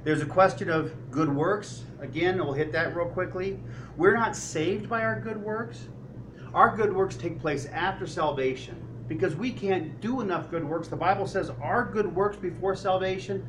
There's 0.04 0.22
a 0.22 0.26
question 0.26 0.70
of 0.70 0.92
good 1.10 1.28
works. 1.28 1.84
Again, 2.00 2.38
we'll 2.38 2.52
hit 2.52 2.72
that 2.72 2.96
real 2.96 3.06
quickly. 3.06 3.60
We're 3.96 4.14
not 4.14 4.34
saved 4.34 4.88
by 4.88 5.02
our 5.02 5.20
good 5.20 5.36
works. 5.36 5.88
Our 6.54 6.74
good 6.76 6.94
works 6.94 7.16
take 7.16 7.38
place 7.38 7.66
after 7.66 8.06
salvation 8.06 8.82
because 9.06 9.34
we 9.36 9.50
can't 9.50 10.00
do 10.00 10.20
enough 10.20 10.50
good 10.50 10.64
works. 10.64 10.88
The 10.88 10.96
Bible 10.96 11.26
says 11.26 11.50
our 11.62 11.84
good 11.84 12.14
works 12.14 12.36
before 12.36 12.76
salvation 12.76 13.46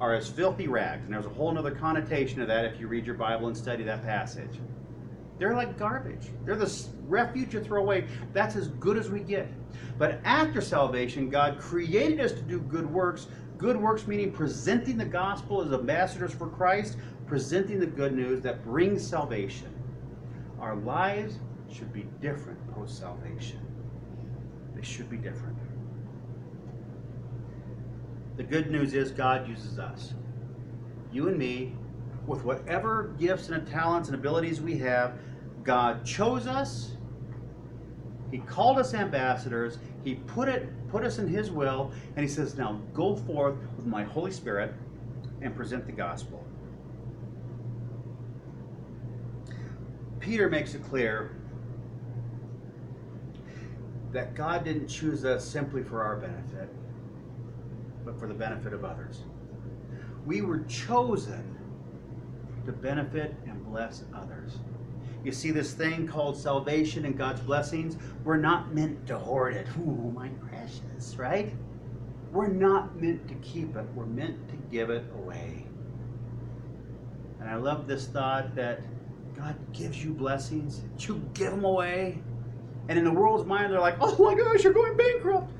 are 0.00 0.14
as 0.14 0.28
filthy 0.28 0.68
rags. 0.68 1.04
And 1.04 1.14
there's 1.14 1.26
a 1.26 1.30
whole 1.30 1.56
other 1.56 1.70
connotation 1.70 2.40
of 2.40 2.48
that 2.48 2.64
if 2.64 2.80
you 2.80 2.88
read 2.88 3.06
your 3.06 3.16
Bible 3.16 3.48
and 3.48 3.56
study 3.56 3.82
that 3.84 4.02
passage. 4.02 4.60
They're 5.38 5.54
like 5.54 5.78
garbage. 5.78 6.26
They're 6.44 6.56
the 6.56 6.72
refuge 7.06 7.54
you 7.54 7.62
throw 7.62 7.82
away. 7.82 8.06
That's 8.32 8.56
as 8.56 8.68
good 8.68 8.96
as 8.96 9.08
we 9.08 9.20
get. 9.20 9.48
But 9.96 10.20
after 10.24 10.60
salvation, 10.60 11.30
God 11.30 11.58
created 11.58 12.20
us 12.20 12.32
to 12.32 12.42
do 12.42 12.60
good 12.60 12.90
works. 12.92 13.28
Good 13.56 13.76
works 13.76 14.06
meaning 14.06 14.32
presenting 14.32 14.96
the 14.96 15.04
gospel 15.04 15.62
as 15.62 15.72
ambassadors 15.72 16.32
for 16.32 16.48
Christ, 16.48 16.96
presenting 17.26 17.80
the 17.80 17.86
good 17.86 18.14
news 18.14 18.40
that 18.42 18.64
brings 18.64 19.06
salvation. 19.06 19.72
Our 20.60 20.76
lives 20.76 21.38
should 21.72 21.92
be 21.92 22.06
different 22.20 22.58
post 22.74 22.98
salvation. 22.98 23.60
They 24.74 24.82
should 24.82 25.10
be 25.10 25.16
different. 25.16 25.56
The 28.38 28.44
good 28.44 28.70
news 28.70 28.94
is 28.94 29.10
God 29.10 29.48
uses 29.48 29.80
us. 29.80 30.14
You 31.12 31.26
and 31.26 31.36
me, 31.36 31.74
with 32.24 32.44
whatever 32.44 33.14
gifts 33.18 33.48
and 33.48 33.66
talents 33.66 34.08
and 34.08 34.14
abilities 34.14 34.60
we 34.60 34.78
have, 34.78 35.18
God 35.64 36.04
chose 36.06 36.46
us. 36.46 36.92
He 38.30 38.38
called 38.38 38.78
us 38.78 38.94
ambassadors. 38.94 39.78
He 40.04 40.14
put 40.14 40.48
it 40.48 40.68
put 40.88 41.02
us 41.02 41.18
in 41.18 41.26
his 41.26 41.50
will 41.50 41.90
and 42.14 42.20
he 42.22 42.28
says, 42.28 42.56
"Now 42.56 42.80
go 42.94 43.16
forth 43.16 43.56
with 43.76 43.86
my 43.86 44.04
Holy 44.04 44.30
Spirit 44.30 44.72
and 45.42 45.54
present 45.56 45.84
the 45.84 45.92
gospel." 45.92 46.44
Peter 50.20 50.48
makes 50.48 50.74
it 50.74 50.84
clear 50.84 51.32
that 54.12 54.34
God 54.34 54.64
didn't 54.64 54.86
choose 54.86 55.24
us 55.24 55.44
simply 55.44 55.82
for 55.82 56.02
our 56.02 56.16
benefit, 56.16 56.68
for 58.18 58.26
the 58.26 58.34
benefit 58.34 58.72
of 58.72 58.84
others. 58.84 59.22
We 60.26 60.42
were 60.42 60.60
chosen 60.64 61.56
to 62.66 62.72
benefit 62.72 63.34
and 63.46 63.64
bless 63.64 64.04
others. 64.14 64.58
You 65.24 65.32
see, 65.32 65.50
this 65.50 65.72
thing 65.72 66.06
called 66.06 66.36
salvation 66.36 67.04
and 67.04 67.16
God's 67.16 67.40
blessings, 67.40 67.96
we're 68.24 68.36
not 68.36 68.74
meant 68.74 69.06
to 69.08 69.18
hoard 69.18 69.54
it. 69.54 69.66
Ooh, 69.80 70.12
my 70.14 70.28
precious, 70.48 71.16
right? 71.16 71.52
We're 72.32 72.48
not 72.48 73.00
meant 73.00 73.26
to 73.28 73.34
keep 73.36 73.74
it, 73.76 73.86
we're 73.94 74.06
meant 74.06 74.48
to 74.48 74.54
give 74.70 74.90
it 74.90 75.04
away. 75.14 75.66
And 77.40 77.48
I 77.48 77.56
love 77.56 77.86
this 77.86 78.06
thought 78.06 78.54
that 78.54 78.80
God 79.36 79.56
gives 79.72 80.04
you 80.04 80.12
blessings, 80.12 80.82
you 80.98 81.22
give 81.34 81.50
them 81.52 81.64
away. 81.64 82.22
And 82.88 82.98
in 82.98 83.04
the 83.04 83.12
world's 83.12 83.46
mind, 83.46 83.72
they're 83.72 83.80
like, 83.80 83.96
oh 84.00 84.16
my 84.22 84.34
gosh, 84.34 84.64
you're 84.64 84.72
going 84.72 84.96
bankrupt. 84.96 85.50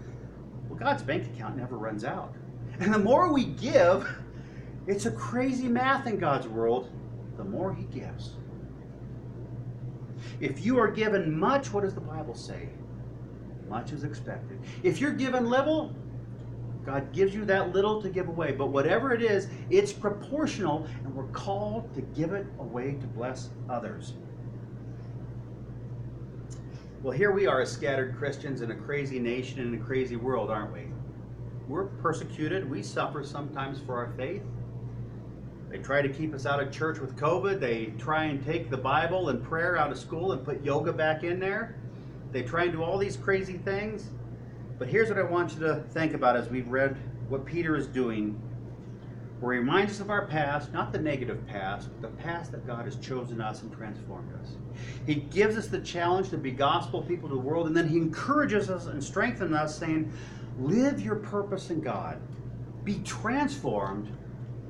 Well, 0.68 0.78
God's 0.78 1.02
bank 1.02 1.26
account 1.26 1.56
never 1.56 1.76
runs 1.76 2.04
out. 2.04 2.34
And 2.80 2.94
the 2.94 2.98
more 2.98 3.32
we 3.32 3.44
give, 3.44 4.08
it's 4.86 5.06
a 5.06 5.10
crazy 5.10 5.68
math 5.68 6.06
in 6.06 6.18
God's 6.18 6.46
world, 6.46 6.90
the 7.36 7.44
more 7.44 7.74
He 7.74 7.84
gives. 7.84 8.32
If 10.40 10.64
you 10.64 10.78
are 10.78 10.88
given 10.88 11.36
much, 11.36 11.72
what 11.72 11.84
does 11.84 11.94
the 11.94 12.00
Bible 12.00 12.34
say? 12.34 12.68
Much 13.68 13.92
is 13.92 14.04
expected. 14.04 14.58
If 14.82 15.00
you're 15.00 15.12
given 15.12 15.50
little, 15.50 15.94
God 16.86 17.12
gives 17.12 17.34
you 17.34 17.44
that 17.44 17.72
little 17.72 18.00
to 18.00 18.08
give 18.08 18.28
away. 18.28 18.52
But 18.52 18.68
whatever 18.68 19.12
it 19.12 19.22
is, 19.22 19.48
it's 19.68 19.92
proportional, 19.92 20.86
and 21.04 21.14
we're 21.14 21.26
called 21.28 21.92
to 21.94 22.00
give 22.00 22.32
it 22.32 22.46
away 22.58 22.92
to 22.92 23.06
bless 23.08 23.50
others. 23.68 24.14
Well, 27.02 27.12
here 27.12 27.30
we 27.30 27.46
are 27.46 27.60
as 27.60 27.70
scattered 27.70 28.16
Christians 28.16 28.62
in 28.62 28.70
a 28.70 28.74
crazy 28.74 29.18
nation 29.18 29.60
in 29.60 29.74
a 29.74 29.84
crazy 29.84 30.16
world, 30.16 30.50
aren't 30.50 30.72
we? 30.72 30.86
We're 31.68 31.84
persecuted. 31.84 32.68
We 32.68 32.82
suffer 32.82 33.22
sometimes 33.22 33.78
for 33.80 33.96
our 33.96 34.12
faith. 34.16 34.42
They 35.68 35.78
try 35.78 36.00
to 36.00 36.08
keep 36.08 36.32
us 36.32 36.46
out 36.46 36.62
of 36.62 36.72
church 36.72 36.98
with 36.98 37.14
COVID. 37.16 37.60
They 37.60 37.92
try 37.98 38.24
and 38.24 38.42
take 38.42 38.70
the 38.70 38.78
Bible 38.78 39.28
and 39.28 39.42
prayer 39.42 39.76
out 39.76 39.92
of 39.92 39.98
school 39.98 40.32
and 40.32 40.42
put 40.42 40.64
yoga 40.64 40.94
back 40.94 41.24
in 41.24 41.38
there. 41.38 41.76
They 42.32 42.42
try 42.42 42.64
and 42.64 42.72
do 42.72 42.82
all 42.82 42.96
these 42.96 43.18
crazy 43.18 43.58
things. 43.58 44.08
But 44.78 44.88
here's 44.88 45.10
what 45.10 45.18
I 45.18 45.22
want 45.22 45.52
you 45.54 45.60
to 45.60 45.82
think 45.90 46.14
about 46.14 46.36
as 46.36 46.48
we've 46.48 46.68
read 46.68 46.96
what 47.28 47.44
Peter 47.44 47.76
is 47.76 47.86
doing. 47.86 48.40
Where 49.40 49.52
he 49.52 49.60
reminds 49.60 49.92
us 49.92 50.00
of 50.00 50.10
our 50.10 50.26
past, 50.26 50.72
not 50.72 50.90
the 50.90 50.98
negative 50.98 51.46
past, 51.46 51.90
but 52.00 52.10
the 52.10 52.22
past 52.22 52.50
that 52.52 52.66
God 52.66 52.86
has 52.86 52.96
chosen 52.96 53.40
us 53.40 53.62
and 53.62 53.72
transformed 53.72 54.32
us. 54.40 54.56
He 55.06 55.16
gives 55.16 55.56
us 55.56 55.68
the 55.68 55.80
challenge 55.80 56.30
to 56.30 56.38
be 56.38 56.50
gospel 56.50 57.02
people 57.02 57.28
to 57.28 57.34
the 57.34 57.40
world, 57.40 57.66
and 57.66 57.76
then 57.76 57.86
he 57.86 57.98
encourages 57.98 58.70
us 58.70 58.86
and 58.86 59.04
strengthens 59.04 59.54
us, 59.54 59.78
saying, 59.78 60.12
Live 60.58 61.00
your 61.00 61.16
purpose 61.16 61.70
in 61.70 61.80
God. 61.80 62.20
Be 62.84 62.98
transformed, 63.00 64.10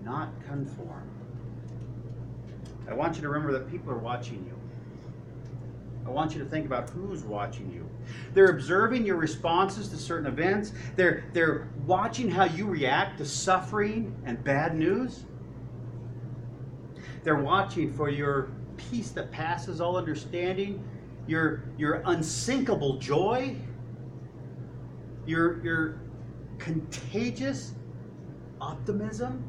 not 0.05 0.30
conformed. 0.47 1.11
I 2.89 2.95
want 2.95 3.16
you 3.16 3.22
to 3.22 3.28
remember 3.28 3.53
that 3.53 3.70
people 3.70 3.91
are 3.91 3.99
watching 3.99 4.45
you. 4.47 4.55
I 6.07 6.11
want 6.11 6.34
you 6.34 6.43
to 6.43 6.49
think 6.49 6.64
about 6.64 6.89
who's 6.91 7.22
watching 7.22 7.70
you. 7.70 7.86
They're 8.32 8.51
observing 8.51 9.05
your 9.05 9.16
responses 9.16 9.89
to 9.89 9.97
certain 9.97 10.26
events. 10.26 10.72
They're, 10.97 11.24
they're 11.34 11.68
watching 11.86 12.30
how 12.30 12.45
you 12.45 12.66
react 12.66 13.18
to 13.18 13.26
suffering 13.26 14.16
and 14.24 14.43
bad 14.43 14.74
news. 14.74 15.24
They're 17.24 17.36
watching 17.36 17.93
for 17.93 18.09
your 18.09 18.51
peace 18.78 19.11
that 19.11 19.30
passes 19.30 19.82
all 19.82 19.97
understanding, 19.97 20.82
your, 21.26 21.64
your 21.76 22.03
unsinkable 22.07 22.97
joy, 22.99 23.55
your, 25.28 25.62
your 25.62 26.00
contagious 26.58 27.74
optimism, 28.60 29.44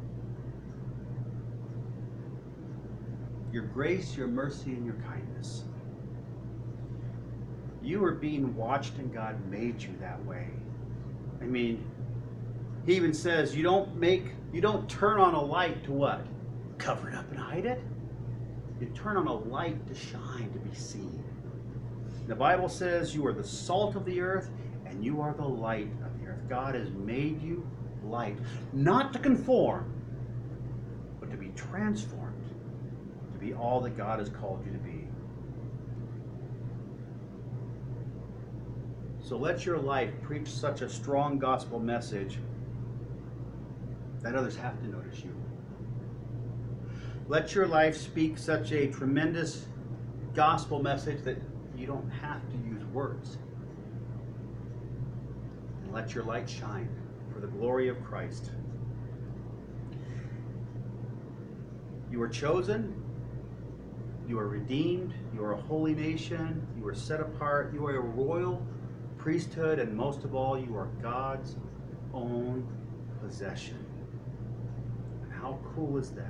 your 3.51 3.63
grace, 3.63 4.15
your 4.15 4.27
mercy, 4.27 4.71
and 4.71 4.85
your 4.85 4.95
kindness. 4.95 5.63
You 7.81 8.03
are 8.03 8.11
being 8.11 8.55
watched, 8.55 8.97
and 8.97 9.11
God 9.11 9.43
made 9.49 9.81
you 9.81 9.95
that 10.01 10.23
way. 10.25 10.47
I 11.41 11.45
mean, 11.45 11.89
He 12.85 12.95
even 12.95 13.13
says 13.13 13.55
you 13.55 13.63
don't 13.63 13.95
make, 13.95 14.25
you 14.51 14.59
don't 14.59 14.87
turn 14.89 15.19
on 15.19 15.33
a 15.33 15.41
light 15.41 15.85
to 15.85 15.93
what? 15.93 16.25
Cover 16.77 17.09
it 17.09 17.15
up 17.15 17.29
and 17.31 17.39
hide 17.39 17.65
it. 17.65 17.81
You 18.81 18.87
turn 18.87 19.15
on 19.15 19.27
a 19.27 19.33
light 19.33 19.87
to 19.87 19.95
shine, 19.95 20.51
to 20.51 20.59
be 20.59 20.75
seen. 20.75 21.23
The 22.27 22.35
Bible 22.35 22.69
says 22.69 23.15
you 23.15 23.25
are 23.25 23.33
the 23.33 23.43
salt 23.43 23.95
of 23.95 24.05
the 24.05 24.21
earth 24.21 24.49
and 24.89 25.03
you 25.03 25.21
are 25.21 25.33
the 25.33 25.47
light 25.47 25.89
of 26.03 26.19
the 26.19 26.27
earth. 26.27 26.39
God 26.49 26.75
has 26.75 26.89
made 26.91 27.41
you 27.41 27.65
light, 28.03 28.37
not 28.73 29.13
to 29.13 29.19
conform, 29.19 29.93
but 31.19 31.29
to 31.31 31.37
be 31.37 31.49
transformed, 31.49 32.49
to 33.33 33.39
be 33.39 33.53
all 33.53 33.79
that 33.81 33.95
God 33.95 34.19
has 34.19 34.29
called 34.29 34.65
you 34.65 34.71
to 34.71 34.77
be. 34.79 35.07
So 39.21 39.37
let 39.37 39.65
your 39.65 39.77
life 39.77 40.09
preach 40.23 40.47
such 40.47 40.81
a 40.81 40.89
strong 40.89 41.37
gospel 41.37 41.79
message 41.79 42.39
that 44.21 44.33
others 44.33 44.55
have 44.55 44.79
to 44.81 44.87
notice 44.87 45.19
you. 45.19 45.35
Let 47.27 47.53
your 47.53 47.67
life 47.67 47.95
speak 47.95 48.39
such 48.39 48.71
a 48.71 48.87
tremendous 48.87 49.67
gospel 50.33 50.81
message 50.81 51.23
that 51.25 51.37
you 51.77 51.85
don't 51.85 52.09
have 52.09 52.41
to 52.49 52.57
use 52.57 52.83
words. 52.85 53.37
And 55.89 55.95
let 55.95 56.13
your 56.13 56.23
light 56.23 56.47
shine 56.47 56.87
for 57.33 57.39
the 57.39 57.47
glory 57.47 57.87
of 57.87 58.03
Christ. 58.03 58.51
You 62.11 62.21
are 62.21 62.27
chosen. 62.27 62.93
You 64.27 64.37
are 64.37 64.47
redeemed. 64.47 65.15
You 65.33 65.43
are 65.43 65.53
a 65.53 65.61
holy 65.61 65.95
nation. 65.95 66.67
You 66.77 66.87
are 66.87 66.93
set 66.93 67.19
apart. 67.19 67.73
You 67.73 67.87
are 67.87 67.95
a 67.95 68.01
royal 68.01 68.63
priesthood. 69.17 69.79
And 69.79 69.97
most 69.97 70.23
of 70.23 70.35
all, 70.35 70.59
you 70.59 70.77
are 70.77 70.89
God's 71.01 71.55
own 72.13 72.67
possession. 73.23 73.83
And 75.23 75.33
how 75.33 75.57
cool 75.73 75.97
is 75.97 76.11
that? 76.11 76.27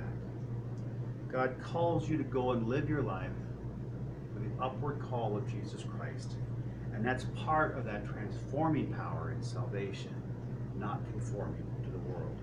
God 1.30 1.54
calls 1.62 2.08
you 2.08 2.16
to 2.16 2.24
go 2.24 2.52
and 2.52 2.66
live 2.66 2.88
your 2.88 3.02
life 3.02 3.28
with 4.32 4.56
the 4.56 4.64
upward 4.64 5.02
call 5.02 5.36
of 5.36 5.46
Jesus 5.46 5.84
Christ. 5.84 6.36
And 7.00 7.08
that's 7.08 7.24
part 7.34 7.78
of 7.78 7.86
that 7.86 8.06
transforming 8.06 8.92
power 8.92 9.32
in 9.34 9.42
salvation, 9.42 10.12
not 10.76 11.00
conforming 11.12 11.64
to 11.82 11.88
the 11.88 11.98
world. 12.00 12.38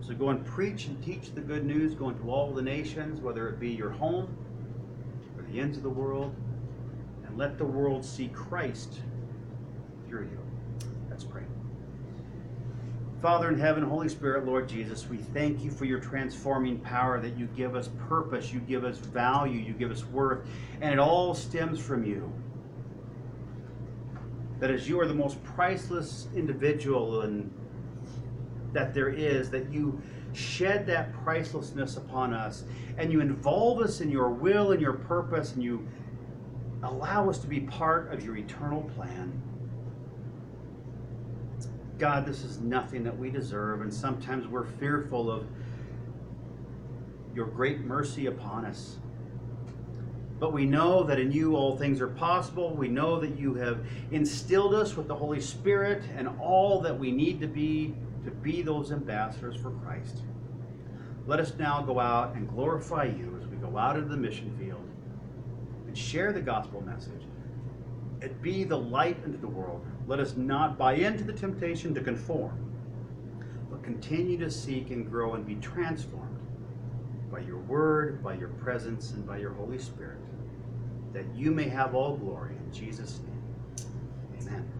So 0.00 0.14
go 0.14 0.30
and 0.30 0.44
preach 0.44 0.86
and 0.86 1.00
teach 1.00 1.32
the 1.32 1.40
good 1.40 1.64
news, 1.64 1.94
go 1.94 2.08
into 2.08 2.28
all 2.28 2.52
the 2.52 2.60
nations, 2.60 3.20
whether 3.20 3.48
it 3.48 3.60
be 3.60 3.70
your 3.70 3.90
home 3.90 4.36
or 5.36 5.44
the 5.44 5.60
ends 5.60 5.76
of 5.76 5.84
the 5.84 5.88
world, 5.88 6.34
and 7.24 7.38
let 7.38 7.56
the 7.56 7.64
world 7.64 8.04
see 8.04 8.26
Christ 8.34 8.98
through 10.08 10.24
you. 10.24 10.40
Let's 11.08 11.22
pray. 11.22 11.44
Father 13.22 13.48
in 13.48 13.60
heaven, 13.60 13.84
Holy 13.84 14.08
Spirit, 14.08 14.44
Lord 14.44 14.68
Jesus, 14.68 15.06
we 15.08 15.18
thank 15.18 15.62
you 15.62 15.70
for 15.70 15.84
your 15.84 16.00
transforming 16.00 16.80
power 16.80 17.20
that 17.20 17.38
you 17.38 17.46
give 17.54 17.76
us 17.76 17.90
purpose, 18.08 18.52
you 18.52 18.58
give 18.58 18.82
us 18.82 18.98
value, 18.98 19.60
you 19.60 19.72
give 19.72 19.92
us 19.92 20.04
worth, 20.06 20.48
and 20.80 20.92
it 20.92 20.98
all 20.98 21.32
stems 21.32 21.78
from 21.78 22.04
you. 22.04 22.28
That 24.58 24.70
as 24.70 24.88
you 24.88 24.98
are 25.00 25.06
the 25.06 25.14
most 25.14 25.42
priceless 25.44 26.28
individual 26.34 27.22
and 27.22 27.52
that 28.72 28.94
there 28.94 29.08
is, 29.08 29.50
that 29.50 29.70
you 29.70 30.00
shed 30.32 30.86
that 30.86 31.12
pricelessness 31.24 31.96
upon 31.96 32.34
us 32.34 32.64
and 32.98 33.12
you 33.12 33.20
involve 33.20 33.80
us 33.80 34.00
in 34.00 34.10
your 34.10 34.28
will 34.28 34.72
and 34.72 34.80
your 34.80 34.92
purpose 34.92 35.54
and 35.54 35.62
you 35.62 35.86
allow 36.82 37.28
us 37.28 37.38
to 37.38 37.46
be 37.46 37.60
part 37.60 38.12
of 38.12 38.24
your 38.24 38.36
eternal 38.36 38.82
plan. 38.94 39.42
God, 41.98 42.26
this 42.26 42.44
is 42.44 42.58
nothing 42.58 43.02
that 43.04 43.16
we 43.16 43.30
deserve, 43.30 43.80
and 43.80 43.92
sometimes 43.92 44.46
we're 44.46 44.66
fearful 44.66 45.30
of 45.30 45.46
your 47.34 47.46
great 47.46 47.80
mercy 47.80 48.26
upon 48.26 48.66
us. 48.66 48.98
But 50.38 50.52
we 50.52 50.66
know 50.66 51.02
that 51.04 51.18
in 51.18 51.32
you 51.32 51.56
all 51.56 51.76
things 51.76 52.00
are 52.00 52.08
possible. 52.08 52.74
We 52.74 52.88
know 52.88 53.18
that 53.20 53.38
you 53.38 53.54
have 53.54 53.86
instilled 54.10 54.74
us 54.74 54.96
with 54.96 55.08
the 55.08 55.14
Holy 55.14 55.40
Spirit 55.40 56.02
and 56.16 56.28
all 56.40 56.80
that 56.82 56.98
we 56.98 57.10
need 57.10 57.40
to 57.40 57.46
be 57.46 57.94
to 58.24 58.30
be 58.30 58.60
those 58.60 58.92
ambassadors 58.92 59.56
for 59.56 59.70
Christ. 59.70 60.22
Let 61.26 61.40
us 61.40 61.54
now 61.58 61.80
go 61.80 61.98
out 62.00 62.34
and 62.34 62.48
glorify 62.48 63.04
you 63.04 63.38
as 63.40 63.46
we 63.46 63.56
go 63.56 63.78
out 63.78 63.96
into 63.96 64.08
the 64.08 64.16
mission 64.16 64.54
field 64.58 64.84
and 65.86 65.96
share 65.96 66.32
the 66.32 66.42
gospel 66.42 66.80
message 66.82 67.22
and 68.20 68.42
be 68.42 68.64
the 68.64 68.76
light 68.76 69.16
into 69.24 69.38
the 69.38 69.46
world. 69.46 69.84
Let 70.06 70.20
us 70.20 70.36
not 70.36 70.76
buy 70.76 70.94
into 70.94 71.24
the 71.24 71.32
temptation 71.32 71.94
to 71.94 72.00
conform, 72.00 72.72
but 73.70 73.82
continue 73.82 74.38
to 74.38 74.50
seek 74.50 74.90
and 74.90 75.08
grow 75.08 75.34
and 75.34 75.46
be 75.46 75.56
transformed 75.56 76.38
by 77.30 77.40
your 77.40 77.58
word, 77.58 78.22
by 78.22 78.34
your 78.34 78.48
presence, 78.48 79.12
and 79.12 79.26
by 79.26 79.38
your 79.38 79.52
Holy 79.52 79.78
Spirit, 79.78 80.18
that 81.16 81.24
you 81.34 81.50
may 81.50 81.66
have 81.66 81.94
all 81.94 82.14
glory. 82.14 82.54
In 82.54 82.72
Jesus' 82.74 83.20
name, 83.20 83.42
amen. 84.38 84.75